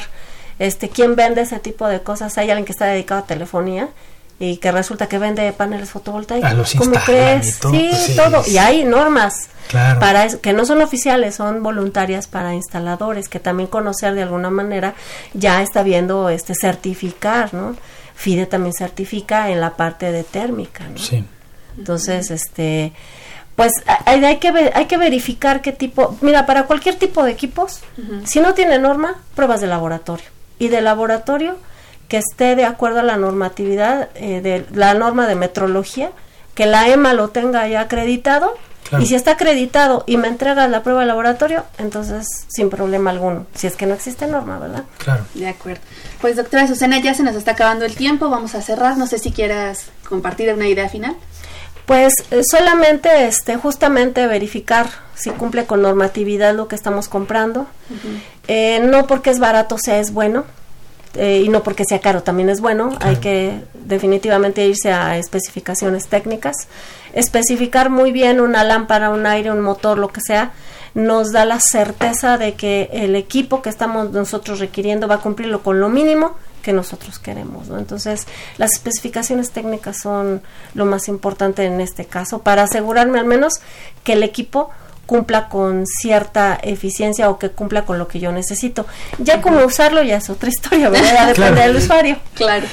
este, 0.58 0.88
quién 0.88 1.14
vende 1.14 1.42
ese 1.42 1.60
tipo 1.60 1.86
de 1.86 2.02
cosas, 2.02 2.36
hay 2.38 2.50
alguien 2.50 2.64
que 2.64 2.72
está 2.72 2.86
dedicado 2.86 3.22
a 3.22 3.26
telefonía 3.26 3.88
y 4.40 4.56
que 4.56 4.72
resulta 4.72 5.06
que 5.06 5.18
vende 5.18 5.52
paneles 5.52 5.90
fotovoltaicos. 5.90 6.50
Ah, 6.50 6.54
los 6.54 6.74
¿Cómo 6.74 6.92
crees? 7.04 7.58
y 7.58 7.60
todo, 7.60 7.72
sí, 7.72 7.86
pues, 7.90 8.02
sí, 8.02 8.16
todo. 8.16 8.42
Y 8.48 8.58
hay 8.58 8.82
normas 8.84 9.48
Claro. 9.68 10.00
para 10.00 10.24
eso, 10.24 10.40
que 10.40 10.52
no 10.52 10.64
son 10.64 10.82
oficiales, 10.82 11.36
son 11.36 11.62
voluntarias 11.62 12.26
para 12.26 12.54
instaladores, 12.54 13.28
que 13.28 13.38
también 13.38 13.68
conocer 13.68 14.14
de 14.14 14.22
alguna 14.22 14.50
manera 14.50 14.94
ya 15.34 15.62
está 15.62 15.84
viendo 15.84 16.28
este 16.30 16.54
certificar, 16.56 17.54
¿no? 17.54 17.76
FIDE 18.16 18.46
también 18.46 18.72
certifica 18.74 19.50
en 19.50 19.60
la 19.60 19.76
parte 19.76 20.10
de 20.10 20.24
térmica, 20.24 20.84
¿no? 20.88 20.98
Sí. 20.98 21.22
Entonces, 21.78 22.30
este 22.30 22.92
pues 23.56 23.72
a- 23.86 24.10
hay, 24.10 24.24
hay 24.24 24.38
que 24.38 24.52
ver- 24.52 24.72
hay 24.74 24.86
que 24.86 24.96
verificar 24.96 25.60
qué 25.60 25.72
tipo, 25.72 26.16
mira, 26.22 26.46
para 26.46 26.64
cualquier 26.64 26.94
tipo 26.96 27.22
de 27.22 27.32
equipos, 27.32 27.80
si 28.24 28.40
no 28.40 28.54
tiene 28.54 28.78
norma, 28.78 29.16
pruebas 29.34 29.60
de 29.60 29.66
laboratorio. 29.66 30.24
Y 30.58 30.68
de 30.68 30.80
laboratorio 30.80 31.56
que 32.10 32.18
esté 32.18 32.56
de 32.56 32.64
acuerdo 32.64 32.98
a 32.98 33.02
la 33.04 33.16
normatividad 33.16 34.08
eh, 34.16 34.40
de 34.42 34.66
la 34.74 34.94
norma 34.94 35.28
de 35.28 35.36
metrología, 35.36 36.10
que 36.56 36.66
la 36.66 36.88
EMA 36.88 37.14
lo 37.14 37.28
tenga 37.28 37.66
ya 37.68 37.82
acreditado. 37.82 38.52
Claro. 38.88 39.04
Y 39.04 39.06
si 39.06 39.14
está 39.14 39.32
acreditado 39.32 40.02
y 40.08 40.16
me 40.16 40.26
entregas 40.26 40.68
la 40.68 40.82
prueba 40.82 41.02
de 41.02 41.06
laboratorio, 41.06 41.64
entonces 41.78 42.26
sin 42.48 42.68
problema 42.68 43.10
alguno. 43.10 43.46
Si 43.54 43.68
es 43.68 43.76
que 43.76 43.86
no 43.86 43.94
existe 43.94 44.26
norma, 44.26 44.58
¿verdad? 44.58 44.82
Claro. 44.98 45.24
De 45.34 45.46
acuerdo. 45.46 45.82
Pues 46.20 46.34
doctora 46.34 46.66
Susana, 46.66 46.98
ya 46.98 47.14
se 47.14 47.22
nos 47.22 47.36
está 47.36 47.52
acabando 47.52 47.84
el 47.84 47.94
tiempo, 47.94 48.28
vamos 48.28 48.56
a 48.56 48.62
cerrar. 48.62 48.98
No 48.98 49.06
sé 49.06 49.20
si 49.20 49.30
quieras 49.30 49.84
compartir 50.08 50.52
una 50.52 50.66
idea 50.66 50.88
final. 50.88 51.14
Pues 51.86 52.12
eh, 52.32 52.42
solamente 52.42 53.28
este 53.28 53.56
justamente 53.56 54.26
verificar 54.26 54.90
si 55.14 55.30
cumple 55.30 55.64
con 55.64 55.80
normatividad 55.82 56.56
lo 56.56 56.66
que 56.66 56.74
estamos 56.74 57.08
comprando. 57.08 57.68
Eh, 58.48 58.80
no 58.82 59.06
porque 59.06 59.30
es 59.30 59.38
barato 59.38 59.78
sea 59.78 60.00
es 60.00 60.12
bueno 60.12 60.44
eh, 61.14 61.42
y 61.44 61.48
no 61.48 61.62
porque 61.62 61.84
sea 61.84 62.00
caro 62.00 62.22
también 62.22 62.48
es 62.48 62.60
bueno. 62.60 62.90
Hay 63.00 63.16
que 63.16 63.60
definitivamente 63.74 64.66
irse 64.66 64.92
a 64.92 65.18
especificaciones 65.18 66.06
técnicas. 66.08 66.54
Especificar 67.12 67.90
muy 67.90 68.12
bien 68.12 68.40
una 68.40 68.64
lámpara, 68.64 69.10
un 69.10 69.26
aire, 69.26 69.50
un 69.50 69.60
motor, 69.60 69.98
lo 69.98 70.08
que 70.08 70.20
sea, 70.20 70.52
nos 70.94 71.32
da 71.32 71.44
la 71.44 71.60
certeza 71.60 72.38
de 72.38 72.54
que 72.54 72.88
el 72.92 73.16
equipo 73.16 73.62
que 73.62 73.70
estamos 73.70 74.10
nosotros 74.10 74.58
requiriendo 74.60 75.08
va 75.08 75.16
a 75.16 75.20
cumplirlo 75.20 75.62
con 75.62 75.80
lo 75.80 75.88
mínimo 75.88 76.36
que 76.62 76.72
nosotros 76.72 77.18
queremos. 77.18 77.68
¿no? 77.68 77.78
Entonces, 77.78 78.26
las 78.58 78.72
especificaciones 78.72 79.50
técnicas 79.50 79.98
son 80.00 80.42
lo 80.74 80.84
más 80.84 81.08
importante 81.08 81.64
en 81.64 81.80
este 81.80 82.04
caso 82.04 82.40
para 82.40 82.64
asegurarme 82.64 83.18
al 83.18 83.26
menos 83.26 83.54
que 84.04 84.12
el 84.12 84.22
equipo 84.22 84.70
cumpla 85.10 85.48
con 85.48 85.86
cierta 85.88 86.56
eficiencia 86.62 87.30
o 87.30 87.36
que 87.36 87.50
cumpla 87.50 87.84
con 87.84 87.98
lo 87.98 88.06
que 88.06 88.20
yo 88.20 88.30
necesito. 88.30 88.86
Ya 89.18 89.40
como 89.42 89.64
usarlo 89.64 90.04
ya 90.04 90.18
es 90.18 90.30
otra 90.30 90.48
historia, 90.50 90.88
¿verdad? 90.88 91.26
Depende 91.26 91.34
Claro. 91.34 91.56
del 91.56 91.76
usuario. 91.76 92.16
Claro. 92.34 92.64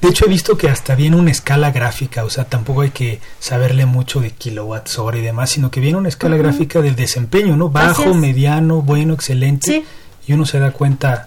De 0.00 0.08
hecho, 0.08 0.26
he 0.26 0.28
visto 0.28 0.56
que 0.56 0.68
hasta 0.68 0.94
viene 0.94 1.16
una 1.16 1.32
escala 1.32 1.72
gráfica, 1.72 2.22
o 2.24 2.30
sea, 2.30 2.44
tampoco 2.44 2.82
hay 2.82 2.90
que 2.90 3.18
saberle 3.40 3.84
mucho 3.84 4.20
de 4.20 4.30
kilowatts 4.30 5.00
hora 5.00 5.18
y 5.18 5.22
demás, 5.22 5.50
sino 5.50 5.72
que 5.72 5.80
viene 5.80 5.98
una 5.98 6.08
escala 6.08 6.36
gráfica 6.36 6.80
del 6.80 6.94
desempeño, 6.94 7.56
¿no? 7.56 7.68
Bajo, 7.68 8.14
mediano, 8.14 8.80
bueno, 8.82 9.12
excelente. 9.14 9.66
Sí. 9.66 9.84
Y 10.28 10.34
uno 10.34 10.46
se 10.46 10.60
da 10.60 10.70
cuenta 10.70 11.26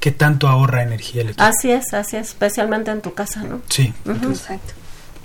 qué 0.00 0.10
tanto 0.10 0.48
ahorra 0.48 0.82
energía 0.82 1.22
el 1.22 1.28
equipo. 1.28 1.44
Así 1.44 1.70
es, 1.70 1.94
así 1.94 2.16
es, 2.16 2.30
especialmente 2.30 2.90
en 2.90 3.02
tu 3.02 3.14
casa, 3.14 3.44
¿no? 3.44 3.60
Sí. 3.68 3.94
Exacto. 4.04 4.72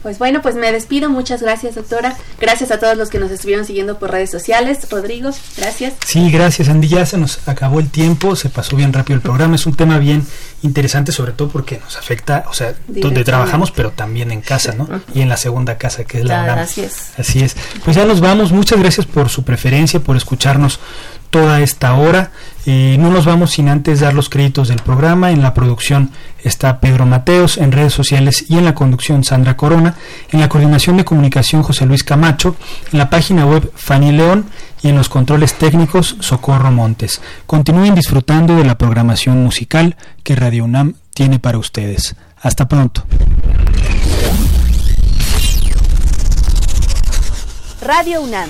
Pues 0.04 0.20
bueno, 0.20 0.42
pues 0.42 0.56
me 0.56 0.72
despido. 0.72 1.10
Muchas 1.10 1.42
gracias, 1.42 1.76
doctora. 1.76 2.16
Gracias 2.40 2.72
a 2.72 2.80
todos 2.80 2.96
los 2.98 3.10
que 3.10 3.20
nos 3.20 3.32
estuvieron 3.32 3.66
siguiendo 3.66 4.00
por 4.00 4.12
redes 4.12 4.30
sociales. 4.30 4.88
Rodrigo, 4.90 5.32
gracias. 5.58 5.94
Sí, 6.06 6.30
gracias 6.32 6.70
Andy. 6.70 6.88
Ya 6.88 7.06
se 7.06 7.18
nos 7.18 7.48
acabó 7.48 7.80
el 7.80 7.90
tiempo, 7.90 8.36
se 8.36 8.50
pasó 8.50 8.76
bien 8.76 8.94
rápido 8.94 9.16
el 9.16 9.22
programa. 9.22 9.56
Es 9.56 9.66
un 9.66 9.76
tema 9.76 9.98
bien 10.00 10.26
interesante, 10.64 11.12
sobre 11.12 11.32
todo 11.34 11.50
porque 11.50 11.80
nos 11.80 11.98
afecta, 11.98 12.46
o 12.50 12.54
sea, 12.54 12.74
donde 12.88 13.24
trabajamos, 13.24 13.72
pero 13.72 13.92
también 13.92 14.32
en 14.32 14.42
casa, 14.42 14.74
¿no? 14.74 14.88
Y 15.14 15.22
en 15.22 15.30
la 15.30 15.38
segunda 15.38 15.78
casa, 15.78 16.04
que 16.04 16.20
es 16.20 16.26
la 16.26 16.44
UNAM. 16.44 16.60
así 16.60 16.82
es. 16.82 17.12
Así 17.18 17.44
es. 17.44 17.56
Pues 17.84 17.96
ya 17.96 18.06
nos 18.06 18.22
vamos. 18.22 18.52
Muchas 18.52 18.80
gracias 18.80 19.06
por 19.06 19.30
su 19.30 19.44
preferencia, 19.44 20.00
por 20.00 20.16
escucharnos 20.16 20.80
toda 21.30 21.62
esta 21.62 21.94
hora. 21.96 22.32
Eh, 22.66 22.98
no 23.00 23.10
nos 23.10 23.26
vamos 23.26 23.52
sin 23.52 23.70
antes 23.70 24.02
dar 24.02 24.14
los 24.14 24.30
créditos 24.30 24.68
del 24.68 24.82
programa. 24.82 25.32
En 25.32 25.42
la 25.42 25.54
producción 25.54 26.12
está 26.44 26.80
Pedro 26.80 27.06
Mateos, 27.06 27.58
en 27.58 27.72
redes 27.72 27.94
sociales 27.94 28.46
y 28.50 28.58
en 28.58 28.66
la 28.66 28.76
conducción 28.76 29.24
Sandra 29.24 29.56
Corona, 29.56 29.96
en 30.32 30.40
la 30.40 30.50
coordinación 30.50 30.98
de 30.98 31.06
comunicación 31.06 31.64
José 31.64 31.86
Luis 31.86 32.04
Camacho, 32.04 32.56
en 32.92 33.00
la 33.00 33.10
página 33.10 33.46
web 33.46 33.72
Fanny 33.76 34.12
León 34.12 34.50
y 34.82 34.90
en 34.90 34.96
los 34.96 35.10
controles 35.10 35.54
técnicos 35.54 36.18
Socorro 36.20 36.72
Montes. 36.72 37.22
Continúen 37.46 37.96
disfrutando 37.96 38.56
de 38.56 38.66
la 38.66 38.78
programación 38.78 39.44
musical 39.44 39.96
que 40.24 40.36
Radio 40.36 40.66
UNAM 40.66 40.96
tiene 41.14 41.40
para 41.40 41.58
ustedes. 41.58 42.16
Hasta 42.42 42.68
pronto. 42.68 43.04
Radio 47.82 48.22
UNAM 48.22 48.50